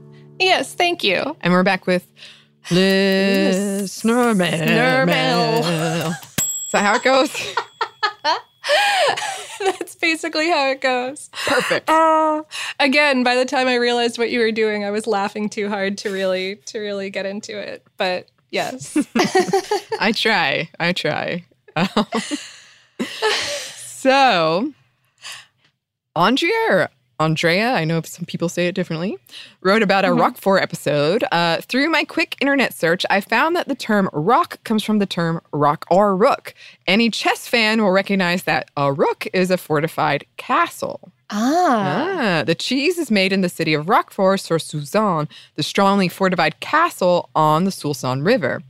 Yes, 0.41 0.73
thank 0.73 1.03
you. 1.03 1.37
And 1.41 1.53
we're 1.53 1.63
back 1.63 1.85
with 1.85 2.05
listener 2.71 4.33
mail. 4.33 5.05
mail. 5.05 6.09
Is 6.65 6.71
that 6.71 6.83
how 6.83 6.95
it 6.95 7.03
goes? 7.03 7.31
That's 9.59 9.95
basically 9.95 10.49
how 10.49 10.69
it 10.69 10.81
goes. 10.81 11.29
Perfect. 11.45 11.89
Uh, 11.89 12.41
again, 12.79 13.23
by 13.23 13.35
the 13.35 13.45
time 13.45 13.67
I 13.67 13.75
realized 13.75 14.17
what 14.17 14.31
you 14.31 14.39
were 14.39 14.51
doing, 14.51 14.83
I 14.83 14.89
was 14.89 15.05
laughing 15.05 15.47
too 15.47 15.69
hard 15.69 15.97
to 15.99 16.09
really 16.11 16.55
to 16.67 16.79
really 16.79 17.11
get 17.11 17.27
into 17.27 17.57
it. 17.57 17.85
But 17.97 18.29
yes, 18.49 18.97
I 19.99 20.11
try. 20.11 20.69
I 20.79 20.93
try. 20.93 21.45
Um, 21.75 22.05
so, 23.75 24.73
Andrea 26.15 26.89
Andrea, 27.21 27.73
I 27.73 27.85
know 27.85 28.01
some 28.01 28.25
people 28.25 28.49
say 28.49 28.67
it 28.67 28.75
differently, 28.75 29.17
wrote 29.61 29.83
about 29.83 30.05
a 30.05 30.09
mm-hmm. 30.09 30.21
Roquefort 30.21 30.61
episode. 30.61 31.23
Uh, 31.31 31.61
through 31.61 31.89
my 31.89 32.03
quick 32.03 32.35
internet 32.41 32.73
search, 32.73 33.05
I 33.09 33.21
found 33.21 33.55
that 33.55 33.67
the 33.67 33.75
term 33.75 34.09
rock 34.11 34.63
comes 34.63 34.83
from 34.83 34.99
the 34.99 35.05
term 35.05 35.39
rock 35.53 35.85
or 35.91 36.15
rook. 36.15 36.53
Any 36.87 37.09
chess 37.09 37.47
fan 37.47 37.81
will 37.81 37.91
recognize 37.91 38.43
that 38.43 38.69
a 38.75 38.91
rook 38.91 39.27
is 39.33 39.51
a 39.51 39.57
fortified 39.57 40.25
castle. 40.37 41.11
Ah. 41.29 42.39
ah. 42.39 42.43
The 42.43 42.55
cheese 42.55 42.97
is 42.97 43.11
made 43.11 43.31
in 43.31 43.41
the 43.41 43.49
city 43.49 43.73
of 43.73 43.87
Roquefort 43.87 44.39
sur 44.39 44.57
Soulzon, 44.57 45.29
the 45.55 45.63
strongly 45.63 46.09
fortified 46.09 46.59
castle 46.59 47.29
on 47.35 47.63
the 47.65 47.71
Soulzon 47.71 48.25
River. 48.25 48.61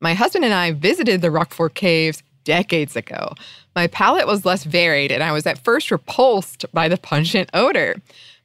My 0.00 0.14
husband 0.14 0.44
and 0.44 0.54
I 0.54 0.72
visited 0.72 1.20
the 1.20 1.30
Roquefort 1.30 1.74
caves 1.74 2.22
decades 2.44 2.96
ago. 2.96 3.34
My 3.74 3.86
palate 3.86 4.26
was 4.26 4.44
less 4.44 4.64
varied, 4.64 5.10
and 5.10 5.22
I 5.22 5.32
was 5.32 5.46
at 5.46 5.58
first 5.58 5.90
repulsed 5.90 6.64
by 6.72 6.88
the 6.88 6.96
pungent 6.96 7.50
odor. 7.52 7.96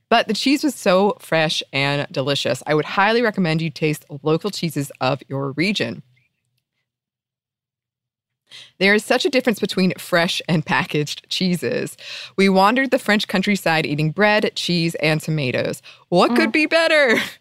But 0.09 0.27
the 0.27 0.33
cheese 0.33 0.63
was 0.63 0.73
so 0.73 1.17
fresh 1.19 1.61
and 1.71 2.07
delicious. 2.11 2.63
I 2.65 2.73
would 2.73 2.85
highly 2.85 3.21
recommend 3.21 3.61
you 3.61 3.69
taste 3.69 4.05
local 4.23 4.49
cheeses 4.49 4.91
of 4.99 5.21
your 5.27 5.51
region. 5.51 6.01
There 8.79 8.95
is 8.95 9.05
such 9.05 9.25
a 9.25 9.29
difference 9.29 9.59
between 9.59 9.93
fresh 9.99 10.41
and 10.49 10.65
packaged 10.65 11.29
cheeses. 11.29 11.95
We 12.35 12.49
wandered 12.49 12.89
the 12.89 12.97
French 12.97 13.27
countryside 13.27 13.85
eating 13.85 14.11
bread, 14.11 14.51
cheese, 14.55 14.95
and 14.95 15.21
tomatoes. 15.21 15.81
What 16.09 16.31
mm. 16.31 16.35
could 16.35 16.51
be 16.51 16.65
better? 16.65 17.17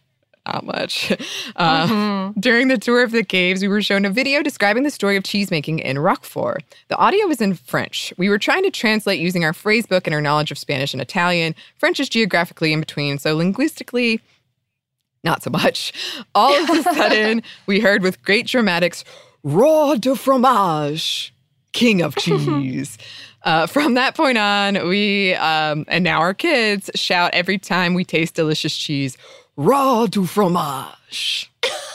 not 0.53 0.64
much. 0.64 1.12
Uh, 1.57 1.86
mm-hmm. 1.86 2.40
During 2.40 2.68
the 2.68 2.78
tour 2.78 3.03
of 3.03 3.11
the 3.11 3.24
caves, 3.24 3.62
we 3.62 3.68
were 3.68 3.82
shown 3.82 4.05
a 4.05 4.11
video 4.11 4.42
describing 4.42 4.82
the 4.82 4.90
story 4.90 5.16
of 5.16 5.22
cheesemaking 5.22 5.80
in 5.80 5.99
Roquefort. 5.99 6.62
The 6.88 6.96
audio 6.96 7.26
was 7.26 7.40
in 7.40 7.55
French. 7.55 8.12
We 8.16 8.28
were 8.28 8.38
trying 8.38 8.64
to 8.64 8.70
translate 8.70 9.20
using 9.20 9.44
our 9.44 9.53
phrase 9.53 9.86
book 9.86 10.07
and 10.07 10.14
our 10.14 10.20
knowledge 10.20 10.51
of 10.51 10.59
Spanish 10.59 10.92
and 10.92 11.03
Italian. 11.03 11.55
French 11.76 12.01
is 12.01 12.09
geographically 12.09 12.72
in 12.72 12.80
between, 12.80 13.18
so 13.18 13.36
linguistically, 13.36 14.20
not 15.24 15.42
so 15.42 15.51
much. 15.51 15.92
All 16.34 16.55
of 16.55 16.70
a 16.70 16.82
sudden, 16.82 17.42
we 17.66 17.80
heard 17.80 18.03
with 18.03 18.22
great 18.22 18.46
dramatics, 18.46 19.05
Roi 19.44 19.96
de 19.96 20.16
fromage, 20.16 21.32
king 21.72 22.03
of 22.03 22.16
cheese. 22.16 22.99
Uh, 23.44 23.66
from 23.66 23.94
that 23.94 24.16
point 24.16 24.36
on, 24.36 24.88
we, 24.88 25.34
um, 25.34 25.84
and 25.88 26.03
now 26.03 26.18
our 26.18 26.34
kids, 26.34 26.90
shout 26.94 27.32
every 27.34 27.57
time 27.57 27.94
we 27.94 28.05
taste 28.05 28.34
delicious 28.34 28.76
cheese, 28.76 29.16
Roi 29.59 30.07
du 30.07 30.25
fromage, 30.25 31.51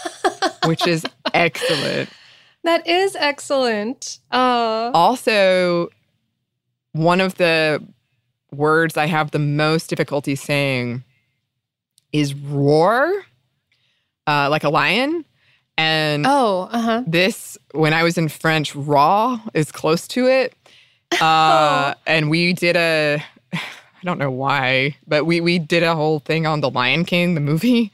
which 0.65 0.85
is 0.85 1.05
excellent. 1.33 2.09
That 2.65 2.85
is 2.85 3.15
excellent. 3.15 4.19
Uh. 4.29 4.91
Also, 4.93 5.87
one 6.91 7.21
of 7.21 7.35
the 7.35 7.81
words 8.51 8.97
I 8.97 9.05
have 9.05 9.31
the 9.31 9.39
most 9.39 9.89
difficulty 9.89 10.35
saying 10.35 11.05
is 12.11 12.33
roar, 12.33 13.09
uh, 14.27 14.49
like 14.49 14.65
a 14.65 14.69
lion. 14.69 15.23
And 15.77 16.25
oh, 16.27 16.67
uh-huh. 16.69 17.03
this, 17.07 17.57
when 17.71 17.93
I 17.93 18.03
was 18.03 18.17
in 18.17 18.27
French, 18.27 18.75
raw 18.75 19.39
is 19.53 19.71
close 19.71 20.05
to 20.09 20.27
it. 20.27 20.53
Uh, 21.13 21.93
oh. 21.95 21.99
And 22.07 22.29
we 22.29 22.51
did 22.51 22.75
a 22.75 23.23
I 24.03 24.05
don't 24.05 24.17
know 24.17 24.31
why, 24.31 24.97
but 25.07 25.25
we 25.25 25.39
we 25.39 25.59
did 25.59 25.81
a 25.81 25.95
whole 25.95 26.19
thing 26.19 26.45
on 26.45 26.59
the 26.59 26.69
Lion 26.69 27.05
King, 27.05 27.35
the 27.35 27.41
movie. 27.41 27.93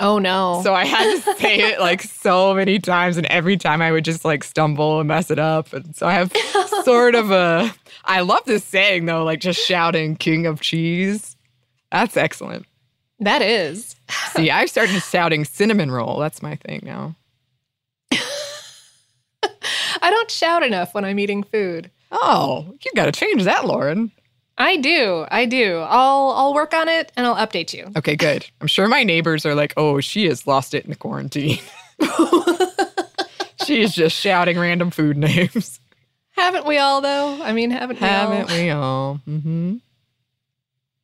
Oh 0.00 0.18
no. 0.18 0.62
So 0.64 0.72
I 0.72 0.86
had 0.86 1.22
to 1.22 1.34
say 1.34 1.72
it 1.72 1.80
like 1.80 2.00
so 2.00 2.54
many 2.54 2.78
times 2.78 3.18
and 3.18 3.26
every 3.26 3.58
time 3.58 3.82
I 3.82 3.92
would 3.92 4.04
just 4.04 4.24
like 4.24 4.42
stumble 4.42 5.00
and 5.00 5.08
mess 5.08 5.30
it 5.30 5.38
up. 5.38 5.74
And 5.74 5.94
so 5.94 6.06
I 6.06 6.14
have 6.14 6.32
sort 6.84 7.14
of 7.14 7.30
a 7.30 7.70
I 8.06 8.22
love 8.22 8.40
this 8.46 8.64
saying 8.64 9.04
though, 9.04 9.24
like 9.24 9.40
just 9.40 9.60
shouting 9.60 10.16
king 10.16 10.46
of 10.46 10.62
cheese. 10.62 11.36
That's 11.92 12.16
excellent. 12.16 12.64
That 13.20 13.42
is. 13.42 13.96
See, 14.32 14.50
I've 14.50 14.70
started 14.70 15.02
shouting 15.02 15.44
cinnamon 15.44 15.90
roll. 15.90 16.18
That's 16.18 16.42
my 16.42 16.56
thing 16.56 16.80
now. 16.82 17.14
I 18.10 20.10
don't 20.10 20.30
shout 20.30 20.62
enough 20.62 20.94
when 20.94 21.04
I'm 21.04 21.18
eating 21.18 21.42
food. 21.42 21.90
Oh, 22.10 22.74
you 22.84 22.90
got 22.96 23.06
to 23.06 23.12
change 23.12 23.44
that, 23.44 23.66
Lauren. 23.66 24.10
I 24.56 24.76
do. 24.76 25.26
I 25.30 25.46
do. 25.46 25.78
I'll 25.78 26.30
I'll 26.30 26.54
work 26.54 26.74
on 26.74 26.88
it 26.88 27.10
and 27.16 27.26
I'll 27.26 27.34
update 27.36 27.72
you. 27.72 27.90
Okay, 27.96 28.16
good. 28.16 28.46
I'm 28.60 28.66
sure 28.66 28.86
my 28.88 29.02
neighbors 29.02 29.44
are 29.44 29.54
like, 29.54 29.74
"Oh, 29.76 30.00
she 30.00 30.26
has 30.26 30.46
lost 30.46 30.74
it 30.74 30.84
in 30.84 30.90
the 30.90 30.96
quarantine." 30.96 31.58
she 33.64 33.82
is 33.82 33.94
just 33.94 34.16
shouting 34.16 34.58
random 34.58 34.90
food 34.90 35.16
names. 35.16 35.80
Haven't 36.30 36.66
we 36.66 36.78
all 36.78 37.00
though? 37.00 37.42
I 37.42 37.52
mean, 37.52 37.70
haven't 37.70 38.00
we 38.00 38.06
haven't 38.06 38.50
all? 38.50 38.56
we 38.56 38.70
all? 38.70 39.20
Mm-hmm. 39.28 39.76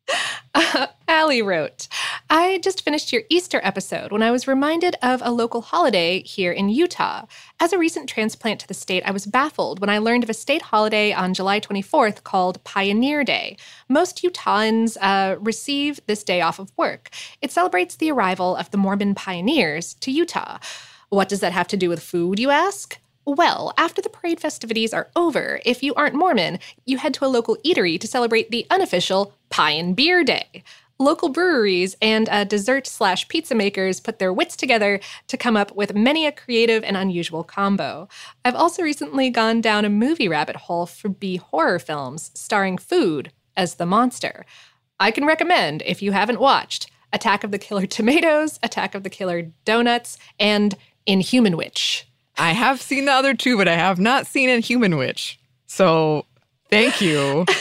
Uh, 0.55 0.87
Allie 1.09 1.43
wrote, 1.43 1.89
I 2.29 2.59
just 2.63 2.85
finished 2.85 3.13
your 3.13 3.23
Easter 3.29 3.61
episode 3.65 4.13
when 4.13 4.23
I 4.23 4.31
was 4.31 4.47
reminded 4.47 4.97
of 5.03 5.21
a 5.25 5.33
local 5.33 5.61
holiday 5.61 6.23
here 6.23 6.53
in 6.53 6.69
Utah. 6.69 7.27
As 7.59 7.73
a 7.73 7.79
recent 7.79 8.09
transplant 8.09 8.61
to 8.61 8.69
the 8.69 8.75
state, 8.75 9.03
I 9.05 9.11
was 9.11 9.27
baffled 9.27 9.81
when 9.81 9.91
I 9.91 9.99
learned 9.99 10.23
of 10.25 10.31
a 10.31 10.35
state 10.35 10.63
holiday 10.63 11.13
on 11.13 11.35
July 11.35 11.59
24th 11.61 12.23
called 12.23 12.63
Pioneer 12.65 13.25
Day. 13.25 13.57
Most 13.89 14.23
Utahns 14.23 14.97
uh, 15.01 15.37
receive 15.41 16.01
this 16.07 16.23
day 16.23 16.41
off 16.41 16.59
of 16.59 16.73
work. 16.77 17.11
It 17.43 17.51
celebrates 17.51 17.97
the 17.97 18.13
arrival 18.13 18.55
of 18.55 18.71
the 18.71 18.79
Mormon 18.79 19.15
pioneers 19.15 19.95
to 19.95 20.13
Utah. 20.13 20.59
What 21.09 21.29
does 21.29 21.41
that 21.41 21.53
have 21.53 21.69
to 21.69 21.77
do 21.77 21.89
with 21.89 22.03
food, 22.03 22.39
you 22.39 22.51
ask? 22.51 22.99
Well, 23.27 23.73
after 23.77 24.01
the 24.01 24.09
parade 24.09 24.41
festivities 24.41 24.95
are 24.95 25.11
over, 25.15 25.61
if 25.65 25.83
you 25.83 25.95
aren't 25.95 26.15
Mormon, 26.15 26.59
you 26.87 26.97
head 26.97 27.15
to 27.15 27.25
a 27.25 27.29
local 27.29 27.57
eatery 27.65 28.01
to 28.01 28.09
celebrate 28.09 28.51
the 28.51 28.67
unofficial 28.71 29.35
Pie 29.51 29.73
and 29.73 29.95
Beer 29.95 30.25
Day. 30.25 30.65
Local 30.99 31.29
breweries 31.29 31.97
and 32.03 32.29
uh, 32.29 32.45
dessert 32.45 32.87
slash 32.87 33.29
pizza 33.29 33.55
makers 33.55 34.01
put 34.01 34.19
their 34.19 34.33
wits 34.33 34.57
together 34.57 35.01
to 35.29 35.37
come 35.37 35.57
up 35.57 35.75
with 35.75 35.95
many 35.95 36.27
a 36.27 36.33
creative 36.33 36.83
and 36.85 36.97
unusual 36.97 37.45
combo. 37.45 38.09
I've 38.45 38.55
also 38.55 38.83
recently 38.83 39.31
gone 39.31 39.61
down 39.61 39.85
a 39.85 39.91
movie 39.91 40.29
rabbit 40.29 40.57
hole 40.57 40.87
for 40.87 41.09
B 41.09 41.37
horror 41.37 41.79
films 41.79 42.31
starring 42.35 42.79
food 42.79 43.33
as 43.57 43.77
the 43.77 43.87
monster. 43.87 44.45
I 44.99 45.11
can 45.11 45.25
recommend, 45.25 45.83
if 45.87 46.03
you 46.03 46.13
haven't 46.13 46.41
watched, 46.41 46.91
Attack 47.13 47.45
of 47.45 47.51
the 47.51 47.59
Killer 47.59 47.87
Tomatoes, 47.87 48.59
Attack 48.63 48.95
of 48.95 49.03
the 49.03 49.11
Killer 49.11 49.53
Donuts, 49.65 50.19
and 50.39 50.77
Inhuman 51.07 51.57
Witch. 51.57 52.10
I 52.41 52.53
have 52.53 52.81
seen 52.81 53.05
the 53.05 53.13
other 53.13 53.35
two, 53.35 53.59
but 53.59 53.69
I 53.69 53.75
have 53.75 54.01
not 54.01 54.27
seen 54.27 54.49
a 54.49 54.61
human 54.61 54.97
Witch. 54.97 55.39
So 55.67 56.25
thank 56.71 57.01
you. 57.01 57.47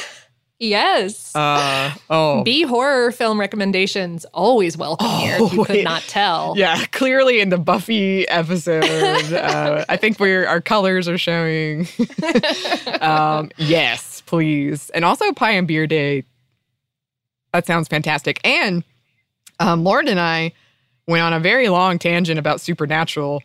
Yes. 0.61 1.33
Uh, 1.33 1.93
oh. 2.09 2.43
B 2.43 2.63
horror 2.63 3.13
film 3.13 3.39
recommendations 3.39 4.25
always 4.33 4.75
welcome 4.75 5.07
oh, 5.09 5.19
here. 5.19 5.37
If 5.39 5.53
you 5.53 5.63
could 5.63 5.85
not 5.85 6.01
tell. 6.01 6.53
Yeah, 6.57 6.83
clearly 6.87 7.39
in 7.39 7.47
the 7.47 7.57
Buffy 7.57 8.27
episode, 8.27 8.83
uh, 8.83 9.85
I 9.87 9.95
think 9.95 10.19
where 10.19 10.49
our 10.49 10.59
colors 10.59 11.07
are 11.07 11.17
showing. 11.17 11.87
um, 12.99 13.51
yes, 13.55 14.21
please, 14.25 14.89
and 14.89 15.05
also 15.05 15.31
Pie 15.31 15.51
and 15.51 15.65
Beer 15.65 15.87
Day. 15.87 16.25
That 17.53 17.65
sounds 17.65 17.87
fantastic. 17.87 18.41
And 18.43 18.83
um, 19.61 19.85
Lauren 19.85 20.09
and 20.09 20.19
I 20.19 20.51
went 21.07 21.23
on 21.23 21.31
a 21.31 21.39
very 21.39 21.69
long 21.69 21.99
tangent 21.99 22.37
about 22.37 22.59
Supernatural 22.59 23.41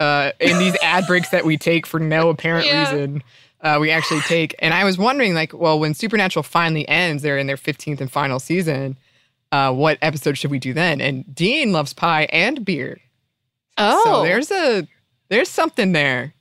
uh, 0.00 0.32
in 0.40 0.58
these 0.58 0.76
ad 0.82 1.06
breaks 1.06 1.30
that 1.30 1.44
we 1.44 1.56
take 1.56 1.86
for 1.86 2.00
no 2.00 2.28
apparent 2.28 2.66
yeah. 2.66 2.90
reason 2.90 3.22
uh, 3.64 3.78
we 3.80 3.90
actually 3.90 4.20
take. 4.20 4.54
And 4.58 4.74
I 4.74 4.84
was 4.84 4.98
wondering, 4.98 5.34
like, 5.34 5.52
well, 5.54 5.80
when 5.80 5.94
Supernatural 5.94 6.42
finally 6.42 6.86
ends, 6.86 7.22
they're 7.22 7.38
in 7.38 7.46
their 7.46 7.56
15th 7.56 8.00
and 8.00 8.12
final 8.12 8.38
season. 8.38 8.98
Uh, 9.50 9.72
what 9.72 9.98
episode 10.02 10.36
should 10.36 10.50
we 10.50 10.58
do 10.58 10.74
then? 10.74 11.00
And 11.00 11.34
Dean 11.34 11.72
loves 11.72 11.94
pie 11.94 12.24
and 12.30 12.64
beer. 12.64 13.00
Oh, 13.78 14.02
so 14.04 14.22
there's 14.22 14.50
a 14.50 14.86
there's 15.28 15.48
something 15.48 15.92
there. 15.92 16.34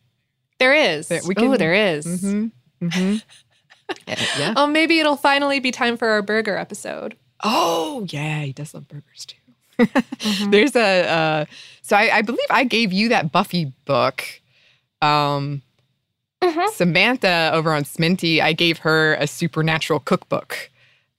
There 0.59 0.73
is. 0.73 1.07
That 1.07 1.23
we 1.23 1.33
can, 1.33 1.45
oh, 1.45 1.57
there 1.57 1.73
is. 1.73 2.05
Mm-hmm, 2.05 2.87
mm-hmm. 2.87 3.15
yeah. 4.39 4.53
Oh, 4.55 4.67
maybe 4.67 4.99
it'll 4.99 5.15
finally 5.15 5.59
be 5.59 5.71
time 5.71 5.97
for 5.97 6.09
our 6.09 6.21
burger 6.21 6.57
episode. 6.57 7.15
Oh 7.43 8.05
yeah, 8.09 8.41
he 8.41 8.53
does 8.53 8.73
love 8.73 8.87
burgers 8.87 9.25
too. 9.25 9.37
mm-hmm. 9.79 10.51
There's 10.51 10.75
a 10.75 11.07
uh, 11.07 11.45
so 11.83 11.95
I, 11.95 12.17
I, 12.17 12.21
believe 12.23 12.39
I 12.49 12.63
gave 12.63 12.91
you 12.91 13.09
that 13.09 13.31
Buffy 13.31 13.71
book. 13.85 14.23
Um, 15.01 15.61
Mm-hmm. 16.43 16.73
Samantha 16.73 17.51
over 17.53 17.71
on 17.71 17.83
Sminty, 17.83 18.41
I 18.41 18.51
gave 18.51 18.79
her 18.79 19.15
a 19.15 19.27
supernatural 19.27 20.01
cookbook. 20.01 20.69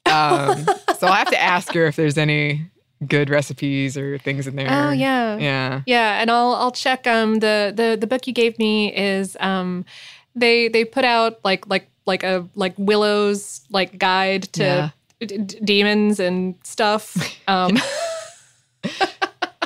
Um, 0.05 0.67
so 0.99 1.07
I'll 1.07 1.15
have 1.15 1.31
to 1.31 1.41
ask 1.41 1.73
her 1.73 1.87
if 1.87 1.97
there's 1.97 2.19
any 2.19 2.71
good 3.07 3.31
recipes 3.31 3.97
or 3.97 4.19
things 4.19 4.47
in 4.47 4.57
there. 4.57 4.69
Oh 4.71 4.91
yeah, 4.91 5.39
yeah, 5.39 5.81
yeah. 5.87 6.21
And 6.21 6.31
I'll 6.31 6.55
I'll 6.55 6.73
check. 6.73 7.07
Um, 7.07 7.39
the 7.39 7.73
the 7.75 7.97
the 7.99 8.07
book 8.07 8.27
you 8.27 8.35
gave 8.35 8.59
me 8.59 8.95
is 8.95 9.35
um, 9.41 9.87
they 10.35 10.69
they 10.69 10.85
put 10.85 11.07
out 11.07 11.41
like 11.43 11.67
like 11.69 11.89
like 12.05 12.23
a 12.23 12.47
like 12.55 12.75
Willow's 12.77 13.62
like 13.71 13.99
guide 13.99 14.45
to 14.55 14.62
yeah. 14.62 14.91
d- 15.21 15.39
d- 15.39 15.61
demons 15.65 16.21
and 16.21 16.55
stuff. 16.65 17.17
Um, 17.49 17.79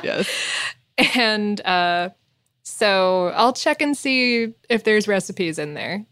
yes, 0.03 0.29
and 1.15 1.61
uh, 1.61 2.09
so 2.63 3.31
I'll 3.35 3.53
check 3.53 3.81
and 3.81 3.95
see 3.95 4.53
if 4.69 4.83
there's 4.83 5.07
recipes 5.07 5.59
in 5.59 5.73
there. 5.73 6.05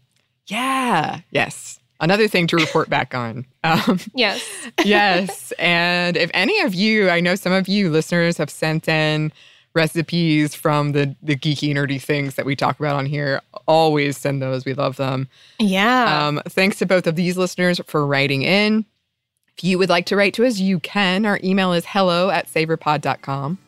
Yeah. 0.46 1.20
Yes. 1.30 1.78
Another 2.00 2.28
thing 2.28 2.46
to 2.48 2.56
report 2.56 2.88
back 2.88 3.14
on. 3.14 3.44
Um, 3.64 3.98
yes. 4.14 4.44
yes. 4.84 5.52
And 5.58 6.16
if 6.16 6.30
any 6.32 6.60
of 6.60 6.74
you, 6.74 7.10
I 7.10 7.20
know 7.20 7.34
some 7.34 7.52
of 7.52 7.68
you 7.68 7.90
listeners 7.90 8.38
have 8.38 8.50
sent 8.50 8.88
in 8.88 9.32
recipes 9.74 10.54
from 10.54 10.92
the 10.92 11.14
the 11.22 11.36
geeky 11.36 11.72
nerdy 11.74 12.00
things 12.00 12.34
that 12.36 12.46
we 12.46 12.56
talk 12.56 12.78
about 12.78 12.96
on 12.96 13.06
here. 13.06 13.40
Always 13.66 14.16
send 14.16 14.40
those. 14.40 14.64
We 14.64 14.74
love 14.74 14.96
them. 14.96 15.28
Yeah. 15.58 16.26
Um, 16.26 16.40
thanks 16.48 16.78
to 16.78 16.86
both 16.86 17.06
of 17.06 17.16
these 17.16 17.36
listeners 17.36 17.80
for 17.86 18.06
writing 18.06 18.42
in. 18.42 18.86
If 19.56 19.64
you 19.64 19.76
would 19.78 19.88
like 19.88 20.06
to 20.06 20.16
write 20.16 20.34
to 20.34 20.46
us, 20.46 20.58
you 20.58 20.78
can. 20.78 21.26
Our 21.26 21.40
email 21.42 21.72
is 21.72 21.84
hello 21.84 22.30
at 22.30 22.46
savorpod.com. 22.46 23.58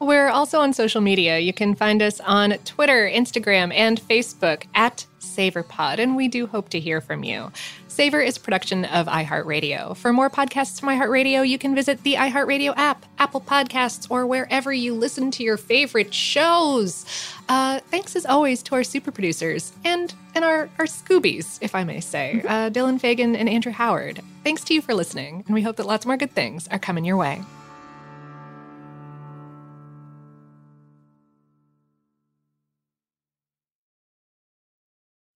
We're 0.00 0.28
also 0.28 0.60
on 0.60 0.72
social 0.72 1.00
media. 1.00 1.38
You 1.38 1.52
can 1.52 1.74
find 1.74 2.02
us 2.02 2.20
on 2.20 2.52
Twitter, 2.64 3.08
Instagram, 3.08 3.72
and 3.72 4.00
Facebook 4.00 4.64
at 4.74 5.06
SavorPod, 5.20 5.98
and 5.98 6.16
we 6.16 6.28
do 6.28 6.46
hope 6.46 6.68
to 6.70 6.80
hear 6.80 7.00
from 7.00 7.24
you. 7.24 7.50
Savor 7.88 8.20
is 8.20 8.38
production 8.38 8.84
of 8.86 9.06
iHeartRadio. 9.06 9.96
For 9.96 10.12
more 10.12 10.28
podcasts 10.28 10.80
from 10.80 10.88
iHeartRadio, 10.88 11.48
you 11.48 11.58
can 11.58 11.76
visit 11.76 12.02
the 12.02 12.14
iHeartRadio 12.14 12.74
app, 12.76 13.06
Apple 13.18 13.40
Podcasts, 13.40 14.10
or 14.10 14.26
wherever 14.26 14.72
you 14.72 14.94
listen 14.94 15.30
to 15.30 15.44
your 15.44 15.56
favorite 15.56 16.12
shows. 16.12 17.06
Uh, 17.48 17.78
thanks 17.90 18.16
as 18.16 18.26
always 18.26 18.62
to 18.64 18.74
our 18.74 18.84
super 18.84 19.12
producers 19.12 19.72
and 19.84 20.12
and 20.34 20.44
our, 20.44 20.68
our 20.80 20.86
Scoobies, 20.86 21.58
if 21.60 21.76
I 21.76 21.84
may 21.84 22.00
say, 22.00 22.42
uh, 22.48 22.68
Dylan 22.70 23.00
Fagan 23.00 23.36
and 23.36 23.48
Andrew 23.48 23.70
Howard. 23.70 24.20
Thanks 24.42 24.64
to 24.64 24.74
you 24.74 24.82
for 24.82 24.92
listening, 24.92 25.44
and 25.46 25.54
we 25.54 25.62
hope 25.62 25.76
that 25.76 25.86
lots 25.86 26.04
more 26.04 26.16
good 26.16 26.32
things 26.32 26.66
are 26.68 26.80
coming 26.80 27.04
your 27.04 27.16
way. 27.16 27.42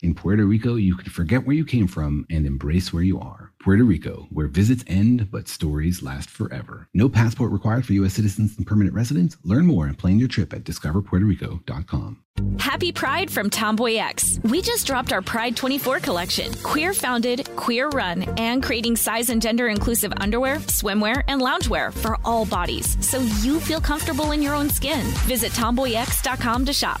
In 0.00 0.14
Puerto 0.14 0.44
Rico, 0.46 0.76
you 0.76 0.94
can 0.94 1.10
forget 1.10 1.44
where 1.44 1.56
you 1.56 1.64
came 1.64 1.88
from 1.88 2.24
and 2.30 2.46
embrace 2.46 2.92
where 2.92 3.02
you 3.02 3.18
are. 3.18 3.52
Puerto 3.60 3.82
Rico, 3.82 4.28
where 4.30 4.46
visits 4.46 4.84
end 4.86 5.28
but 5.30 5.48
stories 5.48 6.02
last 6.04 6.30
forever. 6.30 6.88
No 6.94 7.08
passport 7.08 7.50
required 7.50 7.84
for 7.84 7.94
U.S. 7.94 8.14
citizens 8.14 8.56
and 8.56 8.64
permanent 8.64 8.94
residents. 8.94 9.36
Learn 9.42 9.66
more 9.66 9.86
and 9.86 9.98
plan 9.98 10.20
your 10.20 10.28
trip 10.28 10.52
at 10.52 10.62
discoverpuertorico.com. 10.62 12.22
Happy 12.60 12.92
Pride 12.92 13.28
from 13.28 13.50
TomboyX. 13.50 14.48
We 14.48 14.62
just 14.62 14.86
dropped 14.86 15.12
our 15.12 15.20
Pride 15.20 15.56
24 15.56 15.98
collection. 15.98 16.54
Queer 16.62 16.94
founded, 16.94 17.48
queer 17.56 17.88
run, 17.88 18.22
and 18.38 18.62
creating 18.62 18.94
size 18.94 19.30
and 19.30 19.42
gender 19.42 19.66
inclusive 19.66 20.12
underwear, 20.18 20.58
swimwear, 20.68 21.24
and 21.26 21.40
loungewear 21.40 21.92
for 21.92 22.16
all 22.24 22.46
bodies 22.46 22.96
so 23.04 23.18
you 23.42 23.58
feel 23.58 23.80
comfortable 23.80 24.30
in 24.30 24.42
your 24.42 24.54
own 24.54 24.70
skin. 24.70 25.04
Visit 25.26 25.50
tomboyx.com 25.52 26.64
to 26.66 26.72
shop. 26.72 27.00